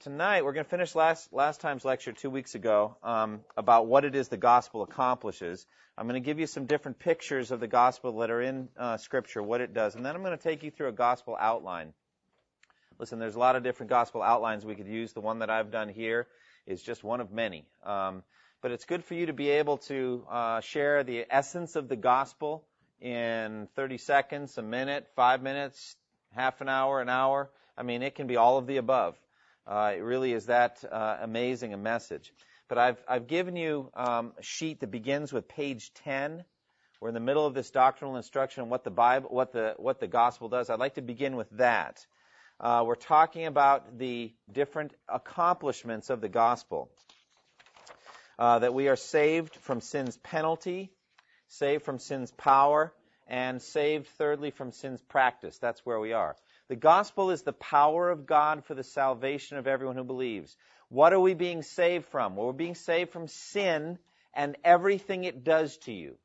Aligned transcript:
Tonight 0.00 0.44
we're 0.44 0.52
going 0.52 0.64
to 0.64 0.70
finish 0.70 0.94
last 0.94 1.32
last 1.32 1.60
time's 1.60 1.84
lecture 1.84 2.12
two 2.12 2.30
weeks 2.30 2.54
ago 2.54 2.96
um, 3.02 3.40
about 3.56 3.86
what 3.86 4.04
it 4.04 4.14
is 4.14 4.28
the 4.28 4.36
gospel 4.36 4.82
accomplishes. 4.82 5.66
I'm 5.96 6.06
going 6.06 6.22
to 6.22 6.24
give 6.24 6.38
you 6.38 6.46
some 6.46 6.66
different 6.66 7.00
pictures 7.00 7.50
of 7.50 7.58
the 7.58 7.66
gospel 7.66 8.18
that 8.18 8.30
are 8.30 8.40
in 8.40 8.68
uh, 8.78 8.98
Scripture, 8.98 9.42
what 9.42 9.60
it 9.60 9.74
does, 9.74 9.96
and 9.96 10.06
then 10.06 10.14
I'm 10.14 10.22
going 10.22 10.36
to 10.36 10.42
take 10.42 10.62
you 10.62 10.70
through 10.70 10.88
a 10.88 10.92
gospel 10.92 11.36
outline. 11.38 11.92
Listen, 13.00 13.18
there's 13.18 13.34
a 13.34 13.40
lot 13.40 13.56
of 13.56 13.64
different 13.64 13.90
gospel 13.90 14.22
outlines 14.22 14.64
we 14.64 14.76
could 14.76 14.86
use. 14.86 15.12
The 15.12 15.20
one 15.20 15.40
that 15.40 15.50
I've 15.50 15.72
done 15.72 15.88
here 15.88 16.28
is 16.66 16.80
just 16.80 17.02
one 17.02 17.20
of 17.20 17.32
many. 17.32 17.64
Um, 17.84 18.22
but 18.62 18.70
it's 18.70 18.84
good 18.84 19.04
for 19.04 19.14
you 19.14 19.26
to 19.26 19.32
be 19.32 19.50
able 19.50 19.78
to 19.78 20.24
uh, 20.30 20.60
share 20.60 21.02
the 21.02 21.26
essence 21.28 21.74
of 21.74 21.88
the 21.88 21.96
gospel 21.96 22.64
in 23.00 23.68
30 23.74 23.98
seconds, 23.98 24.58
a 24.58 24.62
minute, 24.62 25.08
five 25.16 25.42
minutes, 25.42 25.96
half 26.34 26.60
an 26.60 26.68
hour, 26.68 27.00
an 27.00 27.08
hour. 27.08 27.50
I 27.76 27.82
mean, 27.82 28.02
it 28.02 28.14
can 28.14 28.28
be 28.28 28.36
all 28.36 28.58
of 28.58 28.68
the 28.68 28.76
above. 28.76 29.16
Uh, 29.68 29.92
it 29.94 30.00
really 30.00 30.32
is 30.32 30.46
that 30.46 30.82
uh, 30.90 31.18
amazing 31.20 31.74
a 31.74 31.76
message. 31.76 32.32
But 32.68 32.78
I've, 32.78 33.04
I've 33.06 33.26
given 33.26 33.54
you 33.54 33.90
um, 33.94 34.32
a 34.38 34.42
sheet 34.42 34.80
that 34.80 34.90
begins 34.90 35.30
with 35.30 35.46
page 35.46 35.92
10. 36.04 36.42
We're 37.00 37.08
in 37.08 37.14
the 37.14 37.20
middle 37.20 37.44
of 37.44 37.52
this 37.52 37.70
doctrinal 37.70 38.16
instruction 38.16 38.62
on 38.62 38.70
what 38.70 38.82
the 38.82 38.90
Bible, 38.90 39.28
what 39.30 39.52
the, 39.52 39.74
what 39.76 40.00
the 40.00 40.06
gospel 40.06 40.48
does. 40.48 40.70
I'd 40.70 40.78
like 40.78 40.94
to 40.94 41.02
begin 41.02 41.36
with 41.36 41.50
that. 41.50 42.04
Uh, 42.58 42.82
we're 42.86 42.94
talking 42.94 43.44
about 43.44 43.98
the 43.98 44.32
different 44.50 44.94
accomplishments 45.06 46.08
of 46.08 46.22
the 46.22 46.28
gospel. 46.30 46.90
Uh, 48.38 48.60
that 48.60 48.72
we 48.72 48.88
are 48.88 48.96
saved 48.96 49.54
from 49.56 49.80
sin's 49.80 50.16
penalty, 50.16 50.90
saved 51.48 51.84
from 51.84 51.98
sin's 51.98 52.30
power, 52.30 52.92
and 53.26 53.60
saved, 53.60 54.06
thirdly, 54.16 54.50
from 54.50 54.72
sin's 54.72 55.02
practice. 55.02 55.58
That's 55.58 55.84
where 55.84 56.00
we 56.00 56.12
are. 56.12 56.36
The 56.68 56.76
gospel 56.76 57.30
is 57.30 57.42
the 57.42 57.52
power 57.52 58.10
of 58.10 58.26
God 58.26 58.64
for 58.64 58.74
the 58.74 58.84
salvation 58.84 59.56
of 59.56 59.66
everyone 59.66 59.96
who 59.96 60.04
believes. 60.04 60.54
What 60.90 61.12
are 61.12 61.20
we 61.20 61.34
being 61.34 61.62
saved 61.62 62.06
from? 62.06 62.36
Well, 62.36 62.46
we're 62.46 62.52
being 62.52 62.74
saved 62.74 63.10
from 63.10 63.28
sin 63.28 63.98
and 64.34 64.56
everything 64.64 65.24
it 65.24 65.44
does 65.44 65.76
to 65.78 65.92
you. 65.92 66.16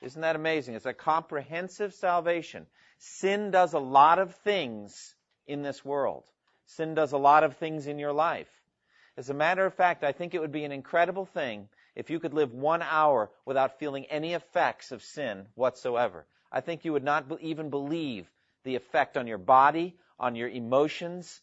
Isn't 0.00 0.22
that 0.22 0.36
amazing? 0.36 0.74
It's 0.74 0.86
a 0.86 0.94
comprehensive 0.94 1.92
salvation. 1.94 2.66
Sin 2.98 3.50
does 3.50 3.74
a 3.74 3.78
lot 3.78 4.18
of 4.18 4.34
things 4.36 5.14
in 5.46 5.62
this 5.62 5.84
world. 5.84 6.24
Sin 6.64 6.94
does 6.94 7.12
a 7.12 7.18
lot 7.18 7.44
of 7.44 7.56
things 7.56 7.86
in 7.86 7.98
your 7.98 8.12
life. 8.12 8.48
As 9.18 9.28
a 9.28 9.34
matter 9.34 9.66
of 9.66 9.74
fact, 9.74 10.02
I 10.02 10.12
think 10.12 10.34
it 10.34 10.40
would 10.40 10.52
be 10.52 10.64
an 10.64 10.72
incredible 10.72 11.26
thing 11.26 11.68
if 11.94 12.08
you 12.08 12.20
could 12.20 12.32
live 12.32 12.54
one 12.54 12.80
hour 12.80 13.30
without 13.44 13.78
feeling 13.78 14.06
any 14.06 14.32
effects 14.32 14.92
of 14.92 15.02
sin 15.02 15.46
whatsoever. 15.56 16.24
I 16.50 16.62
think 16.62 16.84
you 16.84 16.94
would 16.94 17.04
not 17.04 17.26
even 17.42 17.68
believe 17.68 18.30
the 18.64 18.76
effect 18.76 19.16
on 19.16 19.26
your 19.26 19.38
body, 19.38 19.96
on 20.18 20.36
your 20.36 20.48
emotions, 20.48 21.40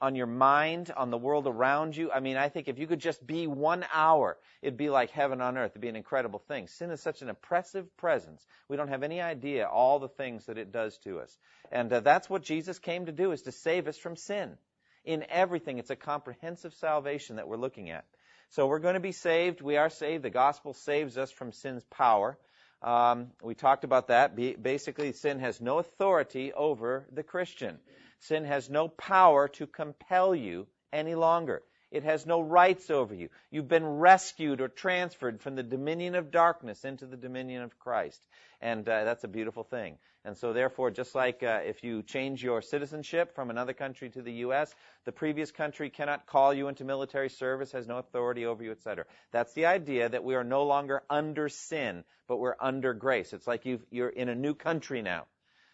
on 0.00 0.14
your 0.14 0.26
mind, 0.26 0.92
on 0.94 1.10
the 1.10 1.16
world 1.16 1.46
around 1.46 1.96
you. 1.96 2.12
I 2.12 2.20
mean, 2.20 2.36
I 2.36 2.48
think 2.48 2.68
if 2.68 2.78
you 2.78 2.86
could 2.86 3.00
just 3.00 3.26
be 3.26 3.46
one 3.46 3.84
hour, 3.94 4.36
it'd 4.60 4.76
be 4.76 4.90
like 4.90 5.10
heaven 5.10 5.40
on 5.40 5.56
earth. 5.56 5.72
It'd 5.72 5.80
be 5.80 5.88
an 5.88 5.96
incredible 5.96 6.38
thing. 6.38 6.68
Sin 6.68 6.90
is 6.90 7.00
such 7.00 7.22
an 7.22 7.30
oppressive 7.30 7.96
presence. 7.96 8.44
We 8.68 8.76
don't 8.76 8.88
have 8.88 9.02
any 9.02 9.20
idea 9.22 9.66
all 9.66 9.98
the 9.98 10.08
things 10.08 10.46
that 10.46 10.58
it 10.58 10.70
does 10.70 10.98
to 11.04 11.20
us. 11.20 11.38
And 11.72 11.90
uh, 11.92 12.00
that's 12.00 12.28
what 12.28 12.42
Jesus 12.42 12.78
came 12.78 13.06
to 13.06 13.12
do, 13.12 13.32
is 13.32 13.42
to 13.42 13.52
save 13.52 13.88
us 13.88 13.96
from 13.96 14.16
sin. 14.16 14.58
In 15.04 15.24
everything, 15.30 15.78
it's 15.78 15.90
a 15.90 15.96
comprehensive 15.96 16.74
salvation 16.74 17.36
that 17.36 17.48
we're 17.48 17.56
looking 17.56 17.90
at. 17.90 18.04
So 18.50 18.66
we're 18.66 18.80
going 18.80 18.94
to 18.94 19.00
be 19.00 19.12
saved. 19.12 19.60
We 19.60 19.76
are 19.76 19.90
saved. 19.90 20.22
The 20.22 20.30
gospel 20.30 20.74
saves 20.74 21.16
us 21.16 21.30
from 21.30 21.52
sin's 21.52 21.84
power. 21.84 22.38
Um, 22.82 23.28
we 23.42 23.54
talked 23.54 23.84
about 23.84 24.08
that. 24.08 24.36
Basically, 24.62 25.12
sin 25.12 25.38
has 25.40 25.60
no 25.60 25.78
authority 25.78 26.52
over 26.52 27.06
the 27.12 27.22
Christian. 27.22 27.78
Sin 28.20 28.44
has 28.44 28.70
no 28.70 28.88
power 28.88 29.48
to 29.48 29.66
compel 29.66 30.34
you 30.34 30.66
any 30.92 31.14
longer. 31.14 31.62
It 31.90 32.02
has 32.02 32.26
no 32.26 32.40
rights 32.40 32.90
over 32.90 33.14
you. 33.14 33.28
You've 33.50 33.68
been 33.68 33.86
rescued 33.86 34.60
or 34.60 34.68
transferred 34.68 35.40
from 35.40 35.54
the 35.54 35.62
dominion 35.62 36.14
of 36.14 36.30
darkness 36.30 36.84
into 36.84 37.06
the 37.06 37.16
dominion 37.16 37.62
of 37.62 37.78
Christ. 37.78 38.20
And 38.60 38.88
uh, 38.88 39.04
that's 39.04 39.24
a 39.24 39.28
beautiful 39.28 39.62
thing. 39.64 39.98
And 40.26 40.36
so, 40.36 40.52
therefore, 40.52 40.90
just 40.90 41.14
like 41.14 41.44
uh, 41.44 41.60
if 41.64 41.84
you 41.84 42.02
change 42.02 42.42
your 42.42 42.60
citizenship 42.60 43.36
from 43.36 43.48
another 43.48 43.72
country 43.72 44.10
to 44.10 44.22
the 44.22 44.32
U.S., 44.32 44.74
the 45.04 45.12
previous 45.12 45.52
country 45.52 45.88
cannot 45.88 46.26
call 46.26 46.52
you 46.52 46.66
into 46.66 46.82
military 46.84 47.28
service, 47.28 47.70
has 47.70 47.86
no 47.86 47.98
authority 47.98 48.44
over 48.44 48.64
you, 48.64 48.72
etc. 48.72 49.04
That's 49.30 49.52
the 49.52 49.66
idea 49.66 50.08
that 50.08 50.24
we 50.24 50.34
are 50.34 50.42
no 50.42 50.64
longer 50.64 51.04
under 51.08 51.48
sin, 51.48 52.02
but 52.26 52.38
we're 52.38 52.56
under 52.58 52.92
grace. 52.92 53.32
It's 53.32 53.46
like 53.46 53.66
you 53.66 53.78
are 54.02 54.08
in 54.08 54.28
a 54.28 54.34
new 54.34 54.54
country 54.54 55.00
now. 55.00 55.26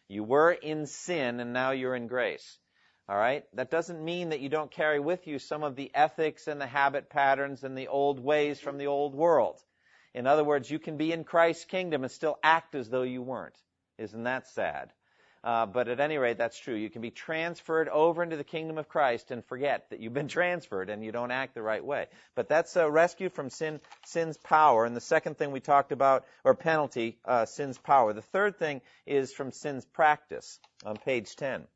You 0.06 0.22
were 0.22 0.52
in 0.52 0.84
sin, 0.84 1.40
and 1.40 1.54
now 1.54 1.70
you're 1.70 1.96
in 1.96 2.06
grace. 2.06 2.58
All 3.08 3.16
right? 3.16 3.44
That 3.54 3.70
doesn't 3.70 4.04
mean 4.04 4.28
that 4.28 4.40
you 4.40 4.50
don't 4.50 4.70
carry 4.70 5.00
with 5.00 5.26
you 5.26 5.38
some 5.38 5.64
of 5.64 5.76
the 5.76 5.90
ethics 5.94 6.46
and 6.46 6.60
the 6.60 6.66
habit 6.66 7.08
patterns 7.08 7.64
and 7.64 7.74
the 7.74 7.88
old 7.88 8.20
ways 8.20 8.60
from 8.60 8.76
the 8.76 8.88
old 8.88 9.14
world. 9.14 9.58
In 10.12 10.26
other 10.26 10.44
words, 10.44 10.70
you 10.70 10.78
can 10.78 10.98
be 10.98 11.10
in 11.10 11.24
Christ's 11.24 11.64
kingdom 11.64 12.02
and 12.02 12.12
still 12.12 12.38
act 12.42 12.74
as 12.74 12.90
though 12.90 13.00
you 13.00 13.22
weren't. 13.22 13.56
Isn't 13.98 14.25
that 14.25 14.48
sad? 14.48 14.92
Uh, 15.44 15.66
but 15.66 15.88
at 15.88 15.98
any 15.98 16.19
rate, 16.19 16.38
that's 16.38 16.58
true. 16.58 16.75
You 16.75 16.88
can 16.88 17.03
be 17.03 17.10
transferred 17.10 17.88
over 17.88 18.22
into 18.22 18.36
the 18.36 18.44
kingdom 18.44 18.78
of 18.78 18.88
Christ 18.88 19.32
and 19.32 19.44
forget 19.44 19.91
that 19.91 19.98
you've 19.98 20.14
been 20.14 20.28
transferred 20.41 20.88
and 20.88 21.04
you 21.04 21.10
don't 21.10 21.32
act 21.32 21.54
the 21.54 21.62
right 21.62 21.84
way. 21.84 22.06
But 22.36 22.48
that's 22.48 22.76
a 22.76 22.88
rescue 22.88 23.28
from 23.28 23.50
sin, 23.50 23.81
sin's 24.06 24.36
power. 24.36 24.84
And 24.84 24.94
the 24.94 25.00
second 25.00 25.38
thing 25.38 25.50
we 25.50 25.58
talked 25.58 25.91
about, 25.91 26.25
or 26.44 26.54
penalty, 26.54 27.19
uh, 27.25 27.47
sin's 27.47 27.76
power. 27.76 28.12
The 28.12 28.22
third 28.22 28.56
thing 28.56 28.82
is 29.04 29.32
from 29.32 29.50
sin's 29.50 29.84
practice 29.84 30.60
on 30.84 30.97
page 30.97 31.34
10. 31.34 31.66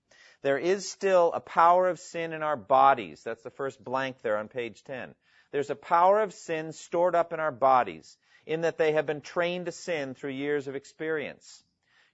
There 0.42 0.58
is 0.58 0.88
still 0.88 1.32
a 1.32 1.40
power 1.40 1.88
of 1.88 1.98
sin 1.98 2.32
in 2.32 2.44
our 2.44 2.56
bodies. 2.56 3.22
That's 3.24 3.42
the 3.42 3.50
first 3.50 3.82
blank 3.82 4.22
there 4.22 4.36
on 4.36 4.46
page 4.46 4.84
10. 4.84 5.12
There's 5.50 5.70
a 5.70 5.74
power 5.74 6.20
of 6.20 6.32
sin 6.32 6.72
stored 6.72 7.16
up 7.16 7.32
in 7.32 7.40
our 7.40 7.50
bodies 7.50 8.16
in 8.46 8.60
that 8.60 8.78
they 8.78 8.92
have 8.92 9.06
been 9.06 9.22
trained 9.22 9.66
to 9.66 9.72
sin 9.72 10.14
through 10.14 10.30
years 10.30 10.68
of 10.68 10.76
experience. 10.76 11.64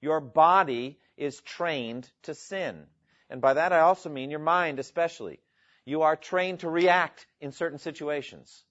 Your 0.03 0.21
body 0.21 0.99
is 1.17 1.41
trained 1.41 2.11
to 2.25 2.35
sin. 2.35 2.85
And 3.31 3.41
by 3.41 3.55
that 3.55 3.73
I 3.73 3.81
also 3.81 4.11
mean 4.11 4.31
your 4.31 4.41
mind 4.41 4.79
especially. 4.79 5.41
You 5.87 6.03
are 6.03 6.17
trained 6.17 6.61
to 6.61 6.69
react 6.69 7.27
in 7.41 7.53
certain 7.53 7.79
situations. 7.79 8.65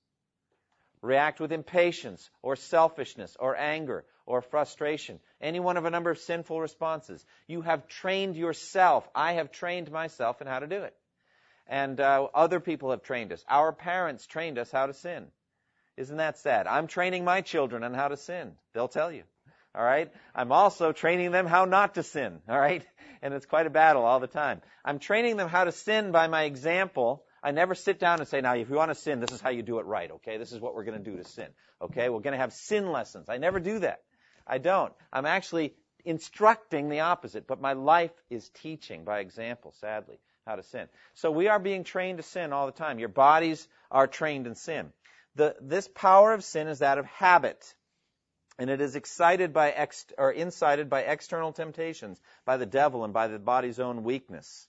React 1.02 1.40
with 1.40 1.52
impatience 1.52 2.30
or 2.44 2.56
selfishness 2.56 3.36
or 3.40 3.56
anger 3.56 4.06
or 4.28 4.41
frustration. 4.41 5.20
Any 5.41 5.59
one 5.59 5.78
of 5.78 5.86
a 5.86 5.90
number 5.90 6.12
of 6.12 6.20
sinful 6.20 6.62
responses. 6.62 7.25
You 7.47 7.62
have 7.62 7.88
trained 7.88 8.36
yourself. 8.36 9.09
I 9.16 9.34
have 9.34 9.52
trained 9.52 9.90
myself 9.90 10.41
in 10.41 10.47
how 10.47 10.59
to 10.59 10.68
do 10.68 10.84
it. 10.84 10.96
And 11.66 12.00
uh, 12.00 12.28
other 12.34 12.59
people 12.59 12.91
have 12.91 13.02
trained 13.03 13.31
us. 13.31 13.44
Our 13.50 13.72
parents 13.72 14.28
trained 14.28 14.59
us 14.59 14.70
how 14.70 14.86
to 14.88 14.94
sin. 14.94 15.28
Isn't 15.97 16.18
that 16.18 16.38
sad? 16.38 16.68
I'm 16.68 16.88
training 16.88 17.24
my 17.24 17.41
children 17.41 17.84
on 17.84 17.94
how 17.94 18.09
to 18.09 18.18
sin. 18.18 18.52
They'll 18.74 18.88
tell 18.88 19.12
you. 19.12 19.24
All 19.74 19.84
right. 19.84 20.12
I'm 20.36 20.52
also 20.52 20.92
training 20.92 21.32
them 21.32 21.46
how 21.46 21.66
not 21.66 21.96
to 21.96 22.04
sin. 22.04 22.40
All 22.48 22.59
right. 22.59 22.86
And 23.24 23.36
it's 23.36 23.46
quite 23.46 23.68
a 23.68 23.70
battle 23.70 24.04
all 24.04 24.20
the 24.20 24.26
time. 24.26 24.64
I'm 24.84 24.98
training 24.98 25.38
them 25.38 25.48
how 25.48 25.66
to 25.66 25.72
sin 25.72 26.12
by 26.12 26.28
my 26.28 26.46
example. 26.46 27.24
I 27.44 27.52
never 27.52 27.76
sit 27.76 28.00
down 28.00 28.18
and 28.18 28.28
say, 28.28 28.42
now, 28.42 28.56
if 28.56 28.68
you 28.68 28.76
want 28.76 28.90
to 28.90 28.96
sin, 28.96 29.20
this 29.20 29.32
is 29.32 29.40
how 29.40 29.52
you 29.52 29.62
do 29.62 29.78
it 29.78 29.86
right. 29.86 30.09
Okay. 30.09 30.38
This 30.38 30.52
is 30.52 30.59
what 30.59 30.74
we're 30.74 30.86
going 30.86 30.98
to 30.98 31.12
do 31.12 31.18
to 31.18 31.23
sin. 31.23 31.46
Okay. 31.79 32.09
We're 32.09 32.22
going 32.22 32.34
to 32.34 32.40
have 32.40 32.52
sin 32.52 32.91
lessons. 32.91 33.29
I 33.29 33.38
never 33.38 33.59
do 33.59 33.78
that. 33.78 34.02
I 34.47 34.58
don't. 34.58 34.91
I'm 35.14 35.28
actually 35.28 35.76
instructing 36.03 36.90
the 36.90 37.02
opposite, 37.02 37.46
but 37.46 37.62
my 37.62 37.73
life 37.73 38.12
is 38.32 38.50
teaching 38.50 39.03
by 39.03 39.20
example, 39.20 39.72
sadly, 39.79 40.18
how 40.47 40.56
to 40.56 40.64
sin. 40.64 40.88
So 41.14 41.29
we 41.29 41.47
are 41.47 41.59
being 41.59 41.84
trained 41.84 42.18
to 42.18 42.23
sin 42.23 42.53
all 42.53 42.66
the 42.66 42.72
time. 42.72 42.97
Your 42.97 43.09
bodies 43.09 43.68
are 43.91 44.08
trained 44.08 44.47
in 44.47 44.56
sin. 44.56 44.91
The, 45.35 45.56
this 45.62 45.88
power 45.88 46.34
of 46.34 46.44
sin 46.44 46.68
is 46.68 46.79
that 46.79 46.97
of 46.97 47.06
habit 47.06 47.76
and 48.58 48.70
it 48.70 48.82
is 48.82 48.96
excited 48.96 49.53
by 49.53 49.72
ex, 49.72 50.06
or 50.18 50.32
incited 50.32 50.90
by 50.90 51.02
external 51.02 51.52
temptations, 51.52 52.20
by 52.46 52.58
the 52.58 52.66
devil 52.66 53.03
and 53.03 53.14
by 53.14 53.28
the 53.28 53.40
body's 53.40 53.80
own 53.80 54.03
weakness. 54.03 54.68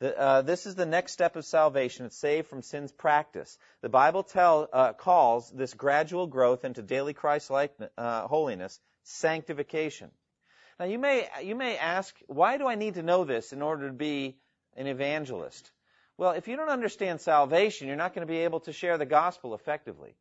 The, 0.00 0.16
uh, 0.16 0.42
this 0.42 0.66
is 0.66 0.76
the 0.76 0.86
next 0.86 1.12
step 1.12 1.34
of 1.34 1.44
salvation. 1.44 2.06
It's 2.06 2.16
saved 2.16 2.46
from 2.46 2.62
sin's 2.62 2.92
practice. 2.92 3.58
The 3.80 3.88
Bible 3.88 4.22
tell, 4.22 4.68
uh, 4.72 4.92
calls 4.92 5.50
this 5.50 5.74
gradual 5.74 6.28
growth 6.28 6.64
into 6.64 6.82
daily 6.82 7.14
Christ-like 7.14 7.74
uh, 7.96 8.28
holiness 8.28 8.78
sanctification. 9.02 10.10
Now 10.78 10.86
you 10.86 10.98
may 10.98 11.28
you 11.42 11.56
may 11.56 11.76
ask, 11.76 12.14
why 12.28 12.58
do 12.58 12.68
I 12.68 12.76
need 12.76 12.94
to 12.94 13.02
know 13.02 13.24
this 13.24 13.52
in 13.52 13.62
order 13.62 13.88
to 13.88 13.92
be 13.92 14.36
an 14.76 14.86
evangelist? 14.86 15.68
Well, 16.16 16.32
if 16.32 16.46
you 16.46 16.56
don't 16.56 16.68
understand 16.68 17.20
salvation, 17.20 17.88
you're 17.88 17.96
not 17.96 18.14
going 18.14 18.26
to 18.26 18.32
be 18.32 18.44
able 18.44 18.60
to 18.60 18.72
share 18.72 18.98
the 18.98 19.06
gospel 19.06 19.54
effectively. 19.54 20.14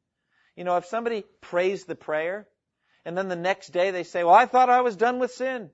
You 0.56 0.64
know, 0.64 0.78
if 0.78 0.86
somebody 0.86 1.24
prays 1.42 1.86
the 1.86 1.96
prayer 1.96 2.48
and 3.08 3.18
then 3.18 3.30
the 3.30 3.38
next 3.38 3.70
day 3.70 3.92
they 3.92 4.04
say, 4.04 4.26
well, 4.26 4.34
I 4.34 4.48
thought 4.48 4.70
I 4.70 4.82
was 4.82 4.98
done 4.98 5.18
with 5.18 5.32
sin. 5.32 5.70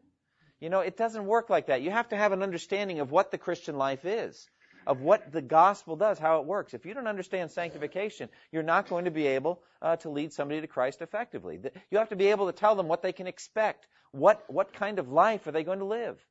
You 0.59 0.69
know, 0.69 0.81
it 0.81 0.97
doesn't 0.97 1.25
work 1.25 1.49
like 1.49 1.65
that. 1.65 1.81
You 1.81 1.89
have 1.89 2.09
to 2.09 2.15
have 2.15 2.31
an 2.31 2.43
understanding 2.43 2.99
of 2.99 3.09
what 3.09 3.31
the 3.31 3.39
Christian 3.39 3.75
life 3.75 4.05
is, 4.05 4.47
of 4.85 5.01
what 5.01 5.31
the 5.31 5.41
gospel 5.41 5.95
does, 5.95 6.19
how 6.19 6.41
it 6.41 6.45
works. 6.45 6.75
If 6.75 6.85
you 6.85 6.93
don't 6.93 7.07
understand 7.07 7.49
sanctification, 7.49 8.29
you're 8.51 8.61
not 8.61 8.87
going 8.87 9.05
to 9.05 9.11
be 9.11 9.25
able 9.25 9.63
uh, 9.81 9.95
to 9.97 10.11
lead 10.11 10.31
somebody 10.31 10.61
to 10.61 10.67
Christ 10.67 11.01
effectively. 11.01 11.59
You 11.89 11.97
have 11.97 12.09
to 12.09 12.15
be 12.15 12.27
able 12.27 12.45
to 12.45 12.53
tell 12.53 12.75
them 12.75 12.87
what 12.87 13.01
they 13.01 13.13
can 13.13 13.25
expect. 13.25 13.87
What, 14.11 14.43
what 14.47 14.71
kind 14.71 14.99
of 14.99 15.11
life 15.11 15.47
are 15.47 15.51
they 15.51 15.63
going 15.63 15.79
to 15.79 15.85
live? 15.85 16.23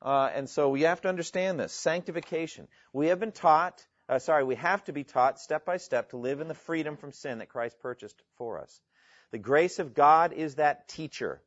Uh, 0.00 0.30
and 0.34 0.48
so 0.48 0.70
we 0.70 0.82
have 0.82 1.02
to 1.02 1.10
understand 1.10 1.60
this 1.60 1.74
sanctification. 1.74 2.66
We 2.94 3.08
have 3.08 3.20
been 3.20 3.32
taught, 3.32 3.86
uh, 4.08 4.20
sorry, 4.20 4.44
we 4.44 4.54
have 4.54 4.82
to 4.84 4.94
be 4.94 5.04
taught 5.04 5.38
step 5.38 5.66
by 5.66 5.76
step 5.76 6.10
to 6.10 6.16
live 6.16 6.40
in 6.40 6.48
the 6.48 6.54
freedom 6.54 6.96
from 6.96 7.12
sin 7.12 7.40
that 7.40 7.50
Christ 7.50 7.78
purchased 7.82 8.22
for 8.38 8.58
us. 8.58 8.80
The 9.30 9.38
grace 9.38 9.78
of 9.78 9.94
God 9.94 10.32
is 10.32 10.54
that 10.54 10.88
teacher, 10.88 11.42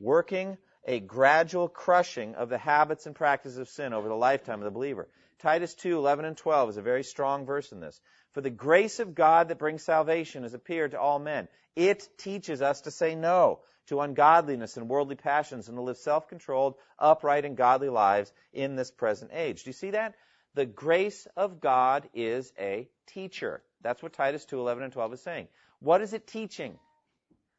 working 0.00 0.56
a 0.86 1.00
gradual 1.00 1.68
crushing 1.68 2.34
of 2.36 2.48
the 2.48 2.58
habits 2.58 3.06
and 3.06 3.14
practices 3.14 3.58
of 3.58 3.68
sin 3.68 3.92
over 3.92 4.08
the 4.08 4.14
lifetime 4.14 4.60
of 4.60 4.64
the 4.64 4.70
believer. 4.70 5.08
Titus 5.40 5.74
2, 5.74 5.98
11 5.98 6.24
and 6.24 6.36
12 6.36 6.70
is 6.70 6.76
a 6.76 6.82
very 6.82 7.02
strong 7.02 7.44
verse 7.44 7.72
in 7.72 7.80
this. 7.80 8.00
For 8.32 8.40
the 8.40 8.50
grace 8.50 9.00
of 9.00 9.14
God 9.14 9.48
that 9.48 9.58
brings 9.58 9.82
salvation 9.82 10.44
has 10.44 10.54
appeared 10.54 10.92
to 10.92 11.00
all 11.00 11.18
men. 11.18 11.48
It 11.74 12.08
teaches 12.18 12.62
us 12.62 12.82
to 12.82 12.90
say 12.90 13.14
no 13.14 13.60
to 13.88 14.00
ungodliness 14.00 14.76
and 14.76 14.88
worldly 14.88 15.16
passions 15.16 15.68
and 15.68 15.76
to 15.76 15.82
live 15.82 15.98
self-controlled, 15.98 16.74
upright, 16.98 17.44
and 17.44 17.56
godly 17.56 17.88
lives 17.88 18.32
in 18.52 18.76
this 18.76 18.90
present 18.90 19.30
age. 19.34 19.64
Do 19.64 19.70
you 19.70 19.74
see 19.74 19.90
that? 19.90 20.14
The 20.54 20.66
grace 20.66 21.26
of 21.36 21.60
God 21.60 22.08
is 22.14 22.52
a 22.58 22.88
teacher. 23.08 23.62
That's 23.82 24.02
what 24.02 24.14
Titus 24.14 24.44
2, 24.46 24.58
11 24.58 24.84
and 24.84 24.92
12 24.92 25.12
is 25.12 25.22
saying. 25.22 25.48
What 25.80 26.00
is 26.00 26.14
it 26.14 26.26
teaching? 26.26 26.78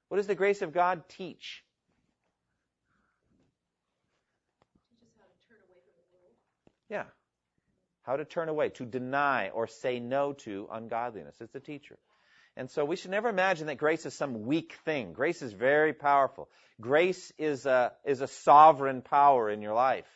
What 0.09 0.17
does 0.17 0.27
the 0.27 0.35
grace 0.35 0.61
of 0.61 0.73
God 0.73 1.07
teach? 1.09 1.63
Yeah. 6.89 7.03
How 8.03 8.15
to 8.15 8.23
turn 8.23 8.47
away, 8.47 8.69
to 8.69 8.85
deny 8.85 9.49
or 9.49 9.67
say 9.67 9.99
no 9.99 10.33
to 10.33 10.69
ungodliness. 10.71 11.35
It's 11.41 11.55
a 11.55 11.59
teacher. 11.59 11.97
And 12.55 12.71
so 12.71 12.85
we 12.85 12.95
should 12.95 13.11
never 13.11 13.29
imagine 13.29 13.67
that 13.67 13.77
grace 13.77 14.05
is 14.05 14.15
some 14.15 14.45
weak 14.45 14.73
thing. 14.85 15.13
Grace 15.13 15.41
is 15.41 15.53
very 15.53 15.93
powerful. 15.93 16.49
Grace 16.79 17.31
is 17.37 17.65
a, 17.65 17.91
is 18.05 18.21
a 18.21 18.27
sovereign 18.27 19.01
power 19.01 19.49
in 19.49 19.61
your 19.61 19.73
life. 19.73 20.07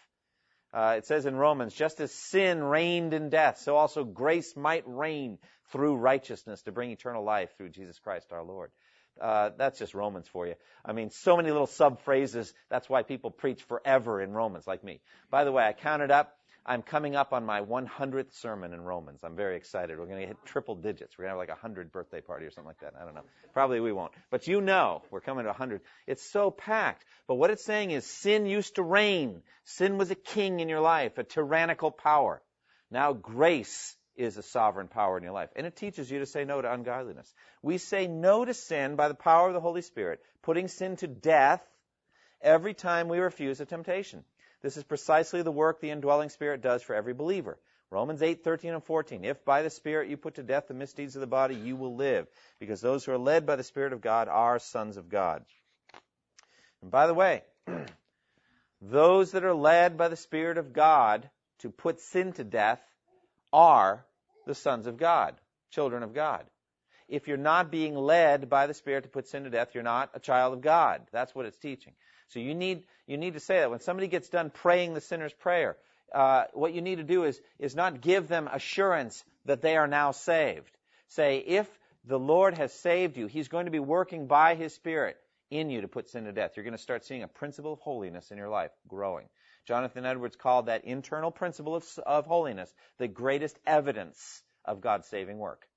Uh, 0.73 0.95
it 0.97 1.05
says 1.05 1.25
in 1.25 1.35
Romans, 1.35 1.73
just 1.73 1.99
as 1.99 2.13
sin 2.13 2.63
reigned 2.63 3.13
in 3.13 3.29
death, 3.29 3.59
so 3.59 3.75
also 3.75 4.05
grace 4.05 4.55
might 4.55 4.83
reign 4.88 5.38
through 5.71 5.97
righteousness 5.97 6.61
to 6.63 6.71
bring 6.71 6.91
eternal 6.91 7.23
life 7.23 7.49
through 7.57 7.69
Jesus 7.69 7.99
Christ 7.99 8.31
our 8.31 8.43
Lord. 8.43 8.71
Uh, 9.19 9.52
that's 9.58 9.80
just 9.80 9.94
Romans 9.94 10.28
for 10.28 10.48
you. 10.48 10.56
I 10.86 10.94
mean, 10.94 11.10
so 11.10 11.38
many 11.38 11.52
little 11.52 11.68
sub 11.68 12.02
phrases. 12.04 12.54
That's 12.69 12.90
why 12.90 13.04
people 13.04 13.31
preach 13.31 13.63
forever 13.63 14.22
in 14.22 14.31
Romans, 14.31 14.66
like 14.68 14.84
me. 14.84 15.02
By 15.30 15.44
the 15.44 15.52
way, 15.52 15.63
I 15.63 15.74
counted 15.74 16.12
up. 16.12 16.38
I'm 16.63 16.84
coming 16.84 17.16
up 17.16 17.34
on 17.34 17.44
my 17.44 17.62
100th 17.62 18.40
sermon 18.40 18.74
in 18.74 18.81
Romans. 18.81 19.22
I'm 19.24 19.36
very 19.36 19.58
excited. 19.58 19.98
We're 19.98 20.06
going 20.06 20.22
to 20.22 20.28
hit 20.28 20.38
triple 20.46 20.75
digits. 20.75 21.18
We're 21.18 21.24
going 21.25 21.36
to 21.36 21.40
have 21.40 21.50
like 21.50 21.50
a 21.50 21.60
100 21.60 21.92
birthday 21.92 22.22
party 22.22 22.46
or 22.46 22.52
something 22.52 22.68
like 22.68 22.80
that. 22.81 22.94
I 23.00 23.04
don't 23.04 23.16
know. 23.16 23.24
Probably 23.52 23.80
we 23.80 23.92
won't. 23.92 24.12
But 24.30 24.48
you 24.48 24.62
know 24.62 25.02
we're 25.10 25.22
coming 25.22 25.46
to 25.46 25.50
100. 25.50 25.81
It's 26.06 26.22
so 26.31 26.52
packed. 26.52 27.04
But 27.28 27.36
what 27.36 27.50
it's 27.50 27.66
saying 27.66 27.90
is 27.90 28.06
sin 28.06 28.46
used 28.46 28.75
to 28.75 28.84
reign. 28.84 29.42
Sin 29.63 29.98
was 29.98 30.12
a 30.12 30.16
king 30.16 30.60
in 30.60 30.69
your 30.69 30.81
life, 30.81 31.18
a 31.18 31.24
tyrannical 31.24 31.90
power. 31.90 32.44
Now 32.92 33.13
grace 33.13 33.96
is 34.16 34.38
a 34.38 34.44
sovereign 34.44 34.88
power 34.88 35.18
in 35.18 35.24
your 35.24 35.34
life. 35.34 35.50
And 35.56 35.66
it 35.66 35.75
teaches 35.75 36.10
you 36.10 36.19
to 36.19 36.25
say 36.25 36.44
no 36.44 36.62
to 36.62 36.72
ungodliness. 36.72 37.34
We 37.62 37.78
say 37.78 38.08
no 38.08 38.46
to 38.46 38.54
sin 38.54 38.96
by 38.96 39.08
the 39.08 39.13
power 39.13 39.48
of 39.48 39.54
the 39.54 39.62
Holy 39.62 39.81
Spirit, 39.81 40.22
putting 40.42 40.68
sin 40.68 40.96
to 40.98 41.08
death 41.08 41.66
every 42.42 42.74
time 42.74 43.08
we 43.08 43.19
refuse 43.19 43.60
a 43.60 43.66
temptation. 43.66 44.24
This 44.62 44.78
is 44.78 44.84
precisely 44.84 45.42
the 45.42 45.52
work 45.52 45.80
the 45.80 45.90
indwelling 45.90 46.30
Spirit 46.30 46.62
does 46.62 46.84
for 46.84 46.96
every 46.96 47.13
believer. 47.13 47.58
Romans 47.90 48.22
8, 48.22 48.44
13 48.44 48.74
and 48.74 48.84
14. 48.84 49.25
If 49.25 49.44
by 49.44 49.63
the 49.63 49.69
Spirit 49.69 50.10
you 50.10 50.18
put 50.18 50.36
to 50.36 50.44
death 50.44 50.68
the 50.68 50.74
misdeeds 50.74 51.16
of 51.16 51.19
the 51.19 51.28
body, 51.28 51.56
you 51.56 51.75
will 51.75 51.96
live, 51.96 52.28
because 52.60 52.80
those 52.80 53.04
who 53.04 53.12
are 53.12 53.18
led 53.18 53.46
by 53.46 53.58
the 53.58 53.63
Spirit 53.63 53.92
of 53.92 54.02
God 54.02 54.30
are 54.30 54.60
sons 54.60 54.96
of 54.96 55.10
God. 55.10 55.44
And 56.81 56.90
by 56.90 57.08
the 57.08 57.13
way, 57.13 57.44
those 58.81 59.31
that 59.31 59.44
are 59.44 59.54
led 59.54 59.98
by 59.98 60.08
the 60.08 60.16
Spirit 60.16 60.58
of 60.58 60.72
God 60.72 61.30
to 61.60 61.69
put 61.69 62.00
sin 62.00 62.31
to 62.34 62.44
death 62.44 62.81
are 63.53 64.06
the 64.45 64.56
sons 64.56 64.88
of 64.88 64.98
God, 64.98 65.36
children 65.71 66.03
of 66.03 66.13
God. 66.13 66.45
If 67.07 67.27
you're 67.27 67.38
not 67.38 67.71
being 67.71 67.95
led 67.95 68.50
by 68.50 68.68
the 68.68 68.74
Spirit 68.74 69.03
to 69.03 69.09
put 69.09 69.27
sin 69.27 69.44
to 69.44 69.50
death, 69.50 69.69
you're 69.74 69.83
not 69.83 70.12
a 70.13 70.19
child 70.19 70.53
of 70.53 70.62
God. 70.62 71.01
That's 71.12 71.36
what 71.36 71.45
it's 71.45 71.57
teaching. 71.57 71.94
So 72.30 72.39
you 72.39 72.56
need 72.56 72.83
you 73.07 73.18
need 73.18 73.33
to 73.33 73.42
say 73.42 73.59
that 73.59 73.69
when 73.69 73.81
somebody 73.81 74.07
gets 74.07 74.30
done 74.30 74.50
praying 74.50 74.94
the 74.94 75.01
sinner's 75.01 75.33
prayer, 75.33 75.75
uh, 76.13 76.45
what 76.53 76.74
you 76.74 76.81
need 76.81 76.98
to 76.98 77.03
do 77.03 77.25
is 77.25 77.39
is 77.59 77.75
not 77.75 78.00
give 78.00 78.30
them 78.30 78.48
assurance 78.51 79.24
that 79.45 79.62
they 79.62 79.75
are 79.75 79.88
now 79.88 80.12
saved. 80.12 80.71
Say 81.09 81.39
if 81.39 81.68
the 82.06 82.19
Lord 82.19 82.57
has 82.57 82.71
saved 82.71 83.18
you, 83.18 83.27
He's 83.27 83.50
going 83.50 83.65
to 83.65 83.71
be 83.71 83.80
working 83.80 84.27
by 84.27 84.56
His 84.56 84.74
Spirit 84.74 85.18
in 85.50 85.69
you 85.69 85.81
to 85.81 85.89
put 85.89 86.09
sin 86.09 86.24
to 86.24 86.31
death. 86.31 86.51
You're 86.56 86.63
going 86.63 86.77
to 86.77 86.81
start 86.81 87.03
seeing 87.03 87.24
a 87.24 87.27
principle 87.27 87.74
of 87.74 87.80
holiness 87.80 88.31
in 88.31 88.38
your 88.38 88.50
life 88.50 88.71
growing. 88.88 89.27
Jonathan 89.66 90.06
Edwards 90.06 90.36
called 90.36 90.66
that 90.66 90.86
internal 90.86 91.31
principle 91.31 91.75
of, 91.75 91.86
of 92.06 92.25
holiness 92.25 92.74
the 92.98 93.08
greatest 93.08 93.58
evidence 93.66 94.42
of 94.66 94.81
God's 94.81 95.08
saving 95.08 95.38
work. 95.38 95.68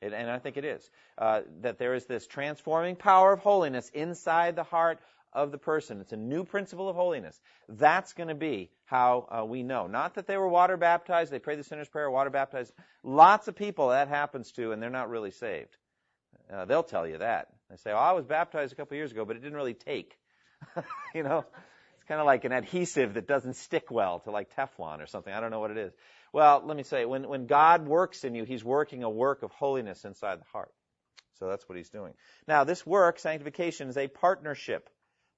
It, 0.00 0.12
and 0.12 0.30
I 0.30 0.38
think 0.38 0.56
it 0.56 0.64
is. 0.64 0.88
Uh, 1.18 1.42
that 1.60 1.78
there 1.78 1.94
is 1.94 2.06
this 2.06 2.26
transforming 2.26 2.96
power 2.96 3.32
of 3.32 3.40
holiness 3.40 3.88
inside 3.90 4.56
the 4.56 4.64
heart 4.64 4.98
of 5.32 5.52
the 5.52 5.58
person. 5.58 6.00
It's 6.00 6.12
a 6.12 6.16
new 6.16 6.44
principle 6.44 6.88
of 6.88 6.96
holiness. 6.96 7.38
That's 7.68 8.14
going 8.14 8.28
to 8.28 8.34
be 8.34 8.70
how 8.86 9.28
uh, 9.30 9.44
we 9.44 9.62
know. 9.62 9.86
Not 9.86 10.14
that 10.14 10.26
they 10.26 10.36
were 10.36 10.48
water 10.48 10.76
baptized, 10.76 11.30
they 11.30 11.38
prayed 11.38 11.58
the 11.58 11.64
sinner's 11.64 11.88
prayer, 11.88 12.10
water 12.10 12.30
baptized. 12.30 12.72
Lots 13.02 13.46
of 13.46 13.54
people 13.54 13.90
that 13.90 14.08
happens 14.08 14.50
to, 14.52 14.72
and 14.72 14.82
they're 14.82 14.90
not 14.90 15.10
really 15.10 15.30
saved. 15.30 15.76
Uh, 16.52 16.64
they'll 16.64 16.82
tell 16.82 17.06
you 17.06 17.18
that. 17.18 17.48
They 17.68 17.76
say, 17.76 17.92
"Oh, 17.92 17.96
I 17.96 18.12
was 18.12 18.24
baptized 18.24 18.72
a 18.72 18.76
couple 18.76 18.96
years 18.96 19.12
ago, 19.12 19.24
but 19.24 19.36
it 19.36 19.40
didn't 19.40 19.56
really 19.56 19.74
take." 19.74 20.18
you 21.14 21.22
know, 21.22 21.44
kind 22.10 22.20
of 22.20 22.26
like 22.26 22.44
an 22.44 22.50
adhesive 22.50 23.14
that 23.14 23.28
doesn't 23.28 23.54
stick 23.54 23.88
well 23.88 24.18
to 24.18 24.32
like 24.32 24.52
Teflon 24.56 25.00
or 25.00 25.06
something. 25.06 25.32
I 25.32 25.38
don't 25.38 25.52
know 25.52 25.60
what 25.60 25.70
it 25.70 25.76
is. 25.76 25.92
Well, 26.32 26.60
let 26.66 26.76
me 26.76 26.82
say, 26.82 27.04
when 27.04 27.28
when 27.28 27.46
God 27.46 27.86
works 27.86 28.24
in 28.24 28.34
you, 28.34 28.42
He's 28.42 28.64
working 28.64 29.04
a 29.04 29.08
work 29.08 29.44
of 29.44 29.52
holiness 29.52 30.04
inside 30.04 30.40
the 30.40 30.50
heart. 30.52 30.72
So 31.38 31.46
that's 31.46 31.68
what 31.68 31.78
He's 31.78 31.88
doing. 31.88 32.14
Now, 32.48 32.64
this 32.64 32.84
work, 32.84 33.20
sanctification, 33.20 33.88
is 33.88 33.96
a 33.96 34.08
partnership 34.08 34.90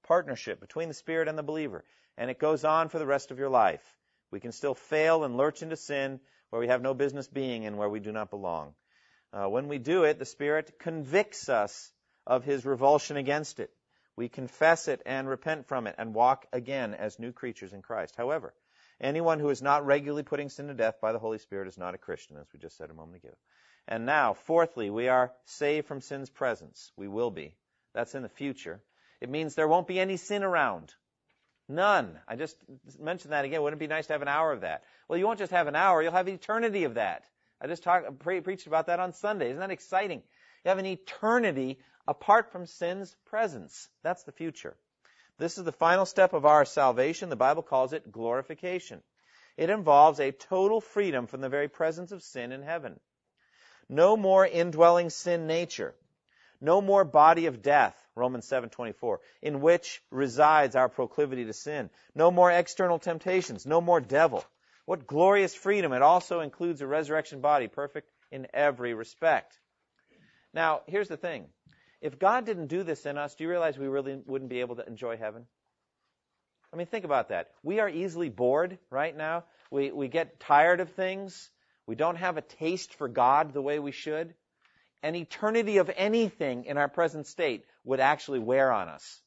partnership 0.07 0.59
between 0.59 0.87
the 0.87 0.95
Spirit 0.95 1.27
and 1.27 1.37
the 1.37 1.43
believer. 1.43 1.85
And 2.17 2.31
it 2.31 2.39
goes 2.39 2.65
on 2.65 2.89
for 2.89 2.97
the 2.97 3.05
rest 3.05 3.29
of 3.29 3.37
your 3.37 3.49
life. 3.49 3.83
We 4.31 4.39
can 4.39 4.51
still 4.51 4.73
fail 4.73 5.23
and 5.23 5.37
lurch 5.37 5.61
into 5.61 5.75
sin 5.75 6.19
where 6.49 6.59
we 6.59 6.69
have 6.69 6.81
no 6.81 6.95
business 6.95 7.27
being 7.27 7.67
and 7.67 7.77
where 7.77 7.89
we 7.89 7.99
do 7.99 8.11
not 8.11 8.31
belong. 8.31 8.73
Uh, 9.31 9.47
when 9.47 9.67
we 9.67 9.77
do 9.77 10.05
it, 10.05 10.17
the 10.17 10.25
Spirit 10.25 10.79
convicts 10.79 11.49
us 11.49 11.91
of 12.25 12.43
His 12.43 12.65
revulsion 12.65 13.15
against 13.15 13.59
it. 13.59 13.69
We 14.15 14.29
confess 14.29 14.87
it 14.87 15.01
and 15.05 15.27
repent 15.27 15.67
from 15.67 15.87
it 15.87 15.95
and 15.97 16.13
walk 16.13 16.45
again 16.53 16.93
as 16.93 17.19
new 17.19 17.31
creatures 17.31 17.73
in 17.73 17.81
Christ. 17.81 18.15
However, 18.15 18.53
anyone 19.01 19.39
who 19.39 19.49
is 19.49 19.61
not 19.61 19.85
regularly 19.85 20.23
putting 20.23 20.49
sin 20.49 20.67
to 20.67 20.73
death 20.73 21.01
by 21.01 21.11
the 21.11 21.19
Holy 21.19 21.39
Spirit 21.39 21.67
is 21.67 21.77
not 21.77 21.95
a 21.95 21.99
Christian, 21.99 22.37
as 22.37 22.47
we 22.53 22.59
just 22.59 22.77
said 22.77 22.89
a 22.89 22.93
moment 22.93 23.23
ago. 23.23 23.33
And 23.87 24.05
now, 24.05 24.33
fourthly, 24.33 24.89
we 24.89 25.07
are 25.07 25.33
saved 25.45 25.87
from 25.87 26.01
sin's 26.01 26.29
presence. 26.29 26.91
We 26.95 27.07
will 27.07 27.31
be. 27.31 27.55
That's 27.93 28.15
in 28.15 28.23
the 28.23 28.29
future. 28.29 28.81
It 29.19 29.29
means 29.29 29.55
there 29.55 29.67
won't 29.67 29.87
be 29.87 29.99
any 29.99 30.17
sin 30.17 30.43
around. 30.43 30.93
None. 31.67 32.19
I 32.27 32.35
just 32.35 32.57
mentioned 32.99 33.33
that 33.33 33.45
again. 33.45 33.61
Wouldn't 33.61 33.81
it 33.81 33.85
be 33.85 33.93
nice 33.93 34.07
to 34.07 34.13
have 34.13 34.21
an 34.21 34.27
hour 34.27 34.51
of 34.51 34.61
that? 34.61 34.83
Well, 35.07 35.17
you 35.17 35.25
won't 35.25 35.39
just 35.39 35.51
have 35.51 35.67
an 35.67 35.75
hour, 35.75 36.01
you'll 36.01 36.11
have 36.11 36.27
eternity 36.27 36.83
of 36.83 36.95
that. 36.95 37.23
I 37.61 37.67
just 37.67 37.87
pre- 38.19 38.41
preached 38.41 38.67
about 38.67 38.87
that 38.87 38.99
on 38.99 39.13
Sunday. 39.13 39.47
Isn't 39.47 39.59
that 39.59 39.71
exciting? 39.71 40.21
You 40.63 40.69
have 40.69 40.79
an 40.79 40.85
eternity 40.85 41.79
apart 42.07 42.51
from 42.51 42.65
sin's 42.65 43.15
presence. 43.25 43.87
That's 44.03 44.23
the 44.23 44.31
future. 44.31 44.75
This 45.37 45.57
is 45.57 45.63
the 45.63 45.71
final 45.71 46.05
step 46.05 46.33
of 46.33 46.45
our 46.45 46.65
salvation. 46.65 47.29
The 47.29 47.35
Bible 47.35 47.63
calls 47.63 47.93
it 47.93 48.11
glorification. 48.11 49.01
It 49.57 49.69
involves 49.69 50.19
a 50.19 50.31
total 50.31 50.81
freedom 50.81 51.27
from 51.27 51.41
the 51.41 51.49
very 51.49 51.67
presence 51.67 52.11
of 52.11 52.23
sin 52.23 52.51
in 52.51 52.61
heaven. 52.61 52.99
No 53.89 54.17
more 54.17 54.45
indwelling 54.45 55.09
sin 55.09 55.47
nature. 55.47 55.95
No 56.61 56.81
more 56.81 57.03
body 57.03 57.47
of 57.47 57.61
death. 57.61 57.99
Romans 58.15 58.47
7:24, 58.47 59.19
in 59.41 59.59
which 59.59 60.03
resides 60.11 60.75
our 60.75 60.87
proclivity 60.87 61.45
to 61.45 61.53
sin. 61.53 61.89
No 62.13 62.29
more 62.29 62.51
external 62.51 62.99
temptations, 62.99 63.65
no 63.65 63.81
more 63.81 63.99
devil. 63.99 64.45
What 64.85 65.07
glorious 65.07 65.55
freedom! 65.55 65.93
It 65.93 66.01
also 66.01 66.41
includes 66.41 66.81
a 66.81 66.87
resurrection 66.87 67.41
body, 67.41 67.67
perfect 67.67 68.09
in 68.31 68.47
every 68.53 68.93
respect. 68.93 69.59
Now, 70.53 70.81
here's 70.85 71.07
the 71.07 71.17
thing. 71.17 71.49
If 72.03 72.19
God 72.19 72.45
didn't 72.45 72.67
do 72.67 72.83
this 72.83 73.05
in 73.05 73.17
us, 73.17 73.33
do 73.33 73.45
you 73.45 73.49
realize 73.49 73.77
we 73.77 73.87
really 73.87 74.21
wouldn't 74.25 74.49
be 74.49 74.59
able 74.59 74.75
to 74.75 74.85
enjoy 74.85 75.15
heaven? 75.15 75.47
I 76.73 76.75
mean, 76.75 76.85
think 76.85 77.05
about 77.05 77.29
that. 77.29 77.51
We 77.63 77.79
are 77.79 77.87
easily 77.87 78.27
bored 78.29 78.77
right 78.89 79.15
now. 79.15 79.45
We, 79.71 79.91
we 79.91 80.09
get 80.09 80.39
tired 80.39 80.81
of 80.81 80.91
things. 80.91 81.49
We 81.87 81.95
don't 81.95 82.17
have 82.17 82.35
a 82.35 82.41
taste 82.41 82.93
for 82.95 83.07
God 83.07 83.53
the 83.53 83.61
way 83.61 83.79
we 83.79 83.93
should. 83.93 84.35
an 85.03 85.15
eternity 85.15 85.77
of 85.77 85.91
anything 85.95 86.63
in 86.63 86.77
our 86.77 86.87
present 86.87 87.27
state 87.27 87.65
would 87.83 87.99
actually 87.99 88.39
wear 88.39 88.71
on 88.71 88.87
us. 88.87 89.21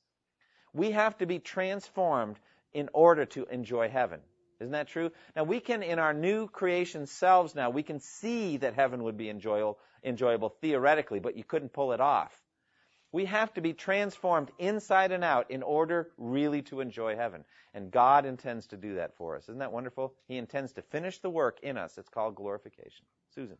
We 0.73 0.91
have 0.93 1.17
to 1.19 1.27
be 1.27 1.39
transformed 1.39 2.37
in 2.73 2.89
order 2.93 3.27
to 3.27 3.47
enjoy 3.51 3.91
heaven. 3.91 4.21
Isn't 4.59 4.73
that 4.73 4.89
true? 4.89 5.11
Now 5.37 5.45
we 5.45 5.61
can, 5.61 5.83
in 5.83 5.99
our 5.99 6.15
new 6.15 6.49
creation 6.49 7.07
selves 7.07 7.55
now, 7.55 7.69
we 7.69 7.83
can 7.83 8.01
see 8.01 8.57
that 8.57 8.75
heaven 8.75 9.03
would 9.05 9.19
be 9.19 9.29
enjoyable, 9.29 9.79
enjoyable 10.03 10.49
theoretically, 10.49 11.21
but 11.21 11.37
you 11.37 11.45
couldn't 11.45 11.75
pull 11.75 11.93
it 11.93 12.01
off. 12.01 12.33
We 13.13 13.25
have 13.27 13.55
to 13.55 13.61
be 13.61 13.73
transformed 13.73 14.51
inside 14.59 15.13
and 15.13 15.25
out 15.25 15.51
in 15.51 15.63
order 15.63 16.11
really 16.19 16.63
to 16.63 16.81
enjoy 16.81 17.17
heaven. 17.17 17.45
And 17.75 17.91
God 17.91 18.27
intends 18.27 18.67
to 18.69 18.77
do 18.77 18.95
that 18.95 19.17
for 19.17 19.37
us. 19.37 19.45
Isn't 19.45 19.59
that 19.59 19.73
wonderful? 19.73 20.15
He 20.29 20.37
intends 20.37 20.73
to 20.73 20.83
finish 20.83 21.19
the 21.19 21.31
work 21.31 21.61
in 21.63 21.77
us. 21.77 21.99
It's 21.99 22.09
called 22.09 22.35
glorification. 22.35 23.05
Susan. 23.35 23.59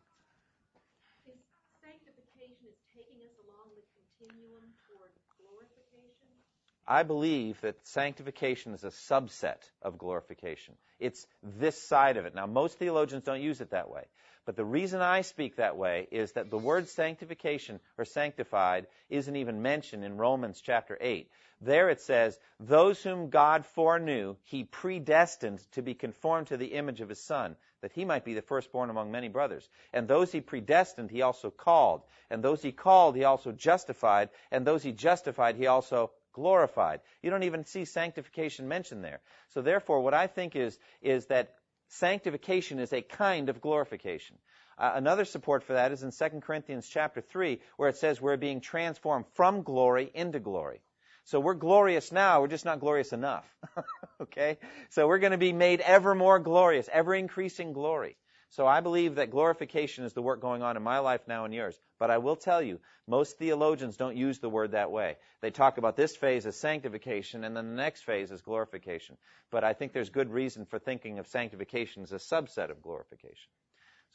I 6.87 7.03
believe 7.03 7.59
that 7.61 7.85
sanctification 7.85 8.73
is 8.73 8.83
a 8.83 8.87
subset 8.87 9.69
of 9.81 9.97
glorification. 9.97 10.75
It's 10.99 11.27
this 11.43 11.81
side 11.81 12.17
of 12.17 12.25
it. 12.25 12.33
Now, 12.33 12.45
most 12.45 12.79
theologians 12.79 13.23
don't 13.23 13.41
use 13.41 13.59
it 13.59 13.71
that 13.71 13.89
way. 13.89 14.05
But 14.45 14.55
the 14.55 14.63
reason 14.63 15.01
I 15.01 15.21
speak 15.21 15.57
that 15.57 15.75
way 15.75 16.07
is 16.09 16.31
that 16.31 16.49
the 16.49 16.57
word 16.57 16.87
sanctification 16.87 17.81
or 17.97 18.05
sanctified 18.05 18.87
isn't 19.09 19.35
even 19.35 19.61
mentioned 19.61 20.05
in 20.05 20.15
Romans 20.15 20.61
chapter 20.61 20.97
8. 21.01 21.29
There 21.59 21.89
it 21.89 21.99
says, 21.99 22.39
Those 22.57 23.03
whom 23.03 23.29
God 23.29 23.65
foreknew, 23.65 24.37
he 24.43 24.63
predestined 24.63 25.59
to 25.73 25.81
be 25.81 25.95
conformed 25.95 26.47
to 26.47 26.57
the 26.57 26.67
image 26.67 27.01
of 27.01 27.09
his 27.09 27.21
Son, 27.21 27.57
that 27.81 27.91
he 27.91 28.05
might 28.05 28.23
be 28.23 28.35
the 28.35 28.41
firstborn 28.41 28.89
among 28.89 29.11
many 29.11 29.27
brothers. 29.27 29.67
And 29.91 30.07
those 30.07 30.31
he 30.31 30.39
predestined, 30.39 31.11
he 31.11 31.23
also 31.23 31.51
called. 31.51 32.03
And 32.29 32.41
those 32.41 32.61
he 32.61 32.71
called, 32.71 33.17
he 33.17 33.25
also 33.25 33.51
justified. 33.51 34.29
And 34.51 34.65
those 34.65 34.83
he 34.83 34.93
justified, 34.93 35.57
he 35.57 35.67
also 35.67 36.11
glorified. 36.37 37.01
You 37.23 37.31
don't 37.31 37.43
even 37.43 37.65
see 37.65 37.83
sanctification 37.83 38.67
mentioned 38.67 39.03
there. 39.03 39.19
So 39.49 39.61
therefore, 39.63 40.01
what 40.01 40.13
I 40.13 40.27
think 40.27 40.55
is, 40.55 40.77
is 41.01 41.25
that 41.25 41.55
sanctification 41.89 42.79
is 42.79 42.93
a 42.93 43.01
kind 43.01 43.49
of 43.49 43.59
glorification. 43.59 44.37
Uh, 44.77 44.91
another 44.93 45.25
support 45.25 45.63
for 45.63 45.73
that 45.73 45.91
is 45.91 46.03
in 46.03 46.11
2 46.11 46.41
Corinthians 46.41 46.87
chapter 46.87 47.21
3, 47.21 47.59
where 47.77 47.89
it 47.89 47.97
says 47.97 48.21
we're 48.21 48.37
being 48.37 48.61
transformed 48.61 49.25
from 49.33 49.63
glory 49.63 50.11
into 50.13 50.39
glory. 50.39 50.79
So 51.23 51.39
we're 51.39 51.55
glorious 51.55 52.11
now, 52.11 52.39
we're 52.41 52.47
just 52.47 52.65
not 52.65 52.79
glorious 52.79 53.11
enough. 53.13 53.43
okay? 54.21 54.59
So 54.91 55.07
we're 55.07 55.17
going 55.17 55.31
to 55.31 55.39
be 55.39 55.53
made 55.53 55.81
ever 55.81 56.13
more 56.13 56.37
glorious, 56.37 56.87
ever 56.93 57.15
increasing 57.15 57.73
glory. 57.73 58.15
So 58.49 58.65
I 58.65 58.79
believe 58.79 59.15
that 59.15 59.31
glorification 59.31 60.05
is 60.05 60.13
the 60.13 60.21
work 60.21 60.41
going 60.41 60.63
on 60.63 60.77
in 60.77 60.83
my 60.83 60.99
life 60.99 61.21
now 61.27 61.45
and 61.45 61.53
yours. 61.53 61.77
But 61.99 62.11
I 62.11 62.17
will 62.19 62.37
tell 62.37 62.61
you, 62.61 62.79
most 63.05 63.37
theologians 63.37 63.97
don't 63.97 64.15
use 64.15 64.39
the 64.39 64.49
word 64.49 64.71
that 64.71 64.91
way. 64.91 65.17
They 65.41 65.51
talk 65.51 65.77
about 65.77 65.97
this 65.97 66.15
phase 66.15 66.45
as 66.45 66.55
sanctification 66.55 67.43
and 67.43 67.55
then 67.55 67.67
the 67.67 67.75
next 67.75 68.03
phase 68.03 68.31
as 68.31 68.41
glorification. 68.41 69.17
But 69.51 69.63
I 69.63 69.73
think 69.73 69.91
there's 69.91 70.09
good 70.09 70.31
reason 70.31 70.65
for 70.65 70.79
thinking 70.79 71.19
of 71.19 71.27
sanctification 71.27 72.03
as 72.03 72.13
a 72.13 72.15
subset 72.15 72.71
of 72.71 72.81
glorification. 72.81 73.49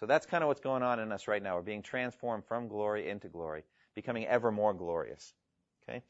So 0.00 0.06
that's 0.06 0.26
kind 0.26 0.42
of 0.42 0.48
what's 0.48 0.60
going 0.60 0.82
on 0.82 0.98
in 0.98 1.12
us 1.12 1.28
right 1.28 1.42
now. 1.42 1.56
We're 1.56 1.62
being 1.62 1.82
transformed 1.82 2.44
from 2.46 2.68
glory 2.68 3.08
into 3.08 3.28
glory, 3.28 3.64
becoming 3.94 4.26
ever 4.26 4.50
more 4.50 4.72
glorious. 4.72 5.32
Okay? 5.82 6.02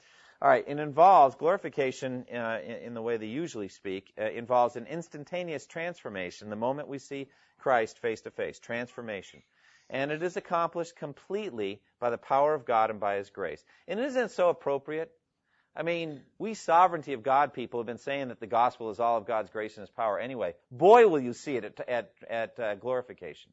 All 0.43 0.49
right, 0.49 0.65
it 0.67 0.81
involves 0.81 1.37
glorification 1.37 2.27
uh, 2.35 2.59
in, 2.65 2.77
in, 2.79 2.95
the 2.95 3.01
way 3.01 3.17
they 3.17 3.27
usually 3.27 3.69
speak, 3.69 4.13
uh, 4.21 4.25
involves 4.25 4.75
an 4.75 4.87
instantaneous 4.87 5.67
transformation 5.67 6.51
the 6.51 6.57
moment 6.57 6.89
we 6.89 6.99
see 6.99 7.29
Christ 7.61 8.01
face 8.01 8.23
to 8.23 8.33
face, 8.33 8.59
transformation. 8.59 9.41
And 9.89 10.11
it 10.11 10.21
is 10.21 10.37
accomplished 10.37 10.97
completely 10.97 11.81
by 12.01 12.11
the 12.11 12.19
power 12.19 12.55
of 12.55 12.65
God 12.65 12.91
and 12.91 12.99
by 12.99 13.19
His 13.19 13.31
grace. 13.31 13.65
And 13.87 14.01
isn't 14.01 14.21
it 14.21 14.31
so 14.33 14.49
appropriate? 14.49 15.13
I 15.77 15.85
mean, 15.85 16.23
we 16.41 16.55
sovereignty 16.55 17.13
of 17.13 17.23
God 17.23 17.55
people 17.55 17.79
have 17.79 17.87
been 17.87 17.99
saying 17.99 18.27
that 18.27 18.41
the 18.41 18.49
gospel 18.49 18.91
is 18.91 18.99
all 18.99 19.19
of 19.19 19.29
God's 19.29 19.51
grace 19.51 19.77
and 19.77 19.83
His 19.83 19.95
power 19.95 20.19
anyway. 20.19 20.55
Boy, 20.73 21.07
will 21.07 21.21
you 21.21 21.35
see 21.35 21.55
it 21.55 21.65
at, 21.65 21.89
at, 21.89 22.13
at 22.29 22.59
uh, 22.59 22.75
glorification. 22.75 23.53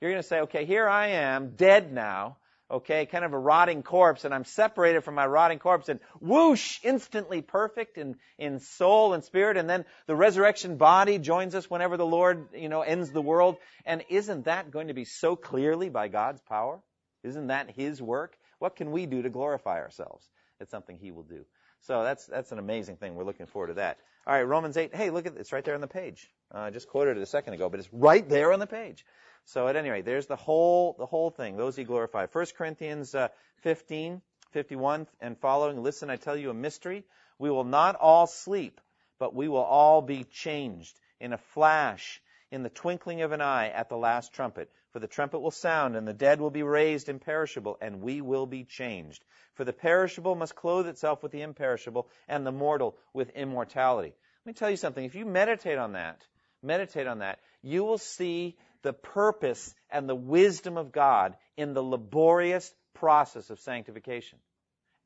You're 0.00 0.12
going 0.12 0.22
to 0.22 0.28
say, 0.28 0.42
okay, 0.42 0.64
here 0.64 0.88
I 0.88 1.08
am, 1.08 1.56
dead 1.56 1.92
now 1.92 2.36
okay, 2.70 3.06
kind 3.06 3.24
of 3.24 3.32
a 3.32 3.38
rotting 3.38 3.82
corpse, 3.82 4.24
and 4.24 4.32
I'm 4.32 4.44
separated 4.44 5.02
from 5.02 5.14
my 5.14 5.26
rotting 5.26 5.58
corpse, 5.58 5.88
and 5.88 6.00
whoosh, 6.20 6.78
instantly 6.82 7.42
perfect 7.42 7.98
in, 7.98 8.16
in 8.38 8.60
soul 8.60 9.12
and 9.12 9.24
spirit, 9.24 9.56
and 9.56 9.68
then 9.68 9.84
the 10.06 10.14
resurrection 10.14 10.76
body 10.76 11.18
joins 11.18 11.54
us 11.54 11.68
whenever 11.68 11.96
the 11.96 12.06
Lord, 12.06 12.48
you 12.54 12.68
know, 12.68 12.82
ends 12.82 13.10
the 13.10 13.22
world. 13.22 13.56
And 13.84 14.04
isn't 14.08 14.44
that 14.44 14.70
going 14.70 14.88
to 14.88 14.94
be 14.94 15.04
so 15.04 15.36
clearly 15.36 15.88
by 15.88 16.08
God's 16.08 16.40
power? 16.42 16.80
Isn't 17.22 17.48
that 17.48 17.70
His 17.70 18.00
work? 18.00 18.36
What 18.58 18.76
can 18.76 18.90
we 18.92 19.06
do 19.06 19.22
to 19.22 19.30
glorify 19.30 19.80
ourselves? 19.80 20.28
It's 20.60 20.70
something 20.70 20.98
He 20.98 21.10
will 21.10 21.24
do. 21.24 21.44
So 21.82 22.02
that's 22.04 22.26
that's 22.26 22.52
an 22.52 22.58
amazing 22.58 22.96
thing. 22.96 23.14
We're 23.14 23.24
looking 23.24 23.46
forward 23.46 23.68
to 23.68 23.74
that. 23.74 23.98
All 24.26 24.34
right, 24.34 24.42
Romans 24.42 24.76
8. 24.76 24.94
Hey, 24.94 25.10
look 25.10 25.26
at. 25.26 25.36
It's 25.36 25.52
right 25.52 25.64
there 25.64 25.74
on 25.74 25.80
the 25.80 25.86
page. 25.86 26.28
Uh, 26.54 26.58
I 26.58 26.70
just 26.70 26.88
quoted 26.88 27.16
it 27.16 27.22
a 27.22 27.26
second 27.26 27.54
ago, 27.54 27.68
but 27.70 27.80
it's 27.80 27.88
right 27.92 28.28
there 28.28 28.52
on 28.52 28.58
the 28.60 28.66
page. 28.66 29.04
So 29.52 29.66
at 29.66 29.74
any 29.74 29.90
rate, 29.90 30.04
there's 30.04 30.28
the 30.28 30.36
whole 30.36 30.94
the 30.96 31.06
whole 31.06 31.30
thing. 31.30 31.56
Those 31.56 31.74
he 31.74 31.82
glorified. 31.82 32.28
1 32.32 32.46
Corinthians 32.56 33.16
uh, 33.16 33.28
15, 33.62 34.22
51 34.52 35.08
and 35.20 35.36
following. 35.36 35.82
Listen, 35.82 36.08
I 36.08 36.16
tell 36.16 36.36
you 36.36 36.50
a 36.50 36.54
mystery. 36.54 37.02
We 37.36 37.50
will 37.50 37.64
not 37.64 37.96
all 37.96 38.28
sleep, 38.28 38.80
but 39.18 39.34
we 39.34 39.48
will 39.48 39.64
all 39.64 40.02
be 40.02 40.22
changed 40.22 41.00
in 41.18 41.32
a 41.32 41.38
flash, 41.38 42.22
in 42.52 42.62
the 42.62 42.68
twinkling 42.68 43.22
of 43.22 43.32
an 43.32 43.40
eye, 43.40 43.70
at 43.70 43.88
the 43.88 43.96
last 43.96 44.32
trumpet. 44.32 44.70
For 44.92 45.00
the 45.00 45.08
trumpet 45.08 45.40
will 45.40 45.50
sound, 45.50 45.96
and 45.96 46.06
the 46.06 46.14
dead 46.14 46.40
will 46.40 46.50
be 46.50 46.62
raised 46.62 47.08
imperishable, 47.08 47.76
and 47.80 48.02
we 48.02 48.20
will 48.20 48.46
be 48.46 48.62
changed. 48.62 49.24
For 49.54 49.64
the 49.64 49.72
perishable 49.72 50.36
must 50.36 50.54
clothe 50.54 50.86
itself 50.86 51.24
with 51.24 51.32
the 51.32 51.42
imperishable, 51.42 52.08
and 52.28 52.46
the 52.46 52.52
mortal 52.52 52.96
with 53.12 53.30
immortality. 53.30 54.14
Let 54.44 54.46
me 54.46 54.52
tell 54.52 54.70
you 54.70 54.76
something. 54.76 55.04
If 55.04 55.16
you 55.16 55.26
meditate 55.26 55.78
on 55.78 55.94
that, 55.94 56.24
meditate 56.62 57.08
on 57.08 57.18
that, 57.18 57.40
you 57.62 57.82
will 57.82 57.98
see 57.98 58.56
the 58.82 58.92
purpose 58.92 59.74
and 59.90 60.08
the 60.08 60.14
wisdom 60.14 60.76
of 60.76 60.92
God 60.92 61.36
in 61.56 61.74
the 61.74 61.82
laborious 61.82 62.72
process 62.94 63.50
of 63.50 63.60
sanctification. 63.60 64.38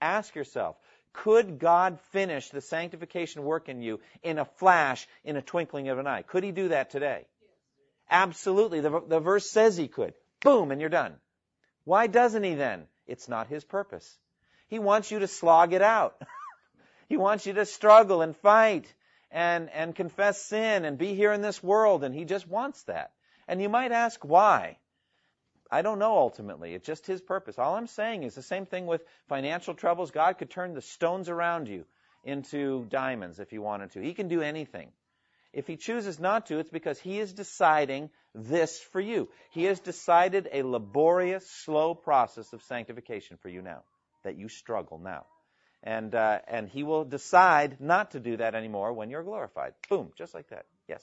Ask 0.00 0.35
yourself, 0.35 0.76
could 1.14 1.59
God 1.59 2.00
finish 2.11 2.50
the 2.50 2.61
sanctification 2.61 3.45
work 3.45 3.69
in 3.69 3.81
you 3.81 4.00
in 4.23 4.38
a 4.38 4.45
flash, 4.45 5.07
in 5.25 5.37
a 5.37 5.43
twinkling 5.43 5.88
of 5.88 5.99
an 5.99 6.07
eye? 6.07 6.23
Could 6.23 6.45
He 6.45 6.52
do 6.52 6.69
that 6.69 6.90
today? 6.90 7.25
Absolutely. 8.11 8.81
The, 8.81 9.00
the 9.07 9.21
verse 9.21 9.49
says 9.49 9.76
He 9.76 9.88
could. 9.88 10.12
Boom, 10.40 10.73
and 10.73 10.81
you're 10.81 10.90
done. 10.90 11.14
Why 11.85 12.09
doesn't 12.09 12.43
He 12.43 12.54
then? 12.54 12.85
It's 13.07 13.28
not 13.28 13.47
His 13.47 13.64
purpose. 13.64 14.19
He 14.69 14.78
wants 14.78 15.11
you 15.11 15.21
to 15.21 15.28
slog 15.28 15.73
it 15.73 15.83
out. 15.83 16.21
he 17.09 17.16
wants 17.16 17.47
you 17.47 17.52
to 17.54 17.64
struggle 17.64 18.21
and 18.21 18.37
fight 18.37 18.93
and, 19.31 19.71
and 19.71 19.95
confess 19.95 20.43
sin 20.43 20.85
and 20.85 20.99
be 20.99 21.14
here 21.14 21.33
in 21.33 21.43
this 21.43 21.62
world, 21.62 22.02
and 22.02 22.14
He 22.14 22.25
just 22.25 22.49
wants 22.49 22.83
that. 22.85 23.12
And 23.48 23.60
you 23.60 23.68
might 23.68 23.92
ask 23.92 24.24
why. 24.24 24.78
I 25.70 25.82
don't 25.82 25.98
know 25.98 26.18
ultimately. 26.18 26.74
It's 26.74 26.86
just 26.86 27.06
his 27.06 27.20
purpose. 27.20 27.58
All 27.58 27.74
I'm 27.74 27.86
saying 27.86 28.22
is 28.22 28.34
the 28.34 28.42
same 28.42 28.66
thing 28.66 28.86
with 28.86 29.04
financial 29.28 29.74
troubles. 29.74 30.10
God 30.10 30.38
could 30.38 30.50
turn 30.50 30.74
the 30.74 30.82
stones 30.82 31.28
around 31.28 31.68
you 31.68 31.84
into 32.22 32.86
diamonds 32.88 33.40
if 33.40 33.50
he 33.50 33.58
wanted 33.58 33.92
to. 33.92 34.00
He 34.00 34.14
can 34.14 34.28
do 34.28 34.40
anything. 34.40 34.92
If 35.52 35.66
he 35.66 35.76
chooses 35.76 36.18
not 36.18 36.46
to, 36.46 36.58
it's 36.58 36.70
because 36.70 36.98
he 36.98 37.18
is 37.20 37.32
deciding 37.32 38.10
this 38.34 38.80
for 38.80 39.00
you. 39.00 39.28
He 39.50 39.64
has 39.64 39.78
decided 39.78 40.48
a 40.52 40.62
laborious, 40.62 41.48
slow 41.48 41.94
process 41.94 42.52
of 42.52 42.62
sanctification 42.62 43.36
for 43.36 43.48
you 43.48 43.62
now, 43.62 43.82
that 44.24 44.36
you 44.36 44.48
struggle 44.48 44.98
now. 44.98 45.26
And, 45.82 46.14
uh, 46.14 46.40
and 46.48 46.68
he 46.68 46.82
will 46.82 47.04
decide 47.04 47.80
not 47.80 48.12
to 48.12 48.20
do 48.20 48.38
that 48.38 48.54
anymore 48.54 48.92
when 48.94 49.10
you're 49.10 49.22
glorified. 49.22 49.74
Boom, 49.88 50.12
just 50.16 50.34
like 50.34 50.48
that. 50.48 50.66
Yes? 50.88 51.02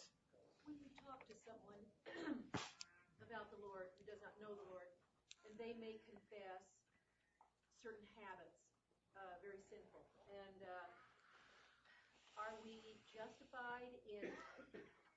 They 5.72 5.80
may 5.80 6.04
confess 6.04 6.68
certain 7.80 8.04
habits, 8.20 8.60
uh, 9.16 9.40
very 9.40 9.64
sinful. 9.72 10.04
And 10.28 10.60
uh, 10.68 10.92
are 12.36 12.60
we 12.60 13.00
justified 13.08 13.96
in 14.04 14.28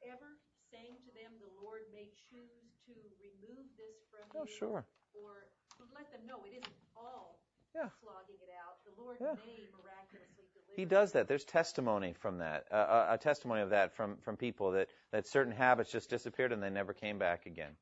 ever 0.06 0.38
saying 0.70 1.02
to 1.02 1.10
them, 1.10 1.34
the 1.42 1.50
Lord 1.58 1.90
may 1.90 2.06
choose 2.30 2.70
to 2.86 2.94
remove 3.18 3.66
this 3.74 3.98
from 4.14 4.30
oh, 4.38 4.46
you? 4.46 4.54
sure. 4.54 4.86
Or 5.10 5.50
let 5.90 6.06
them 6.14 6.22
know 6.22 6.46
it 6.46 6.54
isn't 6.54 6.80
all 6.94 7.42
yeah. 7.74 7.90
slogging 7.98 8.38
it 8.38 8.54
out. 8.54 8.78
The 8.86 8.94
Lord 8.94 9.18
yeah. 9.18 9.34
may 9.34 9.66
miraculously 9.74 10.46
deliver. 10.54 10.78
He 10.78 10.86
does 10.86 11.10
that. 11.18 11.26
There's 11.26 11.42
testimony 11.42 12.14
from 12.14 12.38
that, 12.38 12.70
uh, 12.70 13.10
a 13.10 13.18
testimony 13.18 13.62
of 13.62 13.70
that 13.74 13.90
from, 13.90 14.22
from 14.22 14.38
people 14.38 14.70
that, 14.70 14.86
that 15.10 15.26
certain 15.26 15.52
habits 15.52 15.90
just 15.90 16.10
disappeared 16.10 16.54
and 16.54 16.62
they 16.62 16.70
never 16.70 16.94
came 16.94 17.18
back 17.18 17.46
again. 17.46 17.74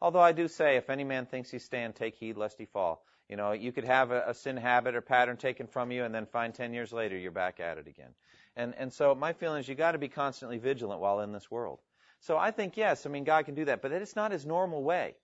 Although 0.00 0.20
I 0.20 0.32
do 0.32 0.48
say, 0.48 0.76
if 0.76 0.90
any 0.90 1.04
man 1.04 1.26
thinks 1.26 1.50
he 1.50 1.58
stand, 1.58 1.96
take 1.96 2.16
heed 2.16 2.36
lest 2.36 2.58
he 2.58 2.66
fall. 2.66 3.04
You 3.28 3.36
know, 3.36 3.52
you 3.52 3.72
could 3.72 3.84
have 3.84 4.10
a, 4.10 4.24
a 4.28 4.34
sin 4.34 4.56
habit 4.56 4.94
or 4.94 5.00
pattern 5.02 5.36
taken 5.36 5.66
from 5.66 5.90
you, 5.92 6.04
and 6.04 6.14
then 6.14 6.26
find 6.26 6.54
ten 6.54 6.72
years 6.74 6.92
later 6.92 7.16
you're 7.16 7.30
back 7.32 7.60
at 7.60 7.78
it 7.78 7.86
again. 7.86 8.14
And 8.56 8.74
and 8.78 8.92
so 8.92 9.14
my 9.14 9.32
feeling 9.34 9.60
is 9.60 9.68
you 9.68 9.74
got 9.74 9.92
to 9.92 9.98
be 9.98 10.08
constantly 10.08 10.58
vigilant 10.58 11.00
while 11.00 11.20
in 11.20 11.32
this 11.32 11.50
world. 11.50 11.80
So 12.20 12.36
I 12.38 12.50
think 12.52 12.76
yes, 12.76 13.06
I 13.06 13.10
mean 13.10 13.24
God 13.24 13.44
can 13.44 13.54
do 13.54 13.66
that, 13.66 13.82
but 13.82 13.92
it's 13.92 14.16
not 14.16 14.32
his 14.32 14.46
normal 14.46 14.82
way. 14.82 15.14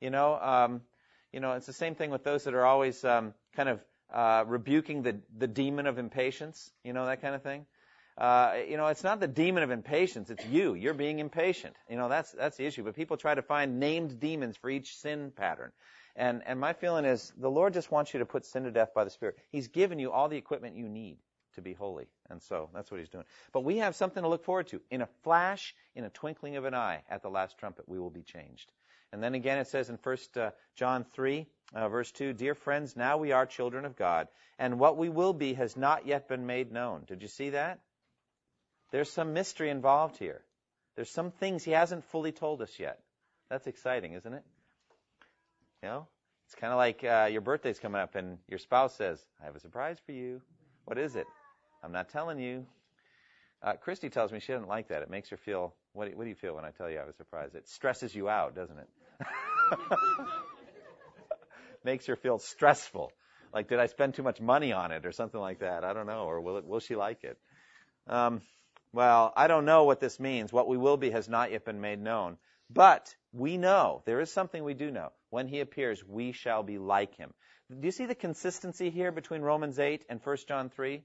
You 0.00 0.10
know, 0.10 0.34
um, 0.40 0.82
You 1.32 1.40
know, 1.40 1.52
it's 1.52 1.66
the 1.66 1.72
same 1.72 1.94
thing 1.94 2.10
with 2.10 2.24
those 2.24 2.44
that 2.44 2.54
are 2.54 2.64
always 2.66 3.04
um, 3.04 3.34
kind 3.56 3.68
of 3.68 3.80
uh, 4.12 4.44
rebuking 4.46 5.02
the 5.02 5.16
the 5.38 5.46
demon 5.46 5.86
of 5.86 5.98
impatience. 5.98 6.70
You 6.84 6.92
know 6.92 7.06
that 7.06 7.22
kind 7.22 7.34
of 7.34 7.42
thing. 7.42 7.66
Uh, 8.18 8.54
you 8.68 8.76
know, 8.76 8.86
it's 8.88 9.04
not 9.04 9.20
the 9.20 9.28
demon 9.28 9.62
of 9.62 9.70
impatience; 9.70 10.30
it's 10.30 10.44
you. 10.46 10.74
You're 10.74 10.94
being 10.94 11.18
impatient. 11.18 11.74
You 11.88 11.96
know, 11.96 12.08
that's 12.08 12.32
that's 12.32 12.56
the 12.56 12.66
issue. 12.66 12.84
But 12.84 12.94
people 12.94 13.16
try 13.16 13.34
to 13.34 13.42
find 13.42 13.80
named 13.80 14.20
demons 14.20 14.56
for 14.56 14.68
each 14.70 14.96
sin 14.96 15.32
pattern. 15.34 15.72
And 16.14 16.42
and 16.46 16.60
my 16.60 16.74
feeling 16.74 17.04
is 17.04 17.32
the 17.36 17.50
Lord 17.50 17.72
just 17.72 17.90
wants 17.90 18.12
you 18.12 18.20
to 18.20 18.26
put 18.26 18.44
sin 18.44 18.64
to 18.64 18.70
death 18.70 18.92
by 18.94 19.04
the 19.04 19.10
Spirit. 19.10 19.38
He's 19.50 19.68
given 19.68 19.98
you 19.98 20.12
all 20.12 20.28
the 20.28 20.36
equipment 20.36 20.76
you 20.76 20.88
need 20.88 21.16
to 21.54 21.62
be 21.62 21.72
holy. 21.72 22.08
And 22.30 22.42
so 22.42 22.70
that's 22.74 22.90
what 22.90 23.00
he's 23.00 23.08
doing. 23.08 23.24
But 23.52 23.64
we 23.64 23.78
have 23.78 23.94
something 23.94 24.22
to 24.22 24.28
look 24.28 24.44
forward 24.44 24.68
to. 24.68 24.80
In 24.90 25.02
a 25.02 25.08
flash, 25.22 25.74
in 25.94 26.04
a 26.04 26.10
twinkling 26.10 26.56
of 26.56 26.64
an 26.64 26.74
eye, 26.74 27.02
at 27.10 27.22
the 27.22 27.30
last 27.30 27.58
trumpet, 27.58 27.88
we 27.88 27.98
will 27.98 28.10
be 28.10 28.22
changed. 28.22 28.72
And 29.12 29.22
then 29.22 29.34
again 29.34 29.58
it 29.58 29.68
says 29.68 29.90
in 29.90 29.98
1 30.02 30.16
uh, 30.36 30.50
John 30.74 31.04
3, 31.12 31.46
uh, 31.74 31.88
verse 31.88 32.10
2, 32.12 32.32
Dear 32.32 32.54
friends, 32.54 32.96
now 32.96 33.18
we 33.18 33.32
are 33.32 33.44
children 33.44 33.84
of 33.84 33.96
God, 33.96 34.28
and 34.58 34.78
what 34.78 34.96
we 34.96 35.10
will 35.10 35.34
be 35.34 35.54
has 35.54 35.76
not 35.76 36.06
yet 36.06 36.28
been 36.28 36.46
made 36.46 36.72
known. 36.72 37.04
Did 37.06 37.20
you 37.20 37.28
see 37.28 37.50
that? 37.50 37.80
There's 38.92 39.10
some 39.10 39.32
mystery 39.32 39.70
involved 39.70 40.18
here. 40.18 40.42
There's 40.94 41.10
some 41.10 41.30
things 41.30 41.64
he 41.64 41.72
hasn't 41.72 42.04
fully 42.04 42.30
told 42.30 42.60
us 42.60 42.78
yet. 42.78 43.00
That's 43.48 43.66
exciting, 43.66 44.12
isn't 44.12 44.32
it? 44.32 44.44
You 45.82 45.88
know, 45.88 46.06
it's 46.46 46.54
kind 46.54 46.72
of 46.72 46.76
like 46.76 47.02
uh, 47.02 47.28
your 47.32 47.40
birthday's 47.40 47.78
coming 47.78 48.00
up 48.00 48.14
and 48.14 48.38
your 48.48 48.58
spouse 48.58 48.94
says, 48.94 49.18
I 49.40 49.46
have 49.46 49.56
a 49.56 49.60
surprise 49.60 49.98
for 50.04 50.12
you. 50.12 50.42
What 50.84 50.98
is 50.98 51.16
it? 51.16 51.26
I'm 51.82 51.92
not 51.92 52.10
telling 52.10 52.38
you. 52.38 52.66
Uh, 53.62 53.72
Christy 53.74 54.10
tells 54.10 54.30
me 54.30 54.40
she 54.40 54.52
doesn't 54.52 54.68
like 54.68 54.88
that. 54.88 55.02
It 55.02 55.10
makes 55.10 55.30
her 55.30 55.36
feel. 55.36 55.74
What 55.94 56.10
do, 56.10 56.16
what 56.16 56.24
do 56.24 56.28
you 56.28 56.36
feel 56.36 56.54
when 56.54 56.64
I 56.64 56.70
tell 56.70 56.90
you 56.90 56.96
I 56.96 57.00
have 57.00 57.08
a 57.08 57.14
surprise? 57.14 57.54
It 57.54 57.68
stresses 57.68 58.14
you 58.14 58.28
out, 58.28 58.54
doesn't 58.54 58.76
it? 58.78 58.88
makes 61.84 62.06
her 62.06 62.16
feel 62.16 62.38
stressful. 62.38 63.12
Like, 63.54 63.68
did 63.68 63.78
I 63.78 63.86
spend 63.86 64.14
too 64.14 64.22
much 64.22 64.40
money 64.40 64.72
on 64.72 64.92
it 64.92 65.06
or 65.06 65.12
something 65.12 65.40
like 65.40 65.60
that? 65.60 65.84
I 65.84 65.92
don't 65.92 66.06
know. 66.06 66.24
Or 66.24 66.40
will 66.40 66.58
it? 66.58 66.66
Will 66.66 66.80
she 66.80 66.96
like 66.96 67.24
it? 67.24 67.38
Um, 68.06 68.42
well, 68.92 69.32
I 69.36 69.46
don't 69.46 69.64
know 69.64 69.84
what 69.84 70.00
this 70.00 70.20
means. 70.20 70.52
What 70.52 70.68
we 70.68 70.76
will 70.76 70.96
be 70.96 71.10
has 71.10 71.28
not 71.28 71.50
yet 71.50 71.64
been 71.64 71.80
made 71.80 72.00
known. 72.00 72.36
But 72.68 73.14
we 73.32 73.56
know 73.56 74.02
there 74.06 74.20
is 74.20 74.32
something 74.32 74.62
we 74.62 74.74
do 74.74 74.90
know. 74.90 75.12
When 75.30 75.48
he 75.48 75.60
appears, 75.60 76.04
we 76.06 76.32
shall 76.32 76.62
be 76.62 76.78
like 76.78 77.16
him. 77.16 77.32
Do 77.70 77.86
you 77.86 77.92
see 77.92 78.06
the 78.06 78.14
consistency 78.14 78.90
here 78.90 79.12
between 79.12 79.40
Romans 79.40 79.78
8 79.78 80.04
and 80.08 80.20
1 80.22 80.36
John 80.46 80.68
3? 80.68 81.02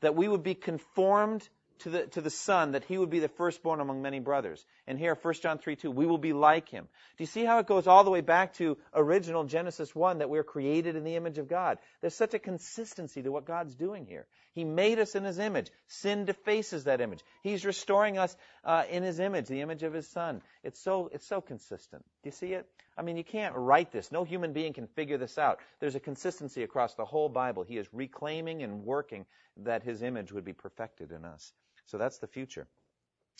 That 0.00 0.16
we 0.16 0.26
would 0.26 0.42
be 0.42 0.54
conformed 0.54 1.48
to 1.80 1.90
the, 1.90 2.06
to 2.08 2.20
the 2.20 2.30
Son, 2.30 2.72
that 2.72 2.84
he 2.84 2.98
would 2.98 3.10
be 3.10 3.20
the 3.20 3.28
firstborn 3.28 3.80
among 3.80 4.02
many 4.02 4.20
brothers. 4.20 4.64
And 4.86 4.98
here, 4.98 5.16
1 5.20 5.34
John 5.34 5.58
3 5.58 5.76
2, 5.76 5.90
we 5.90 6.06
will 6.06 6.18
be 6.18 6.32
like 6.32 6.68
him. 6.68 6.88
Do 7.16 7.22
you 7.22 7.26
see 7.26 7.44
how 7.44 7.58
it 7.58 7.66
goes 7.66 7.86
all 7.86 8.04
the 8.04 8.10
way 8.10 8.20
back 8.20 8.54
to 8.54 8.76
original 8.92 9.44
Genesis 9.44 9.94
1 9.94 10.18
that 10.18 10.30
we're 10.30 10.44
created 10.44 10.96
in 10.96 11.04
the 11.04 11.16
image 11.16 11.38
of 11.38 11.48
God? 11.48 11.78
There's 12.00 12.14
such 12.14 12.34
a 12.34 12.38
consistency 12.38 13.22
to 13.22 13.32
what 13.32 13.44
God's 13.44 13.74
doing 13.74 14.06
here. 14.06 14.26
He 14.54 14.64
made 14.64 15.00
us 15.00 15.16
in 15.16 15.24
his 15.24 15.38
image. 15.38 15.70
Sin 15.88 16.24
defaces 16.24 16.84
that 16.84 17.00
image. 17.00 17.24
He's 17.42 17.64
restoring 17.64 18.18
us 18.18 18.36
uh, 18.64 18.84
in 18.88 19.02
his 19.02 19.18
image, 19.18 19.48
the 19.48 19.60
image 19.60 19.82
of 19.82 19.92
his 19.92 20.08
Son. 20.08 20.42
It's 20.62 20.80
so, 20.80 21.10
it's 21.12 21.26
so 21.26 21.40
consistent. 21.40 22.04
Do 22.22 22.28
you 22.28 22.32
see 22.32 22.52
it? 22.52 22.66
I 22.96 23.02
mean, 23.02 23.16
you 23.16 23.24
can't 23.24 23.56
write 23.56 23.90
this. 23.90 24.12
No 24.12 24.22
human 24.22 24.52
being 24.52 24.72
can 24.72 24.86
figure 24.86 25.18
this 25.18 25.38
out. 25.38 25.58
There's 25.80 25.96
a 25.96 26.00
consistency 26.00 26.62
across 26.62 26.94
the 26.94 27.04
whole 27.04 27.28
Bible. 27.28 27.64
He 27.64 27.78
is 27.78 27.88
reclaiming 27.92 28.62
and 28.62 28.84
working 28.84 29.26
that 29.58 29.82
his 29.82 30.02
image 30.02 30.32
would 30.32 30.44
be 30.44 30.52
perfected 30.52 31.10
in 31.10 31.24
us. 31.24 31.52
So 31.86 31.98
that's 31.98 32.18
the 32.18 32.28
future. 32.28 32.68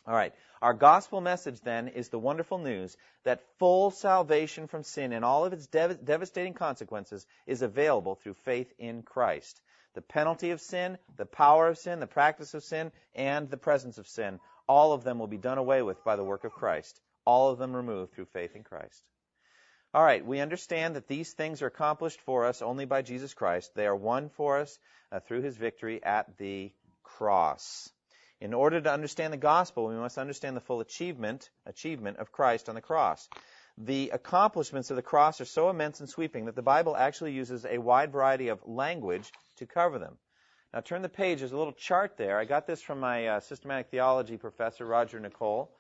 All 0.06 0.14
right. 0.14 0.34
Our 0.60 0.74
gospel 0.74 1.20
message 1.20 1.60
then 1.60 1.88
is 1.88 2.08
the 2.08 2.18
wonderful 2.18 2.58
news 2.58 2.96
that 3.24 3.44
full 3.58 3.90
salvation 3.90 4.66
from 4.66 4.82
sin 4.82 5.12
and 5.12 5.24
all 5.24 5.44
of 5.44 5.52
its 5.52 5.66
dev- 5.66 6.04
devastating 6.04 6.54
consequences 6.54 7.26
is 7.46 7.62
available 7.62 8.16
through 8.16 8.34
faith 8.44 8.72
in 8.78 9.02
Christ. 9.02 9.60
The 9.94 10.02
penalty 10.02 10.50
of 10.50 10.60
sin, 10.60 10.98
the 11.16 11.26
power 11.26 11.68
of 11.68 11.78
sin, 11.78 12.00
the 12.00 12.06
practice 12.06 12.54
of 12.54 12.64
sin, 12.64 12.92
and 13.14 13.48
the 13.48 13.56
presence 13.56 13.98
of 13.98 14.08
sin, 14.08 14.40
all 14.68 14.92
of 14.92 15.04
them 15.04 15.18
will 15.18 15.26
be 15.26 15.38
done 15.38 15.58
away 15.58 15.82
with 15.82 16.02
by 16.04 16.16
the 16.16 16.24
work 16.24 16.44
of 16.44 16.52
Christ. 16.52 17.00
All 17.24 17.50
of 17.50 17.58
them 17.58 17.74
removed 17.74 18.12
through 18.12 18.26
faith 18.26 18.56
in 18.56 18.64
Christ. 18.64 19.08
All 19.94 20.02
right, 20.02 20.26
we 20.26 20.40
understand 20.40 20.96
that 20.96 21.06
these 21.06 21.32
things 21.32 21.62
are 21.62 21.68
accomplished 21.68 22.20
for 22.22 22.44
us 22.44 22.62
only 22.62 22.84
by 22.84 23.02
Jesus 23.02 23.32
Christ. 23.32 23.72
They 23.76 23.86
are 23.86 23.94
won 23.94 24.28
for 24.30 24.58
us 24.58 24.76
uh, 25.12 25.20
through 25.20 25.42
his 25.42 25.56
victory 25.56 26.02
at 26.02 26.36
the 26.36 26.72
cross. 27.04 27.88
In 28.40 28.52
order 28.52 28.80
to 28.80 28.92
understand 28.92 29.32
the 29.32 29.38
gospel, 29.38 29.86
we 29.86 29.94
must 29.94 30.18
understand 30.18 30.56
the 30.56 30.60
full 30.60 30.80
achievement, 30.80 31.48
achievement 31.64 32.18
of 32.18 32.32
Christ 32.32 32.68
on 32.68 32.74
the 32.74 32.80
cross. 32.80 33.28
The 33.78 34.10
accomplishments 34.10 34.90
of 34.90 34.96
the 34.96 35.02
cross 35.02 35.40
are 35.40 35.44
so 35.44 35.68
immense 35.68 35.98
and 35.98 36.08
sweeping 36.08 36.44
that 36.44 36.54
the 36.54 36.62
Bible 36.62 36.96
actually 36.96 37.32
uses 37.32 37.66
a 37.66 37.78
wide 37.78 38.12
variety 38.12 38.48
of 38.48 38.66
language 38.66 39.32
to 39.56 39.66
cover 39.66 39.98
them. 39.98 40.16
Now 40.72 40.80
turn 40.80 41.02
the 41.02 41.08
page. 41.08 41.40
There's 41.40 41.52
a 41.52 41.56
little 41.56 41.72
chart 41.72 42.16
there. 42.16 42.38
I 42.38 42.44
got 42.44 42.66
this 42.66 42.82
from 42.82 43.00
my 43.00 43.26
uh, 43.26 43.40
systematic 43.40 43.88
theology 43.90 44.36
professor, 44.36 44.86
Roger 44.86 45.18
Nicole, 45.18 45.72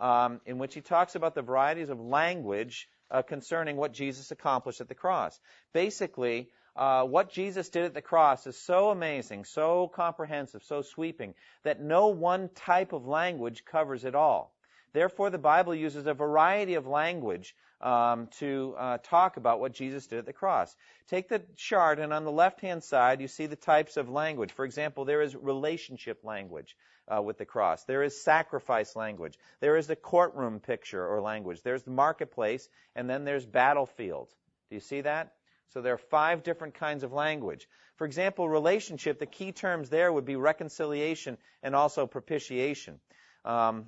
um, 0.00 0.40
in 0.46 0.56
which 0.58 0.74
he 0.74 0.80
talks 0.80 1.14
about 1.14 1.34
the 1.34 1.42
varieties 1.42 1.90
of 1.90 2.00
language 2.00 2.88
uh, 3.10 3.20
concerning 3.20 3.76
what 3.76 3.92
Jesus 3.92 4.30
accomplished 4.30 4.80
at 4.80 4.88
the 4.88 4.94
cross. 4.94 5.38
Basically, 5.74 6.48
uh, 6.74 7.04
what 7.04 7.30
Jesus 7.30 7.68
did 7.68 7.84
at 7.84 7.94
the 7.94 8.00
cross 8.00 8.46
is 8.46 8.56
so 8.56 8.90
amazing, 8.90 9.44
so 9.44 9.88
comprehensive, 9.88 10.62
so 10.62 10.80
sweeping, 10.80 11.34
that 11.64 11.82
no 11.82 12.08
one 12.08 12.48
type 12.54 12.94
of 12.94 13.06
language 13.06 13.64
covers 13.66 14.06
it 14.06 14.14
all. 14.14 14.54
Therefore, 14.92 15.30
the 15.30 15.38
Bible 15.38 15.74
uses 15.74 16.06
a 16.06 16.14
variety 16.14 16.74
of 16.74 16.86
language 16.86 17.54
um, 17.80 18.28
to 18.38 18.74
uh, 18.78 18.98
talk 19.02 19.36
about 19.36 19.60
what 19.60 19.72
Jesus 19.72 20.06
did 20.06 20.18
at 20.18 20.26
the 20.26 20.32
cross. 20.32 20.74
Take 21.08 21.28
the 21.28 21.42
chart, 21.56 21.98
and 21.98 22.12
on 22.12 22.24
the 22.24 22.30
left-hand 22.30 22.84
side, 22.84 23.20
you 23.20 23.28
see 23.28 23.46
the 23.46 23.56
types 23.56 23.96
of 23.96 24.08
language. 24.08 24.52
For 24.52 24.64
example, 24.64 25.04
there 25.04 25.22
is 25.22 25.34
relationship 25.34 26.24
language 26.24 26.76
uh, 27.08 27.20
with 27.20 27.38
the 27.38 27.44
cross. 27.44 27.84
There 27.84 28.02
is 28.02 28.22
sacrifice 28.22 28.94
language. 28.94 29.38
There 29.60 29.76
is 29.76 29.86
the 29.86 29.96
courtroom 29.96 30.60
picture 30.60 31.04
or 31.04 31.20
language. 31.20 31.62
There's 31.62 31.82
the 31.82 31.90
marketplace, 31.90 32.68
and 32.94 33.10
then 33.10 33.24
there's 33.24 33.44
battlefield. 33.44 34.28
Do 34.68 34.76
you 34.76 34.80
see 34.80 35.00
that? 35.00 35.32
So 35.70 35.80
there 35.80 35.94
are 35.94 35.98
five 35.98 36.42
different 36.42 36.74
kinds 36.74 37.02
of 37.02 37.12
language. 37.12 37.66
For 37.96 38.04
example, 38.04 38.48
relationship, 38.48 39.18
the 39.18 39.26
key 39.26 39.52
terms 39.52 39.88
there 39.88 40.12
would 40.12 40.24
be 40.24 40.36
reconciliation 40.36 41.38
and 41.62 41.74
also 41.74 42.06
propitiation. 42.06 43.00
Um, 43.44 43.86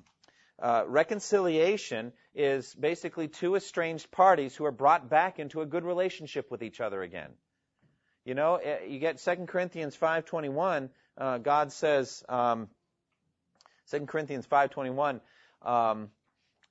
uh, 0.61 0.83
reconciliation 0.87 2.13
is 2.33 2.73
basically 2.75 3.27
two 3.27 3.55
estranged 3.55 4.09
parties 4.11 4.55
who 4.55 4.65
are 4.65 4.71
brought 4.71 5.09
back 5.09 5.39
into 5.39 5.61
a 5.61 5.65
good 5.65 5.83
relationship 5.83 6.49
with 6.49 6.63
each 6.63 6.79
other 6.79 7.01
again. 7.01 7.31
You 8.23 8.35
know, 8.35 8.55
eh, 8.55 8.85
you 8.87 8.99
get 8.99 9.17
2 9.17 9.45
Corinthians 9.47 9.95
5.21, 9.95 10.89
uh, 11.17 11.37
God 11.39 11.71
says, 11.71 12.23
um, 12.29 12.69
2 13.91 14.05
Corinthians 14.05 14.47
5.21, 14.47 15.21
um, 15.61 16.09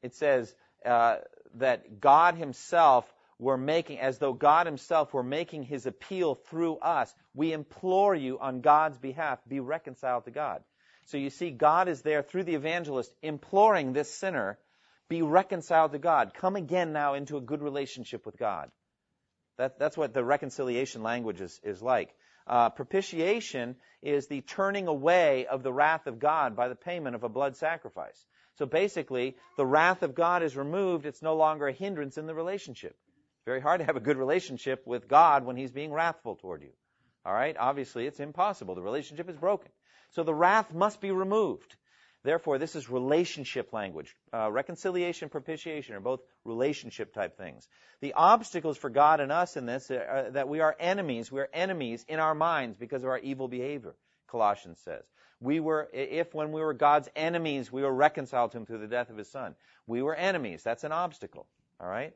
it 0.02 0.14
says 0.14 0.54
uh, 0.84 1.18
that 1.56 2.00
God 2.00 2.36
himself 2.36 3.12
were 3.38 3.56
making, 3.56 4.00
as 4.00 4.18
though 4.18 4.32
God 4.32 4.66
himself 4.66 5.12
were 5.12 5.22
making 5.22 5.64
his 5.64 5.86
appeal 5.86 6.34
through 6.34 6.76
us, 6.76 7.14
we 7.34 7.52
implore 7.52 8.14
you 8.14 8.38
on 8.38 8.60
God's 8.60 8.98
behalf, 8.98 9.38
be 9.46 9.60
reconciled 9.60 10.24
to 10.24 10.30
God. 10.30 10.62
So 11.06 11.18
you 11.18 11.30
see, 11.30 11.50
God 11.50 11.88
is 11.88 12.02
there 12.02 12.22
through 12.22 12.44
the 12.44 12.54
evangelist 12.54 13.14
imploring 13.22 13.92
this 13.92 14.12
sinner, 14.12 14.58
be 15.08 15.22
reconciled 15.22 15.92
to 15.92 15.98
God. 15.98 16.32
Come 16.34 16.56
again 16.56 16.92
now 16.92 17.14
into 17.14 17.36
a 17.36 17.42
good 17.42 17.62
relationship 17.62 18.24
with 18.24 18.38
God. 18.38 18.70
That, 19.58 19.78
that's 19.78 19.96
what 19.96 20.14
the 20.14 20.24
reconciliation 20.24 21.02
language 21.02 21.40
is, 21.40 21.60
is 21.62 21.82
like. 21.82 22.14
Uh, 22.46 22.70
propitiation 22.70 23.76
is 24.02 24.26
the 24.26 24.40
turning 24.42 24.88
away 24.88 25.46
of 25.46 25.62
the 25.62 25.72
wrath 25.72 26.06
of 26.06 26.18
God 26.18 26.56
by 26.56 26.68
the 26.68 26.74
payment 26.74 27.14
of 27.14 27.22
a 27.22 27.28
blood 27.28 27.56
sacrifice. 27.56 28.26
So 28.56 28.66
basically, 28.66 29.36
the 29.56 29.66
wrath 29.66 30.02
of 30.02 30.14
God 30.14 30.42
is 30.42 30.56
removed. 30.56 31.06
It's 31.06 31.22
no 31.22 31.36
longer 31.36 31.68
a 31.68 31.72
hindrance 31.72 32.18
in 32.18 32.26
the 32.26 32.34
relationship. 32.34 32.96
Very 33.46 33.60
hard 33.60 33.80
to 33.80 33.86
have 33.86 33.96
a 33.96 34.00
good 34.00 34.16
relationship 34.16 34.86
with 34.86 35.08
God 35.08 35.44
when 35.44 35.56
He's 35.56 35.72
being 35.72 35.92
wrathful 35.92 36.36
toward 36.36 36.62
you. 36.62 36.70
All 37.26 37.32
right? 37.32 37.56
Obviously, 37.58 38.06
it's 38.06 38.20
impossible. 38.20 38.74
The 38.74 38.82
relationship 38.82 39.28
is 39.28 39.36
broken. 39.36 39.70
So 40.14 40.22
the 40.22 40.34
wrath 40.34 40.72
must 40.72 41.00
be 41.00 41.10
removed. 41.10 41.76
Therefore, 42.22 42.58
this 42.58 42.74
is 42.74 42.88
relationship 42.88 43.72
language. 43.72 44.16
Uh, 44.32 44.50
reconciliation, 44.50 45.28
propitiation 45.28 45.94
are 45.94 46.00
both 46.00 46.20
relationship 46.44 47.12
type 47.12 47.36
things. 47.36 47.68
The 48.00 48.14
obstacles 48.14 48.78
for 48.78 48.88
God 48.88 49.20
and 49.20 49.30
us 49.30 49.56
in 49.56 49.66
this 49.66 49.90
are 49.90 50.30
that 50.30 50.48
we 50.48 50.60
are 50.60 50.74
enemies. 50.80 51.30
We 51.30 51.40
are 51.40 51.50
enemies 51.52 52.04
in 52.08 52.20
our 52.20 52.34
minds 52.34 52.78
because 52.78 53.02
of 53.02 53.10
our 53.10 53.18
evil 53.18 53.48
behavior, 53.48 53.94
Colossians 54.28 54.80
says. 54.84 55.04
We 55.40 55.60
were, 55.60 55.90
if 55.92 56.32
when 56.32 56.52
we 56.52 56.62
were 56.62 56.72
God's 56.72 57.10
enemies, 57.14 57.70
we 57.70 57.82
were 57.82 57.92
reconciled 57.92 58.52
to 58.52 58.58
Him 58.58 58.66
through 58.66 58.78
the 58.78 58.86
death 58.86 59.10
of 59.10 59.18
His 59.18 59.30
Son. 59.30 59.54
We 59.86 60.00
were 60.00 60.14
enemies. 60.14 60.62
That's 60.62 60.84
an 60.84 60.92
obstacle. 60.92 61.46
All 61.78 61.88
right? 61.88 62.14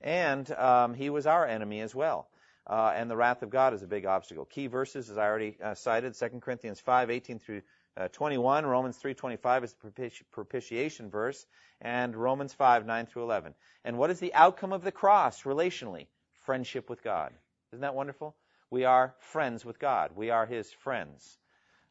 And 0.00 0.50
um, 0.52 0.94
he 0.94 1.10
was 1.10 1.26
our 1.26 1.46
enemy 1.46 1.80
as 1.80 1.94
well. 1.94 2.28
Uh, 2.66 2.92
and 2.94 3.10
the 3.10 3.16
wrath 3.16 3.42
of 3.42 3.50
God 3.50 3.74
is 3.74 3.82
a 3.82 3.86
big 3.86 4.06
obstacle. 4.06 4.44
Key 4.44 4.66
verses, 4.66 5.10
as 5.10 5.18
I 5.18 5.26
already 5.26 5.56
uh, 5.62 5.74
cited, 5.74 6.14
2 6.14 6.28
Corinthians 6.40 6.80
5, 6.80 7.10
18 7.10 7.38
through 7.38 7.62
uh, 7.96 8.08
21, 8.08 8.64
Romans 8.66 8.98
3.25 9.02 9.64
is 9.64 9.74
the 9.74 9.90
propiti- 9.90 10.22
propitiation 10.30 11.10
verse, 11.10 11.44
and 11.80 12.14
Romans 12.14 12.52
5, 12.54 12.86
9 12.86 13.06
through 13.06 13.22
11. 13.24 13.54
And 13.84 13.98
what 13.98 14.10
is 14.10 14.20
the 14.20 14.34
outcome 14.34 14.72
of 14.72 14.84
the 14.84 14.92
cross 14.92 15.42
relationally? 15.42 16.06
friendship 16.40 16.90
with 16.90 17.02
God. 17.02 17.32
Isn't 17.72 17.82
that 17.82 17.94
wonderful? 17.94 18.34
We 18.70 18.84
are 18.84 19.14
friends 19.20 19.64
with 19.64 19.78
God. 19.78 20.10
We 20.16 20.30
are 20.30 20.46
His 20.46 20.70
friends. 20.72 21.38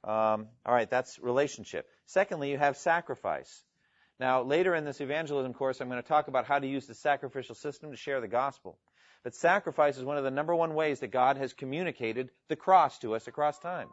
Um, 0.03 0.47
all 0.65 0.73
right, 0.73 0.89
that's 0.89 1.19
relationship. 1.19 1.88
Secondly, 2.05 2.51
you 2.51 2.58
have 2.58 2.77
sacrifice. 2.77 3.63
Now, 4.19 4.41
later 4.41 4.75
in 4.75 4.86
this 4.86 5.01
evangelism 5.01 5.53
course, 5.53 5.79
I'm 5.79 5.89
going 5.89 6.01
to 6.01 6.08
talk 6.08 6.27
about 6.27 6.45
how 6.45 6.60
to 6.60 6.67
use 6.67 6.88
the 6.88 6.93
sacrificial 6.93 7.55
system 7.55 7.91
to 7.91 7.97
share 7.97 8.19
the 8.19 8.27
gospel. 8.27 8.77
But 9.23 9.36
sacrifice 9.36 9.97
is 9.97 10.03
one 10.03 10.17
of 10.17 10.23
the 10.23 10.32
number 10.32 10.55
one 10.55 10.75
ways 10.75 11.01
that 11.01 11.12
God 11.12 11.38
has 11.38 11.53
communicated 11.53 12.29
the 12.47 12.55
cross 12.55 12.99
to 12.99 13.15
us 13.15 13.27
across 13.27 13.60
time. 13.60 13.89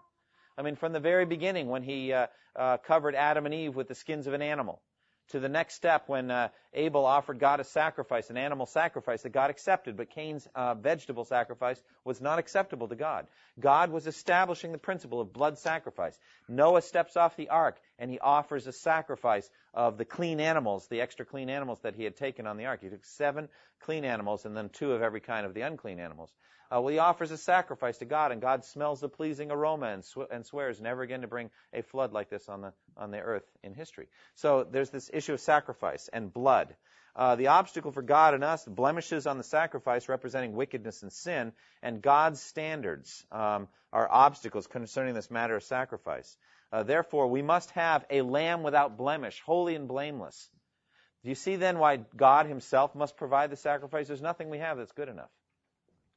I 0.57 0.63
mean, 0.63 0.77
from 0.77 0.93
the 0.93 1.01
very 1.01 1.27
beginning, 1.27 1.69
when 1.69 1.83
He 1.83 2.13
uh, 2.13 2.29
uh, 2.55 2.79
covered 2.79 3.15
Adam 3.15 3.45
and 3.45 3.55
Eve 3.55 3.75
with 3.75 3.89
the 3.89 3.95
skins 3.95 4.27
of 4.27 4.35
an 4.35 4.43
animal, 4.43 4.81
to 5.31 5.41
the 5.41 5.49
next 5.49 5.75
step 5.75 6.05
when 6.07 6.31
uh, 6.31 6.49
Abel 6.73 7.05
offered 7.05 7.41
God 7.41 7.59
a 7.59 7.65
sacrifice, 7.65 8.31
an 8.31 8.37
animal 8.37 8.67
sacrifice 8.67 9.23
that 9.23 9.31
God 9.33 9.51
accepted, 9.51 9.97
but 9.97 10.11
Cain's 10.11 10.47
uh, 10.55 10.75
vegetable 10.75 11.25
sacrifice 11.25 11.83
was 12.05 12.21
not 12.21 12.39
acceptable 12.39 12.89
to 12.89 12.95
God. 12.95 13.27
God 13.59 13.91
was 13.91 14.07
establishing 14.07 14.73
the 14.73 14.79
principle 14.79 15.21
of 15.21 15.33
blood 15.33 15.59
sacrifice. 15.59 16.17
Noah 16.49 16.83
steps 16.83 17.17
off 17.17 17.37
the 17.37 17.49
ark 17.49 17.77
and 17.99 18.11
he 18.11 18.19
offers 18.19 18.67
a 18.67 18.73
sacrifice 18.73 19.49
of 19.75 19.99
the 19.99 20.05
clean 20.05 20.41
animals, 20.41 20.87
the 20.89 21.01
extra 21.01 21.25
clean 21.25 21.51
animals 21.51 21.81
that 21.83 21.95
he 21.95 22.05
had 22.05 22.17
taken 22.17 22.47
on 22.47 22.57
the 22.57 22.67
ark. 22.67 22.81
He 22.83 22.89
took 22.89 23.05
seven 23.05 23.49
clean 23.81 24.05
animals 24.05 24.45
and 24.45 24.57
then 24.57 24.69
two 24.69 24.93
of 24.93 25.03
every 25.03 25.21
kind 25.21 25.47
of 25.47 25.55
the 25.55 25.63
unclean 25.63 25.99
animals. 26.01 26.33
Uh, 26.71 26.81
well, 26.81 26.93
he 26.93 26.99
offers 26.99 27.31
a 27.31 27.39
sacrifice 27.39 27.99
to 27.99 28.05
God, 28.05 28.33
and 28.33 28.41
God 28.41 28.65
smells 28.65 29.01
the 29.01 29.09
pleasing 29.09 29.53
aroma 29.53 29.87
and, 29.87 30.05
sw- 30.05 30.31
and, 30.31 30.45
swears 30.45 30.81
never 30.81 31.03
again 31.03 31.21
to 31.21 31.29
bring 31.29 31.51
a 31.73 31.83
flood 31.83 32.13
like 32.13 32.29
this 32.29 32.49
on 32.49 32.61
the 32.61 32.73
on 32.97 33.13
the 33.13 33.21
earth 33.21 33.45
in 33.63 33.73
history. 33.73 34.09
So 34.35 34.67
there's 34.69 34.91
this 34.91 35.09
issue 35.13 35.35
of 35.35 35.41
sacrifice 35.41 36.09
and 36.13 36.33
blood. 36.33 36.75
Uh, 37.15 37.37
the 37.37 37.47
obstacle 37.47 37.93
for 37.93 38.03
God 38.03 38.35
and 38.35 38.45
us, 38.45 38.65
blemishes 38.67 39.27
on 39.27 39.39
the 39.39 39.45
sacrifice 39.45 40.09
representing 40.09 40.53
wickedness 40.55 41.03
and 41.03 41.13
sin, 41.13 41.53
and 41.83 42.03
God's 42.03 42.43
standards 42.43 43.25
um, 43.33 43.69
are 43.93 44.09
obstacles 44.11 44.67
concerning 44.67 45.15
this 45.15 45.31
matter 45.31 45.57
of 45.57 45.63
sacrifice. 45.63 46.37
Uh, 46.77 46.83
therefore, 46.83 47.27
we 47.29 47.41
must 47.41 47.71
have 47.71 48.05
a 48.11 48.21
lamb 48.21 48.63
without 48.63 48.99
blemish, 48.99 49.41
holy 49.47 49.75
and 49.77 49.89
blameless. 49.89 50.51
Do 51.23 51.31
you 51.31 51.35
see 51.35 51.57
then 51.57 51.79
why 51.79 52.01
God 52.15 52.45
Himself 52.45 52.95
must 52.95 53.17
provide 53.17 53.49
the 53.49 53.57
sacrifice? 53.57 54.09
There's 54.09 54.21
nothing 54.21 54.51
we 54.51 54.59
have 54.59 54.77
that's 54.77 54.93
good 54.93 55.09
enough. 55.09 55.31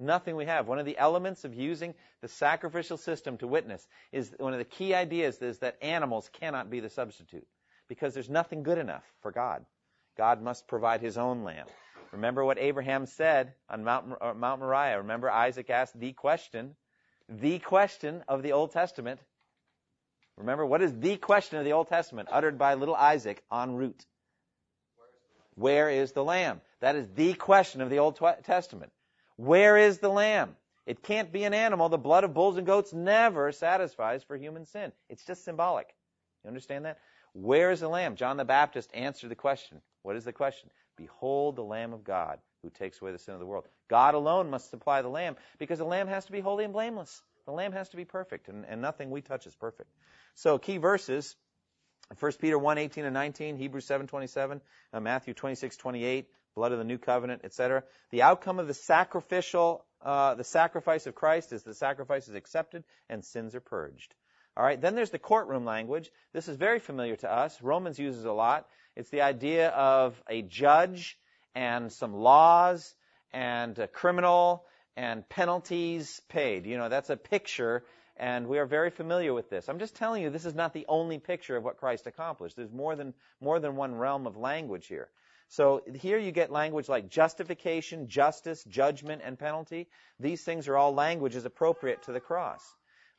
Nothing 0.01 0.35
we 0.35 0.47
have. 0.47 0.67
One 0.67 0.77
of 0.77 0.85
the 0.85 0.97
elements 0.97 1.45
of 1.45 1.53
using 1.53 1.93
the 2.19 2.27
sacrificial 2.27 2.97
system 2.97 3.37
to 3.37 3.47
witness 3.47 3.87
is 4.11 4.35
one 4.37 4.51
of 4.51 4.59
the 4.59 4.65
key 4.65 4.93
ideas 4.93 5.37
is 5.41 5.59
that 5.59 5.77
animals 5.81 6.29
cannot 6.33 6.69
be 6.69 6.81
the 6.81 6.89
substitute 6.89 7.47
because 7.87 8.13
there's 8.13 8.29
nothing 8.29 8.63
good 8.63 8.79
enough 8.79 9.05
for 9.21 9.31
God. 9.31 9.65
God 10.17 10.41
must 10.41 10.67
provide 10.67 10.99
his 10.99 11.17
own 11.17 11.45
lamb. 11.45 11.67
Remember 12.11 12.43
what 12.43 12.59
Abraham 12.59 13.05
said 13.05 13.53
on 13.69 13.85
Mount, 13.85 14.11
uh, 14.19 14.33
Mount 14.33 14.59
Moriah. 14.59 14.97
Remember 14.97 15.31
Isaac 15.31 15.69
asked 15.69 15.97
the 15.97 16.11
question, 16.11 16.75
the 17.29 17.59
question 17.59 18.25
of 18.27 18.43
the 18.43 18.51
Old 18.51 18.73
Testament. 18.73 19.21
Remember, 20.39 20.65
what 20.65 20.81
is 20.81 20.97
the 20.97 21.17
question 21.17 21.59
of 21.59 21.65
the 21.65 21.73
Old 21.73 21.89
Testament 21.89 22.29
uttered 22.31 22.57
by 22.57 22.73
little 22.75 22.95
Isaac 22.95 23.43
en 23.51 23.75
route? 23.75 24.05
Where 25.55 25.89
is 25.89 26.13
the 26.13 26.23
lamb? 26.23 26.61
That 26.79 26.95
is 26.95 27.07
the 27.13 27.33
question 27.33 27.81
of 27.81 27.89
the 27.89 27.99
Old 27.99 28.17
Testament. 28.43 28.93
Where 29.35 29.77
is 29.77 29.99
the 29.99 30.09
lamb? 30.09 30.55
It 30.85 31.03
can't 31.03 31.31
be 31.31 31.43
an 31.43 31.53
animal. 31.53 31.89
The 31.89 31.97
blood 31.97 32.23
of 32.23 32.33
bulls 32.33 32.57
and 32.57 32.65
goats 32.65 32.93
never 32.93 33.51
satisfies 33.51 34.23
for 34.23 34.37
human 34.37 34.65
sin. 34.65 34.93
It's 35.09 35.25
just 35.25 35.43
symbolic. 35.43 35.93
You 36.43 36.47
understand 36.47 36.85
that? 36.85 36.99
Where 37.33 37.71
is 37.71 37.81
the 37.81 37.89
lamb? 37.89 38.15
John 38.15 38.37
the 38.37 38.45
Baptist 38.45 38.89
answered 38.93 39.29
the 39.29 39.35
question. 39.35 39.81
What 40.03 40.15
is 40.15 40.23
the 40.23 40.33
question? 40.33 40.69
Behold 40.95 41.57
the 41.57 41.63
Lamb 41.63 41.93
of 41.93 42.03
God 42.03 42.39
who 42.63 42.69
takes 42.69 43.01
away 43.01 43.11
the 43.11 43.19
sin 43.19 43.33
of 43.33 43.39
the 43.39 43.45
world. 43.45 43.65
God 43.89 44.15
alone 44.15 44.49
must 44.49 44.69
supply 44.69 45.01
the 45.01 45.09
lamb 45.09 45.35
because 45.59 45.79
the 45.79 45.85
lamb 45.85 46.07
has 46.07 46.25
to 46.25 46.31
be 46.31 46.39
holy 46.39 46.63
and 46.63 46.73
blameless. 46.73 47.21
The 47.45 47.51
lamb 47.51 47.71
has 47.73 47.89
to 47.89 47.97
be 47.97 48.05
perfect, 48.05 48.47
and, 48.47 48.65
and 48.67 48.81
nothing 48.81 49.09
we 49.09 49.21
touch 49.21 49.47
is 49.47 49.55
perfect. 49.55 49.89
So 50.35 50.57
key 50.57 50.77
verses 50.77 51.35
1 52.19 52.31
Peter 52.39 52.57
1, 52.57 52.77
18 52.77 53.05
and 53.05 53.13
19, 53.13 53.57
Hebrews 53.57 53.85
7, 53.85 54.07
27, 54.07 54.61
uh, 54.93 54.99
Matthew 54.99 55.33
26, 55.33 55.77
28, 55.77 56.27
blood 56.55 56.71
of 56.71 56.79
the 56.79 56.83
new 56.83 56.97
covenant, 56.97 57.41
etc. 57.43 57.83
The 58.09 58.23
outcome 58.23 58.57
of 58.57 58.67
the 58.67 58.73
sacrificial, 58.73 59.85
uh, 60.01 60.33
the 60.35 60.43
sacrifice 60.43 61.05
of 61.05 61.13
Christ 61.13 61.53
is 61.53 61.63
the 61.63 61.75
sacrifice 61.75 62.27
is 62.27 62.35
accepted 62.35 62.83
and 63.09 63.23
sins 63.23 63.53
are 63.53 63.59
purged. 63.59 64.15
All 64.57 64.63
right. 64.63 64.81
Then 64.81 64.95
there's 64.95 65.11
the 65.11 65.19
courtroom 65.19 65.65
language. 65.65 66.11
This 66.33 66.47
is 66.47 66.57
very 66.57 66.79
familiar 66.79 67.15
to 67.17 67.31
us. 67.31 67.61
Romans 67.61 67.99
uses 67.99 68.25
a 68.25 68.31
lot. 68.31 68.67
It's 68.95 69.09
the 69.09 69.21
idea 69.21 69.69
of 69.69 70.21
a 70.27 70.41
judge 70.41 71.17
and 71.55 71.91
some 71.91 72.13
laws 72.13 72.93
and 73.31 73.77
a 73.77 73.87
criminal 73.87 74.65
and 74.99 75.27
penalties 75.29 76.21
paid. 76.27 76.65
You 76.65 76.77
know, 76.77 76.89
that's 76.89 77.09
a 77.09 77.15
picture 77.15 77.83
and 78.17 78.47
we 78.47 78.59
are 78.59 78.65
very 78.65 78.89
familiar 78.89 79.33
with 79.33 79.49
this. 79.49 79.69
I'm 79.69 79.79
just 79.79 79.95
telling 79.95 80.21
you 80.21 80.29
this 80.29 80.45
is 80.45 80.53
not 80.53 80.73
the 80.73 80.85
only 80.89 81.19
picture 81.19 81.55
of 81.55 81.63
what 81.63 81.77
Christ 81.77 82.05
accomplished. 82.05 82.57
There's 82.57 82.71
more 82.71 82.97
than 82.97 83.13
more 83.39 83.61
than 83.61 83.77
one 83.77 83.95
realm 83.95 84.27
of 84.27 84.35
language 84.35 84.87
here. 84.87 85.07
So 85.47 85.81
here 85.95 86.19
you 86.19 86.33
get 86.33 86.51
language 86.51 86.89
like 86.89 87.09
justification, 87.09 88.09
justice, 88.09 88.61
judgment, 88.65 89.21
and 89.23 89.39
penalty. 89.39 89.87
These 90.19 90.43
things 90.43 90.67
are 90.67 90.75
all 90.75 90.93
languages 90.93 91.45
appropriate 91.45 92.03
to 92.03 92.11
the 92.11 92.19
cross. 92.19 92.61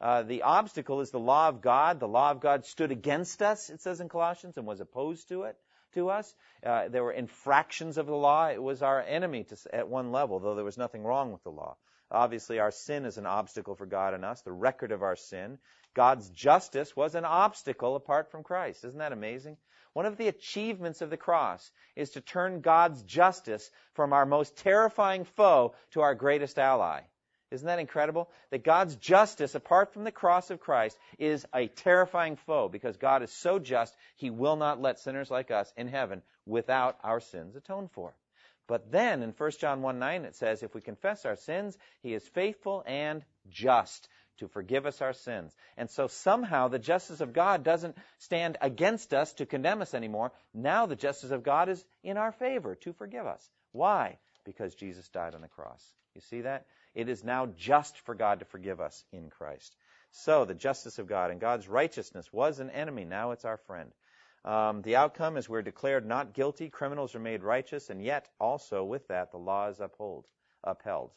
Uh, 0.03 0.23
the 0.23 0.43
obstacle 0.43 1.01
is 1.01 1.11
the 1.11 1.19
law 1.19 1.49
of 1.49 1.63
God. 1.63 1.99
The 1.99 2.09
law 2.09 2.31
of 2.31 2.41
God 2.41 2.67
stood 2.67 2.91
against 2.91 3.41
us, 3.41 3.71
it 3.71 3.81
says 3.81 4.01
in 4.01 4.11
Colossians, 4.11 4.59
and 4.59 4.67
was 4.67 4.81
opposed 4.81 5.29
to 5.31 5.45
it, 5.45 5.57
to 5.95 6.11
us. 6.11 6.35
Uh, 6.65 6.89
there 6.89 7.05
were 7.05 7.13
infractions 7.13 7.99
of 7.99 8.07
the 8.07 8.15
law. 8.15 8.49
It 8.49 8.63
was 8.63 8.83
our 8.83 9.03
enemy 9.03 9.45
to, 9.45 9.57
at 9.73 9.89
one 9.89 10.13
level, 10.13 10.39
though 10.39 10.55
there 10.55 10.65
was 10.65 10.79
nothing 10.79 11.03
wrong 11.03 11.33
with 11.33 11.43
the 11.43 11.51
law. 11.51 11.77
Obviously, 12.11 12.59
our 12.59 12.71
sin 12.71 13.05
is 13.05 13.19
an 13.19 13.27
obstacle 13.27 13.77
for 13.77 13.87
God 13.87 14.15
and 14.15 14.25
us, 14.25 14.43
the 14.43 14.53
record 14.53 14.91
of 14.91 15.03
our 15.03 15.17
sin. 15.17 15.59
God's 15.95 16.29
justice 16.31 16.97
was 16.97 17.15
an 17.15 17.25
obstacle 17.25 17.97
apart 17.97 18.31
from 18.31 18.43
Christ. 18.43 18.85
Isn't 18.85 18.99
that 18.99 19.13
amazing? 19.13 19.57
One 19.93 20.07
of 20.07 20.17
the 20.17 20.29
achievements 20.29 21.03
of 21.03 21.11
the 21.11 21.17
cross 21.17 21.71
is 21.97 22.11
to 22.11 22.21
turn 22.21 22.61
God's 22.61 23.03
justice 23.03 23.71
from 23.95 24.13
our 24.13 24.27
most 24.27 24.57
terrifying 24.57 25.25
foe 25.25 25.75
to 25.93 26.01
our 26.01 26.15
greatest 26.15 26.59
ally. 26.59 27.03
Isn't 27.51 27.67
that 27.67 27.81
incredible? 27.81 28.31
That 28.51 28.65
God's 28.65 28.95
justice, 28.97 29.55
apart 29.55 29.93
from 29.93 30.05
the 30.05 30.13
cross 30.13 30.51
of 30.51 30.61
Christ, 30.61 30.97
is 31.19 31.45
a 31.53 31.67
terrifying 31.67 32.37
foe 32.37 32.69
because 32.69 32.97
God 32.97 33.23
is 33.23 33.33
so 33.33 33.59
just, 33.59 33.95
He 34.17 34.31
will 34.31 34.57
not 34.57 34.81
let 34.81 35.01
sinners 35.01 35.31
like 35.31 35.51
us 35.51 35.73
in 35.77 35.89
heaven 35.89 36.23
without 36.47 36.99
our 37.03 37.21
sins 37.21 37.57
atoned 37.57 37.91
for. 37.93 38.15
But 38.69 38.93
then 38.93 39.23
in 39.23 39.33
1 39.33 39.51
John 39.59 39.83
1 39.83 39.99
9 39.99 40.25
it 40.25 40.37
says, 40.37 40.63
if 40.63 40.75
we 40.75 40.81
confess 40.81 41.27
our 41.27 41.35
sins, 41.35 41.77
He 42.03 42.15
is 42.15 42.27
faithful 42.29 42.85
and 42.87 43.25
just 43.49 44.09
to 44.39 44.47
forgive 44.47 44.87
us 44.87 45.03
our 45.03 45.13
sins. 45.13 45.53
And 45.77 45.91
so 45.91 46.07
somehow 46.07 46.69
the 46.69 46.79
justice 46.79 47.21
of 47.21 47.33
God 47.33 47.65
doesn't 47.65 47.97
stand 48.19 48.59
against 48.61 49.13
us 49.13 49.33
to 49.35 49.47
condemn 49.47 49.83
us 49.83 49.93
anymore. 49.93 50.33
Now 50.55 50.87
the 50.87 50.97
justice 50.97 51.33
of 51.33 51.43
God 51.43 51.69
is 51.69 51.85
in 52.05 52.17
our 52.17 52.31
favor 52.33 52.77
to 52.77 52.93
forgive 52.93 53.27
us. 53.27 53.49
Why? 53.73 54.19
Because 54.45 54.75
Jesus 54.75 55.09
died 55.09 55.35
on 55.35 55.43
the 55.43 55.49
cross. 55.49 55.85
You 56.15 56.21
see 56.23 56.43
that? 56.43 56.67
It 56.95 57.09
is 57.09 57.25
now 57.25 57.47
just 57.47 57.99
for 58.01 58.15
God 58.15 58.41
to 58.41 58.45
forgive 58.45 58.81
us 58.81 59.05
in 59.13 59.31
Christ. 59.31 59.77
So 60.13 60.45
the 60.45 60.55
justice 60.55 60.99
of 60.99 61.07
God 61.07 61.31
and 61.31 61.41
God's 61.41 61.69
righteousness 61.69 62.33
was 62.33 62.59
an 62.59 62.71
enemy. 62.71 63.05
Now 63.05 63.31
it's 63.31 63.45
our 63.45 63.59
friend. 63.59 63.93
Um, 64.45 64.83
the 64.83 64.97
outcome 64.97 65.37
is 65.37 65.49
we're 65.49 65.63
declared 65.63 66.07
not 66.07 66.33
guilty, 66.33 66.71
criminals 66.71 67.15
are 67.15 67.21
made 67.21 67.43
righteous, 67.43 67.91
and 67.91 68.03
yet 68.03 68.29
also 68.41 68.83
with 68.85 69.07
that 69.09 69.31
the 69.31 69.39
law 69.39 69.69
is 69.69 69.81
uphold, 69.81 70.27
upheld. 70.65 71.13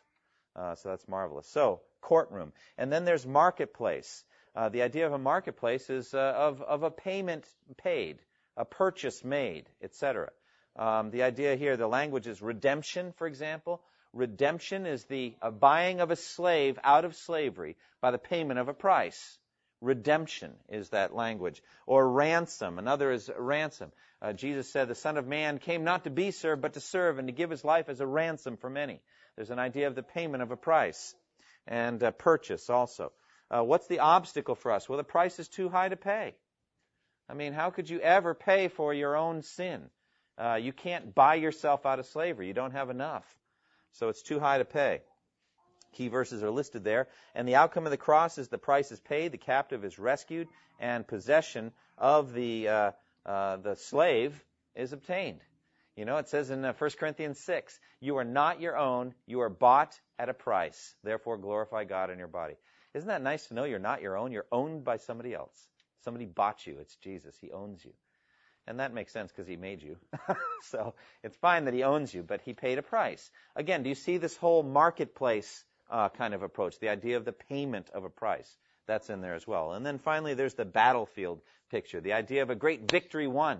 Uh, 0.56 0.76
so 0.76 0.90
that's 0.90 1.08
marvelous. 1.08 1.48
So 1.48 1.82
courtroom. 2.02 2.52
And 2.78 2.92
then 2.92 3.06
there's 3.06 3.26
marketplace. 3.26 4.24
Uh, 4.56 4.70
the 4.70 4.84
idea 4.84 5.08
of 5.08 5.14
a 5.14 5.18
marketplace 5.18 5.90
is 5.90 6.14
uh, 6.14 6.18
of, 6.20 6.62
of 6.62 6.84
a 6.84 6.92
payment 6.92 7.48
paid, 7.78 8.20
a 8.56 8.66
purchase 8.66 9.24
made, 9.24 9.68
etc. 9.82 10.30
Um, 10.76 11.10
the 11.10 11.24
idea 11.24 11.56
here, 11.56 11.78
the 11.78 11.88
language 11.88 12.28
is 12.28 12.42
redemption, 12.42 13.14
for 13.14 13.26
example. 13.26 13.82
Redemption 14.13 14.86
is 14.86 15.04
the 15.06 15.36
buying 15.60 15.99
of 15.99 16.12
a 16.12 16.15
slave 16.15 16.78
out 16.84 17.04
of 17.04 17.15
slavery 17.15 17.76
by 17.99 18.12
the 18.12 18.19
payment 18.19 18.60
of 18.60 18.67
a 18.67 18.73
price. 18.73 19.39
Redemption 19.82 20.54
is 20.69 20.89
that 20.89 21.15
language. 21.15 21.62
Or 21.86 22.08
ransom. 22.08 22.80
Another 22.80 23.12
is 23.12 23.30
ransom. 23.38 23.91
Uh, 24.21 24.32
Jesus 24.32 24.71
said, 24.71 24.88
The 24.88 24.95
Son 24.95 25.17
of 25.17 25.28
Man 25.28 25.58
came 25.58 25.84
not 25.84 26.06
to 26.06 26.10
be 26.10 26.32
served, 26.32 26.62
but 26.62 26.73
to 26.73 26.80
serve 26.80 27.19
and 27.19 27.28
to 27.28 27.34
give 27.34 27.49
his 27.49 27.65
life 27.65 27.89
as 27.89 27.99
a 27.99 28.08
ransom 28.08 28.56
for 28.56 28.69
many. 28.69 29.02
There's 29.36 29.49
an 29.49 29.60
idea 29.60 29.88
of 29.88 29.95
the 29.95 30.04
payment 30.04 30.43
of 30.43 30.52
a 30.52 30.58
price 30.58 31.15
and 31.67 32.02
uh, 32.02 32.12
purchase 32.12 32.69
also. 32.69 33.12
Uh, 33.49 33.63
what's 33.63 33.88
the 33.88 33.99
obstacle 33.99 34.56
for 34.56 34.71
us? 34.71 34.88
Well, 34.88 34.97
the 34.97 35.04
price 35.04 35.39
is 35.39 35.49
too 35.49 35.69
high 35.69 35.89
to 35.89 35.97
pay. 35.97 36.34
I 37.28 37.34
mean, 37.34 37.54
how 37.54 37.69
could 37.69 37.89
you 37.89 37.99
ever 37.99 38.34
pay 38.34 38.67
for 38.67 38.93
your 38.93 39.17
own 39.17 39.41
sin? 39.41 39.89
Uh, 40.38 40.56
you 40.62 40.71
can't 40.71 41.13
buy 41.13 41.36
yourself 41.36 41.86
out 41.86 41.99
of 41.99 42.06
slavery. 42.06 42.47
You 42.47 42.54
don't 42.54 42.71
have 42.71 42.89
enough. 42.89 43.26
So 43.94 44.10
it's 44.10 44.22
too 44.22 44.40
high 44.40 44.58
to 44.58 44.66
pay. 44.66 45.02
Key 45.94 46.08
verses 46.08 46.44
are 46.44 46.52
listed 46.52 46.84
there. 46.84 47.08
And 47.36 47.48
the 47.48 47.56
outcome 47.56 47.86
of 47.86 47.92
the 47.92 47.98
cross 47.98 48.38
is 48.38 48.50
the 48.50 48.58
price 48.58 48.92
is 48.92 49.00
paid, 49.00 49.32
the 49.32 49.38
captive 49.38 49.86
is 49.86 50.00
rescued, 50.00 50.48
and 50.80 51.08
possession 51.08 51.72
of 51.98 52.34
the, 52.34 52.68
uh, 52.68 52.92
uh, 53.26 53.58
the 53.58 53.76
slave 53.76 54.44
is 54.76 54.92
obtained. 54.92 55.42
You 55.96 56.06
know, 56.06 56.18
it 56.18 56.28
says 56.28 56.50
in 56.50 56.66
uh, 56.66 56.74
1 56.74 56.90
Corinthians 57.00 57.40
6, 57.40 57.80
you 58.00 58.18
are 58.18 58.24
not 58.24 58.60
your 58.60 58.76
own, 58.76 59.14
you 59.28 59.42
are 59.42 59.50
bought 59.50 60.00
at 60.18 60.30
a 60.30 60.34
price. 60.34 60.96
Therefore 61.04 61.38
glorify 61.38 61.84
God 61.84 62.10
in 62.10 62.18
your 62.18 62.28
body. 62.28 62.56
Isn't 62.96 63.10
that 63.10 63.22
nice 63.22 63.48
to 63.48 63.54
know 63.54 63.64
you're 63.64 63.80
not 63.80 64.02
your 64.02 64.18
own? 64.18 64.32
You're 64.32 64.48
owned 64.52 64.84
by 64.84 64.98
somebody 64.98 65.34
else. 65.34 65.68
Somebody 66.04 66.26
bought 66.26 66.66
you. 66.66 66.78
It's 66.80 66.96
Jesus. 66.96 67.36
He 67.40 67.52
owns 67.52 67.86
you. 67.86 67.92
And 68.65 68.80
that 68.80 68.93
makes 68.93 69.12
sense 69.12 69.32
because 69.32 69.47
he 69.47 69.58
made 69.58 69.82
you. 69.82 69.97
so 70.63 70.93
it's 71.21 71.36
fine 71.38 71.65
that 71.65 71.73
he 71.73 71.84
owns 71.84 72.13
you, 72.13 72.23
but 72.23 72.41
he 72.41 72.54
paid 72.54 72.78
a 72.78 72.82
price. 72.82 73.30
Again, 73.56 73.84
do 73.84 73.89
you 73.89 73.95
see 73.95 74.17
this 74.17 74.38
whole 74.38 74.63
marketplace 74.63 75.63
uh, 75.89 76.10
kind 76.10 76.34
of 76.34 76.43
approach? 76.43 76.80
The 76.80 76.89
idea 76.89 77.17
of 77.17 77.26
the 77.26 77.34
payment 77.34 77.89
of 77.93 78.06
a 78.06 78.10
price. 78.10 78.58
That's 78.86 79.10
in 79.10 79.21
there 79.21 79.36
as 79.36 79.47
well. 79.47 79.73
And 79.73 79.86
then 79.86 79.99
finally, 79.99 80.34
there's 80.34 80.54
the 80.56 80.65
battlefield 80.65 81.41
picture. 81.71 82.02
The 82.02 82.13
idea 82.13 82.41
of 82.41 82.49
a 82.49 82.56
great 82.56 82.89
victory 82.89 83.28
won. 83.28 83.60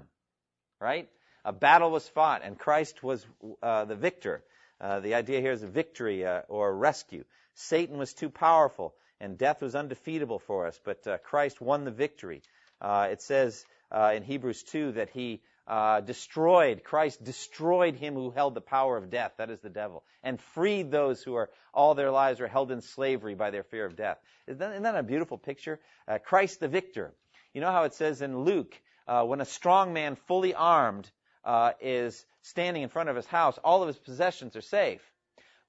Right? 0.80 1.10
A 1.46 1.52
battle 1.52 1.92
was 1.92 2.08
fought, 2.08 2.42
and 2.44 2.58
Christ 2.58 3.04
was 3.04 3.26
uh, 3.62 3.86
the 3.86 3.96
victor. 3.96 4.44
Uh, 4.80 5.00
the 5.00 5.16
idea 5.16 5.42
here 5.42 5.52
is 5.52 5.64
a 5.64 5.68
victory 5.68 6.26
uh, 6.26 6.42
or 6.48 6.74
rescue. 6.76 7.24
Satan 7.56 7.98
was 7.98 8.14
too 8.14 8.30
powerful, 8.30 8.96
and 9.20 9.38
death 9.38 9.62
was 9.62 9.76
undefeatable 9.76 10.40
for 10.40 10.68
us, 10.68 10.80
but 10.84 11.06
uh, 11.08 11.18
Christ 11.20 11.62
won 11.62 11.84
the 11.84 11.92
victory. 11.92 12.42
Uh, 12.82 13.08
it 13.12 13.22
says 13.22 13.66
uh, 13.94 14.14
in 14.16 14.24
Hebrews 14.24 14.64
2 14.64 14.94
that 14.94 15.10
he 15.10 15.42
uh, 15.68 16.02
destroyed, 16.02 16.84
Christ 16.84 17.24
destroyed 17.24 17.96
him 17.96 18.16
who 18.16 18.32
held 18.32 18.56
the 18.56 18.62
power 18.62 18.98
of 18.98 19.10
death, 19.10 19.34
that 19.38 19.50
is 19.50 19.60
the 19.62 19.70
devil, 19.70 20.04
and 20.24 20.42
freed 20.42 20.92
those 20.92 21.24
who 21.24 21.36
are 21.36 21.50
all 21.74 21.96
their 21.96 22.12
lives 22.12 22.42
are 22.42 22.48
held 22.48 22.72
in 22.72 22.82
slavery 22.82 23.36
by 23.36 23.50
their 23.52 23.64
fear 23.64 23.86
of 23.86 23.96
death. 23.96 24.18
Isn't 24.48 24.60
that, 24.60 24.72
isn't 24.72 24.84
that 24.84 24.96
a 24.96 25.04
beautiful 25.04 25.38
picture? 25.38 25.80
Uh, 26.08 26.18
Christ 26.18 26.60
the 26.60 26.68
victor. 26.68 27.14
You 27.54 27.62
know 27.62 27.72
how 27.72 27.84
it 27.84 27.94
says 27.94 28.22
in 28.22 28.44
Luke, 28.44 28.76
uh, 29.08 29.24
when 29.24 29.42
a 29.42 29.46
strong 29.46 29.94
man 29.94 30.16
fully 30.16 30.54
armed 30.54 31.10
uh, 31.46 31.72
is 31.82 32.26
standing 32.42 32.84
in 32.84 32.90
front 32.90 33.10
of 33.10 33.16
his 33.16 33.28
house, 33.28 33.58
all 33.64 33.82
of 33.82 33.88
his 33.88 33.98
possessions 33.98 34.56
are 34.56 34.62
safe. 34.62 35.02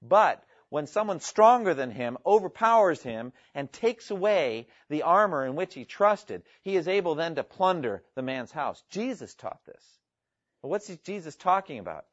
But 0.01 0.43
when 0.69 0.87
someone 0.87 1.19
stronger 1.19 1.73
than 1.73 1.91
him 1.91 2.17
overpowers 2.25 3.01
him 3.01 3.33
and 3.53 3.71
takes 3.71 4.11
away 4.11 4.67
the 4.89 5.03
armor 5.03 5.45
in 5.45 5.55
which 5.55 5.73
he 5.73 5.85
trusted, 5.85 6.43
he 6.63 6.75
is 6.75 6.87
able 6.87 7.15
then 7.15 7.35
to 7.35 7.43
plunder 7.43 8.03
the 8.15 8.21
man's 8.21 8.51
house. 8.51 8.83
Jesus 8.89 9.35
taught 9.35 9.63
this. 9.65 9.83
Well, 10.61 10.71
what's 10.71 10.87
Jesus 10.97 11.35
talking 11.35 11.79
about? 11.79 12.05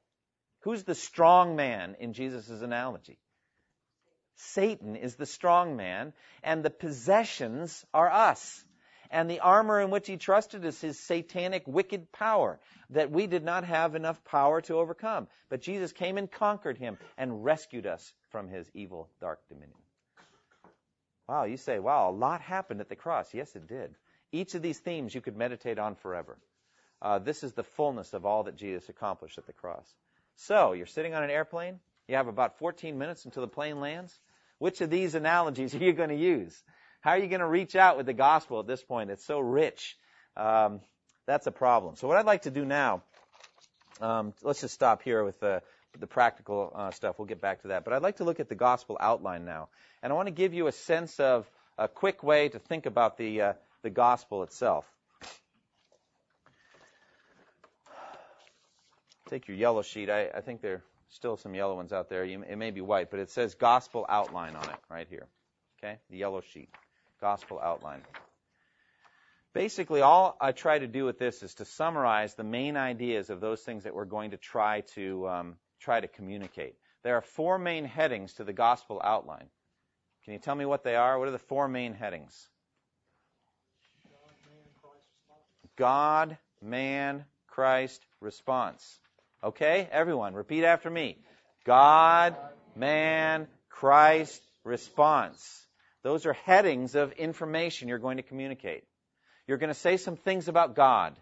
Who's 0.61 0.85
the 0.85 0.95
strong 0.95 1.57
man 1.57 1.97
in 1.99 2.13
Jesus' 2.13 2.49
analogy? 2.63 3.19
Satan 4.37 4.97
is 4.97 5.17
the 5.17 5.27
strong 5.27 5.77
man, 5.77 6.13
and 6.43 6.63
the 6.63 6.71
possessions 6.71 7.85
are 7.93 8.11
us 8.11 8.65
and 9.13 9.31
the 9.31 9.41
armor 9.41 9.79
in 9.79 9.91
which 9.91 10.07
he 10.07 10.17
trusted 10.17 10.65
is 10.65 10.81
his 10.81 10.99
satanic 10.99 11.65
wicked 11.67 12.11
power 12.11 12.59
that 12.91 13.11
we 13.11 13.27
did 13.27 13.45
not 13.45 13.65
have 13.65 13.95
enough 13.95 14.25
power 14.25 14.63
to 14.63 14.79
overcome. 14.79 15.29
But 15.51 15.61
Jesus 15.61 15.93
came 15.93 16.17
and 16.17 16.31
conquered 16.31 16.79
him 16.79 16.97
and 17.19 17.45
rescued 17.45 17.87
us 17.87 18.13
from 18.31 18.49
his 18.49 18.69
evil, 18.75 19.11
dark 19.21 19.41
dominion. 19.49 19.79
Wow, 21.29 21.45
you 21.45 21.59
say, 21.59 21.79
wow, 21.79 22.11
a 22.11 22.13
lot 22.13 22.41
happened 22.41 22.81
at 22.81 22.89
the 22.89 22.97
cross. 22.97 23.33
Yes, 23.35 23.55
it 23.55 23.69
did. 23.69 23.95
Each 24.33 24.55
of 24.55 24.63
these 24.63 24.79
themes 24.79 25.15
you 25.15 25.21
could 25.21 25.37
meditate 25.37 25.79
on 25.79 25.95
forever. 25.95 26.39
Uh, 27.03 27.19
this 27.19 27.45
is 27.45 27.53
the 27.53 27.63
fullness 27.63 28.15
of 28.15 28.25
all 28.25 28.45
that 28.45 28.57
Jesus 28.57 28.89
accomplished 28.89 29.37
at 29.37 29.47
the 29.47 29.53
cross. 29.53 29.87
So, 30.37 30.73
you're 30.73 30.87
sitting 30.87 31.15
on 31.15 31.23
an 31.23 31.31
airplane. 31.31 31.81
You 32.09 32.17
have 32.17 32.29
about 32.29 32.59
14 32.59 32.97
minutes 32.97 33.27
until 33.27 33.43
the 33.43 33.49
plane 33.49 33.79
lands. 33.81 34.19
Which 34.59 34.81
of 34.81 34.91
these 34.91 35.15
analogies 35.15 35.75
are 35.75 35.79
you 35.79 35.93
going 35.93 36.09
to 36.09 36.17
use? 36.17 36.63
How 37.03 37.11
are 37.11 37.19
you 37.19 37.27
going 37.27 37.41
to 37.41 37.49
reach 37.49 37.75
out 37.75 37.97
with 37.97 38.07
the 38.07 38.13
gospel 38.13 38.61
at 38.61 38.69
this 38.69 38.81
point? 38.81 39.11
It's 39.11 39.25
so 39.25 39.41
rich. 39.41 39.99
Um, 40.37 40.81
that's 41.27 41.49
a 41.49 41.51
problem. 41.51 41.97
So 41.97 42.07
what 42.07 42.17
I'd 42.17 42.27
like 42.27 42.43
to 42.43 42.51
do 42.53 42.65
now, 42.65 43.03
um, 44.01 44.33
let's 44.43 44.61
just 44.61 44.73
stop 44.73 45.03
here 45.03 45.25
with 45.25 45.41
the, 45.41 45.63
the 45.99 46.07
practical 46.07 46.73
uh, 46.73 46.93
stuff. 46.93 47.19
We'll 47.19 47.27
get 47.27 47.41
back 47.41 47.63
to 47.63 47.69
that. 47.69 47.85
But 47.85 47.93
I'd 47.93 48.03
like 48.03 48.19
to 48.19 48.25
look 48.25 48.39
at 48.39 48.49
the 48.49 48.55
gospel 48.55 48.97
outline 49.01 49.45
now, 49.45 49.69
and 50.01 50.13
I 50.13 50.17
want 50.17 50.29
to 50.29 50.33
give 50.33 50.55
you 50.55 50.69
a 50.69 50.73
sense 50.73 51.19
of 51.19 51.51
a 51.77 51.89
quick 51.89 52.23
way 52.23 52.49
to 52.49 52.61
think 52.61 52.87
about 52.87 53.19
the 53.19 53.43
uh, 53.43 53.53
the 53.83 53.91
gospel 53.91 54.45
itself. 54.45 54.85
Take 59.29 59.49
your 59.49 59.57
yellow 59.57 59.83
sheet. 59.83 60.09
I, 60.09 60.29
I 60.33 60.41
think 60.41 60.63
there 60.63 60.75
are 60.75 60.85
still 61.09 61.37
some 61.37 61.55
yellow 61.55 61.75
ones 61.75 61.93
out 61.93 62.09
there. 62.09 62.25
You, 62.25 62.45
it 62.49 62.57
may 62.57 62.71
be 62.71 62.81
white, 62.81 63.11
but 63.11 63.19
it 63.19 63.31
says 63.31 63.55
gospel 63.55 64.07
outline 64.09 64.55
on 64.55 64.71
it 64.71 64.77
right 64.89 65.09
here. 65.11 65.27
Okay, 65.83 65.99
the 66.09 66.19
yellow 66.19 66.43
sheet 66.53 66.69
gospel 67.23 67.61
outline. 67.63 68.03
Basically, 69.55 70.01
all 70.01 70.37
I 70.41 70.53
try 70.53 70.79
to 70.79 70.87
do 70.87 71.05
with 71.05 71.19
this 71.19 71.43
is 71.43 71.55
to 71.55 71.65
summarize 71.65 72.35
the 72.35 72.45
main 72.45 72.77
ideas 72.77 73.31
of 73.31 73.41
those 73.41 73.61
things 73.63 73.85
that 73.85 73.95
we're 73.95 74.07
going 74.07 74.33
to 74.33 74.37
try 74.37 74.83
to 74.95 75.29
um, 75.29 75.57
try 75.81 76.01
to 76.01 76.09
communicate. 76.09 76.75
There 77.05 77.17
are 77.17 77.23
four 77.23 77.59
main 77.59 77.85
headings 77.85 78.35
to 78.35 78.45
the 78.45 78.53
gospel 78.53 79.01
outline. 79.03 79.49
Can 80.25 80.33
you 80.33 80.41
tell 80.41 80.55
me 80.55 80.65
what 80.65 80.83
they 80.85 80.97
are? 80.97 81.19
What 81.19 81.29
are 81.29 81.33
the 81.33 81.39
four 81.39 81.69
main 81.69 81.95
headings? 81.95 82.49
God, 85.77 86.37
man, 86.61 87.25
Christ, 87.47 88.05
response. 88.21 89.01
Okay, 89.45 89.89
everyone, 89.93 90.35
repeat 90.35 90.65
after 90.65 90.91
me. 90.91 91.19
God, 91.65 92.37
man, 92.75 93.49
Christ, 93.69 94.43
response. 94.65 95.62
Those 96.03 96.27
are 96.27 96.33
headings 96.33 96.95
of 96.95 97.13
information 97.13 97.89
you're 97.89 97.99
going 97.99 98.17
to 98.17 98.23
communicate. 98.23 98.85
You're 99.47 99.59
going 99.59 99.69
to 99.69 99.75
say 99.75 99.97
some 99.97 100.17
things 100.17 100.49
about 100.49 100.75
God. 100.75 101.17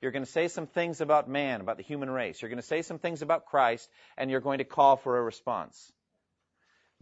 You're 0.00 0.12
going 0.12 0.24
to 0.24 0.30
say 0.30 0.48
some 0.48 0.66
things 0.66 1.00
about 1.00 1.28
man, 1.28 1.60
about 1.60 1.78
the 1.78 1.82
human 1.82 2.10
race. 2.10 2.40
You're 2.40 2.50
going 2.50 2.60
to 2.60 2.66
say 2.66 2.82
some 2.82 2.98
things 2.98 3.22
about 3.22 3.46
Christ, 3.46 3.88
and 4.16 4.30
you're 4.30 4.40
going 4.40 4.58
to 4.58 4.64
call 4.64 4.96
for 4.96 5.16
a 5.18 5.22
response. 5.22 5.92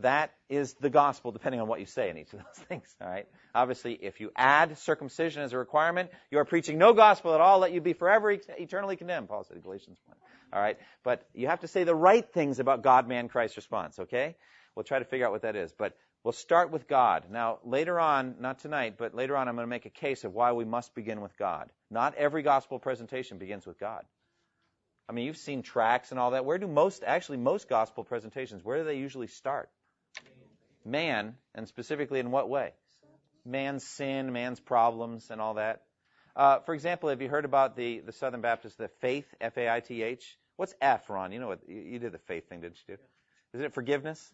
That 0.01 0.33
is 0.49 0.75
the 0.75 0.90
gospel, 0.90 1.31
depending 1.31 1.61
on 1.61 1.68
what 1.68 1.79
you 1.79 1.87
say 1.87 2.11
in 2.11 2.18
each 2.18 2.33
of 2.33 2.40
those 2.40 2.64
things. 2.68 2.94
All 3.01 3.09
right. 3.09 3.27
Obviously, 3.55 3.94
if 3.94 4.20
you 4.20 4.31
add 4.37 4.77
circumcision 4.79 5.42
as 5.42 5.53
a 5.53 5.59
requirement, 5.59 6.11
you 6.31 6.38
are 6.38 6.44
preaching 6.44 6.79
no 6.79 6.92
gospel 6.92 7.35
at 7.35 7.40
all. 7.40 7.61
Let 7.61 7.73
you 7.73 7.81
be 7.81 7.92
forever 7.92 8.31
eternally 8.33 8.97
condemned. 8.97 9.29
Paul 9.29 9.44
said, 9.44 9.57
in 9.57 9.62
Galatians 9.62 9.99
one. 10.07 10.16
All 10.53 10.61
right. 10.61 10.79
But 11.05 11.27
you 11.33 11.49
have 11.49 11.61
to 11.61 11.68
say 11.68 11.85
the 11.85 11.94
right 11.94 12.29
things 12.33 12.59
about 12.59 12.83
God, 12.83 13.09
man, 13.09 13.29
Christ 13.29 13.57
response. 13.57 13.99
Okay. 13.99 14.37
We'll 14.75 14.85
try 14.85 14.99
to 14.99 15.05
figure 15.05 15.27
out 15.27 15.33
what 15.33 15.42
that 15.42 15.55
is. 15.55 15.73
But 15.73 15.97
We'll 16.24 16.32
start 16.32 16.70
with 16.70 16.88
God. 16.88 17.26
Now, 17.30 17.58
later 17.64 18.00
on, 18.00 18.37
not 18.40 18.60
tonight, 18.60 18.94
but 18.96 19.14
later 19.14 19.37
on, 19.37 19.46
I'm 19.46 19.56
going 19.56 19.66
to 19.66 19.70
make 19.70 19.84
a 19.84 19.90
case 19.90 20.24
of 20.24 20.32
why 20.32 20.52
we 20.52 20.64
must 20.64 20.94
begin 20.94 21.20
with 21.20 21.37
God. 21.37 21.68
Not 21.90 22.14
every 22.14 22.42
gospel 22.42 22.78
presentation 22.78 23.37
begins 23.37 23.66
with 23.66 23.78
God. 23.78 24.04
I 25.06 25.12
mean, 25.12 25.26
you've 25.26 25.37
seen 25.37 25.62
tracts 25.62 26.12
and 26.12 26.18
all 26.18 26.30
that. 26.30 26.46
Where 26.46 26.56
do 26.56 26.66
most, 26.66 27.04
actually, 27.06 27.37
most 27.37 27.68
gospel 27.68 28.04
presentations, 28.04 28.64
where 28.64 28.78
do 28.78 28.84
they 28.84 28.96
usually 28.96 29.26
start? 29.26 29.68
Man, 30.82 31.34
and 31.54 31.68
specifically 31.68 32.20
in 32.20 32.30
what 32.30 32.48
way? 32.48 32.72
Man's 33.44 33.84
sin, 33.84 34.32
man's 34.32 34.60
problems, 34.60 35.30
and 35.30 35.42
all 35.42 35.54
that. 35.54 35.82
Uh, 36.34 36.60
for 36.60 36.74
example, 36.74 37.10
have 37.10 37.20
you 37.20 37.28
heard 37.28 37.44
about 37.44 37.76
the, 37.76 38.00
the 38.00 38.12
Southern 38.12 38.40
Baptist, 38.40 38.78
the 38.78 38.88
faith, 39.02 39.26
F-A-I-T-H? 39.42 40.38
What's 40.56 40.74
F, 40.80 41.10
Ron? 41.10 41.32
You 41.32 41.40
know 41.40 41.48
what, 41.48 41.60
you, 41.68 41.80
you 41.80 41.98
did 41.98 42.12
the 42.12 42.18
faith 42.18 42.48
thing, 42.48 42.62
didn't 42.62 42.78
you? 42.88 42.96
Isn't 43.52 43.66
it 43.66 43.74
forgiveness? 43.74 44.32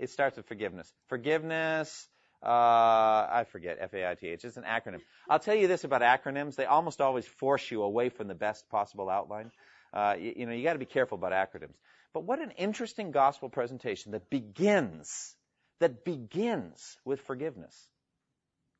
It 0.00 0.08
starts 0.08 0.38
with 0.38 0.46
forgiveness. 0.46 0.90
Forgiveness, 1.08 2.08
uh, 2.42 2.48
I 2.48 3.44
forget, 3.52 3.76
F-A-I-T-H. 3.80 4.44
It's 4.46 4.56
an 4.56 4.64
acronym. 4.64 5.00
I'll 5.28 5.38
tell 5.38 5.54
you 5.54 5.68
this 5.68 5.84
about 5.84 6.00
acronyms. 6.00 6.56
They 6.56 6.64
almost 6.64 7.02
always 7.02 7.26
force 7.26 7.70
you 7.70 7.82
away 7.82 8.08
from 8.08 8.26
the 8.26 8.34
best 8.34 8.66
possible 8.70 9.10
outline. 9.10 9.50
Uh, 9.92 10.16
you, 10.18 10.32
you 10.36 10.46
know, 10.46 10.52
you 10.52 10.64
gotta 10.64 10.78
be 10.78 10.86
careful 10.86 11.18
about 11.18 11.32
acronyms. 11.32 11.74
But 12.14 12.24
what 12.24 12.40
an 12.40 12.52
interesting 12.52 13.10
gospel 13.10 13.50
presentation 13.50 14.12
that 14.12 14.30
begins, 14.30 15.36
that 15.80 16.02
begins 16.02 16.96
with 17.04 17.20
forgiveness. 17.20 17.76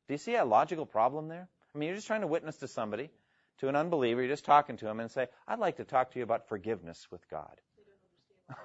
Do 0.07 0.15
you 0.15 0.17
see 0.17 0.35
a 0.35 0.43
logical 0.43 0.87
problem 0.87 1.27
there? 1.27 1.47
I 1.75 1.77
mean, 1.77 1.87
you're 1.87 1.95
just 1.95 2.07
trying 2.07 2.21
to 2.21 2.27
witness 2.27 2.57
to 2.57 2.67
somebody, 2.67 3.11
to 3.59 3.67
an 3.67 3.75
unbeliever, 3.75 4.21
you're 4.21 4.31
just 4.31 4.45
talking 4.45 4.77
to 4.77 4.87
him 4.87 4.99
and 4.99 5.11
say, 5.11 5.27
I'd 5.47 5.59
like 5.59 5.77
to 5.77 5.85
talk 5.85 6.13
to 6.13 6.19
you 6.19 6.23
about 6.23 6.49
forgiveness 6.49 7.07
with 7.11 7.21
God. 7.29 7.61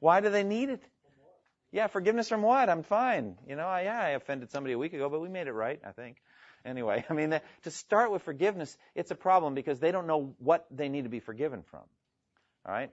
Why 0.00 0.22
do 0.22 0.30
they 0.30 0.42
need 0.42 0.70
it? 0.70 0.82
Yeah, 1.74 1.88
forgiveness 1.88 2.28
from 2.28 2.42
what? 2.42 2.70
I'm 2.70 2.84
fine. 2.84 3.36
You 3.48 3.56
know, 3.56 3.66
I, 3.66 3.82
yeah, 3.82 4.00
I 4.00 4.08
offended 4.10 4.52
somebody 4.52 4.74
a 4.74 4.78
week 4.78 4.92
ago, 4.92 5.08
but 5.08 5.20
we 5.20 5.28
made 5.28 5.48
it 5.48 5.52
right, 5.52 5.80
I 5.84 5.90
think. 5.90 6.18
Anyway, 6.64 7.04
I 7.10 7.12
mean, 7.14 7.30
the, 7.30 7.42
to 7.64 7.72
start 7.72 8.12
with 8.12 8.22
forgiveness, 8.22 8.78
it's 8.94 9.10
a 9.10 9.16
problem 9.16 9.56
because 9.56 9.80
they 9.80 9.90
don't 9.90 10.06
know 10.06 10.36
what 10.38 10.66
they 10.70 10.88
need 10.88 11.02
to 11.02 11.08
be 11.08 11.18
forgiven 11.18 11.64
from. 11.64 11.80
All 12.64 12.72
right? 12.72 12.92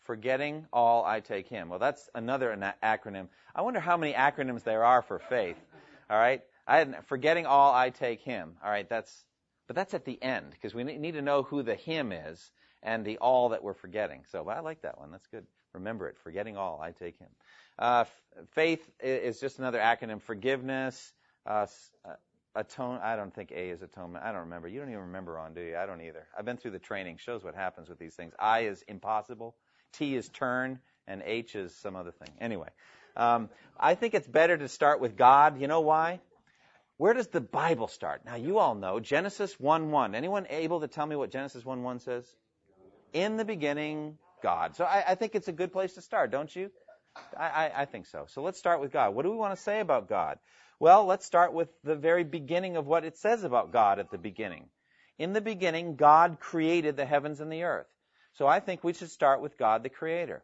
Forgetting 0.00 0.66
all 0.70 1.02
I 1.06 1.20
take 1.20 1.48
him. 1.48 1.70
Well, 1.70 1.78
that's 1.78 2.10
another 2.14 2.54
acronym. 2.82 3.28
I 3.54 3.62
wonder 3.62 3.80
how 3.80 3.96
many 3.96 4.12
acronyms 4.12 4.64
there 4.64 4.84
are 4.84 5.00
for 5.00 5.18
faith. 5.18 5.56
All 6.10 6.18
right? 6.18 6.42
I 6.66 6.84
forgetting 7.06 7.46
all 7.46 7.72
I 7.72 7.88
take 7.88 8.20
him. 8.20 8.56
All 8.62 8.70
right, 8.70 8.86
that's 8.86 9.24
but 9.66 9.76
that's 9.76 9.94
at 9.94 10.04
the 10.04 10.22
end 10.22 10.50
because 10.50 10.74
we 10.74 10.84
need 10.84 11.12
to 11.12 11.22
know 11.22 11.42
who 11.42 11.62
the 11.62 11.74
him 11.74 12.12
is 12.12 12.50
and 12.82 13.04
the 13.04 13.18
all 13.18 13.50
that 13.50 13.62
we're 13.62 13.74
forgetting. 13.74 14.22
So 14.30 14.48
I 14.48 14.60
like 14.60 14.82
that 14.82 14.98
one. 14.98 15.10
That's 15.10 15.26
good. 15.26 15.46
Remember 15.72 16.08
it. 16.08 16.16
Forgetting 16.22 16.56
all, 16.56 16.80
I 16.82 16.92
take 16.92 17.18
him. 17.18 17.28
Uh, 17.78 18.04
faith 18.52 18.88
is 19.00 19.40
just 19.40 19.58
another 19.58 19.78
acronym. 19.78 20.20
Forgiveness, 20.20 21.12
uh, 21.46 21.66
uh, 22.04 22.14
atone. 22.54 23.00
I 23.02 23.16
don't 23.16 23.34
think 23.34 23.52
A 23.52 23.70
is 23.70 23.82
atonement. 23.82 24.24
I 24.24 24.32
don't 24.32 24.42
remember. 24.42 24.68
You 24.68 24.80
don't 24.80 24.88
even 24.88 25.02
remember 25.02 25.38
on, 25.38 25.54
do 25.54 25.60
you? 25.60 25.76
I 25.76 25.86
don't 25.86 26.00
either. 26.00 26.26
I've 26.36 26.44
been 26.44 26.56
through 26.56 26.72
the 26.72 26.78
training. 26.78 27.18
Shows 27.18 27.44
what 27.44 27.54
happens 27.54 27.88
with 27.88 27.98
these 27.98 28.14
things. 28.14 28.34
I 28.38 28.60
is 28.60 28.82
impossible. 28.88 29.54
T 29.92 30.16
is 30.16 30.28
turn, 30.28 30.80
and 31.06 31.22
H 31.24 31.54
is 31.54 31.74
some 31.74 31.96
other 31.96 32.12
thing. 32.12 32.34
Anyway, 32.40 32.68
um, 33.16 33.48
I 33.78 33.94
think 33.94 34.14
it's 34.14 34.26
better 34.26 34.56
to 34.56 34.68
start 34.68 35.00
with 35.00 35.16
God. 35.16 35.60
You 35.60 35.68
know 35.68 35.80
why? 35.80 36.20
Where 36.96 37.14
does 37.14 37.28
the 37.28 37.40
Bible 37.40 37.88
start? 37.88 38.26
Now 38.26 38.34
you 38.34 38.58
all 38.58 38.74
know 38.74 39.00
Genesis 39.00 39.54
1:1. 39.58 40.14
Anyone 40.14 40.46
able 40.50 40.80
to 40.80 40.88
tell 40.88 41.06
me 41.06 41.16
what 41.16 41.30
Genesis 41.30 41.64
1:1 41.64 42.00
says? 42.00 42.26
In 43.12 43.36
the 43.36 43.44
beginning, 43.44 44.18
God. 44.42 44.76
So 44.76 44.84
I, 44.84 45.04
I 45.08 45.14
think 45.14 45.34
it's 45.34 45.48
a 45.48 45.52
good 45.52 45.72
place 45.72 45.94
to 45.94 46.02
start, 46.02 46.30
don't 46.30 46.54
you? 46.54 46.70
I, 47.36 47.48
I, 47.48 47.72
I 47.82 47.84
think 47.84 48.06
so. 48.06 48.26
So 48.28 48.42
let's 48.42 48.58
start 48.58 48.80
with 48.80 48.92
God. 48.92 49.14
What 49.14 49.24
do 49.24 49.30
we 49.30 49.36
want 49.36 49.56
to 49.56 49.62
say 49.62 49.80
about 49.80 50.08
God? 50.08 50.38
Well, 50.78 51.04
let's 51.06 51.26
start 51.26 51.52
with 51.52 51.68
the 51.84 51.96
very 51.96 52.24
beginning 52.24 52.76
of 52.76 52.86
what 52.86 53.04
it 53.04 53.18
says 53.18 53.44
about 53.44 53.72
God 53.72 53.98
at 53.98 54.10
the 54.10 54.18
beginning. 54.18 54.66
In 55.18 55.32
the 55.32 55.40
beginning, 55.40 55.96
God 55.96 56.38
created 56.40 56.96
the 56.96 57.04
heavens 57.04 57.40
and 57.40 57.52
the 57.52 57.64
earth. 57.64 57.88
So 58.34 58.46
I 58.46 58.60
think 58.60 58.82
we 58.82 58.94
should 58.94 59.10
start 59.10 59.42
with 59.42 59.58
God 59.58 59.82
the 59.82 59.90
Creator. 59.90 60.42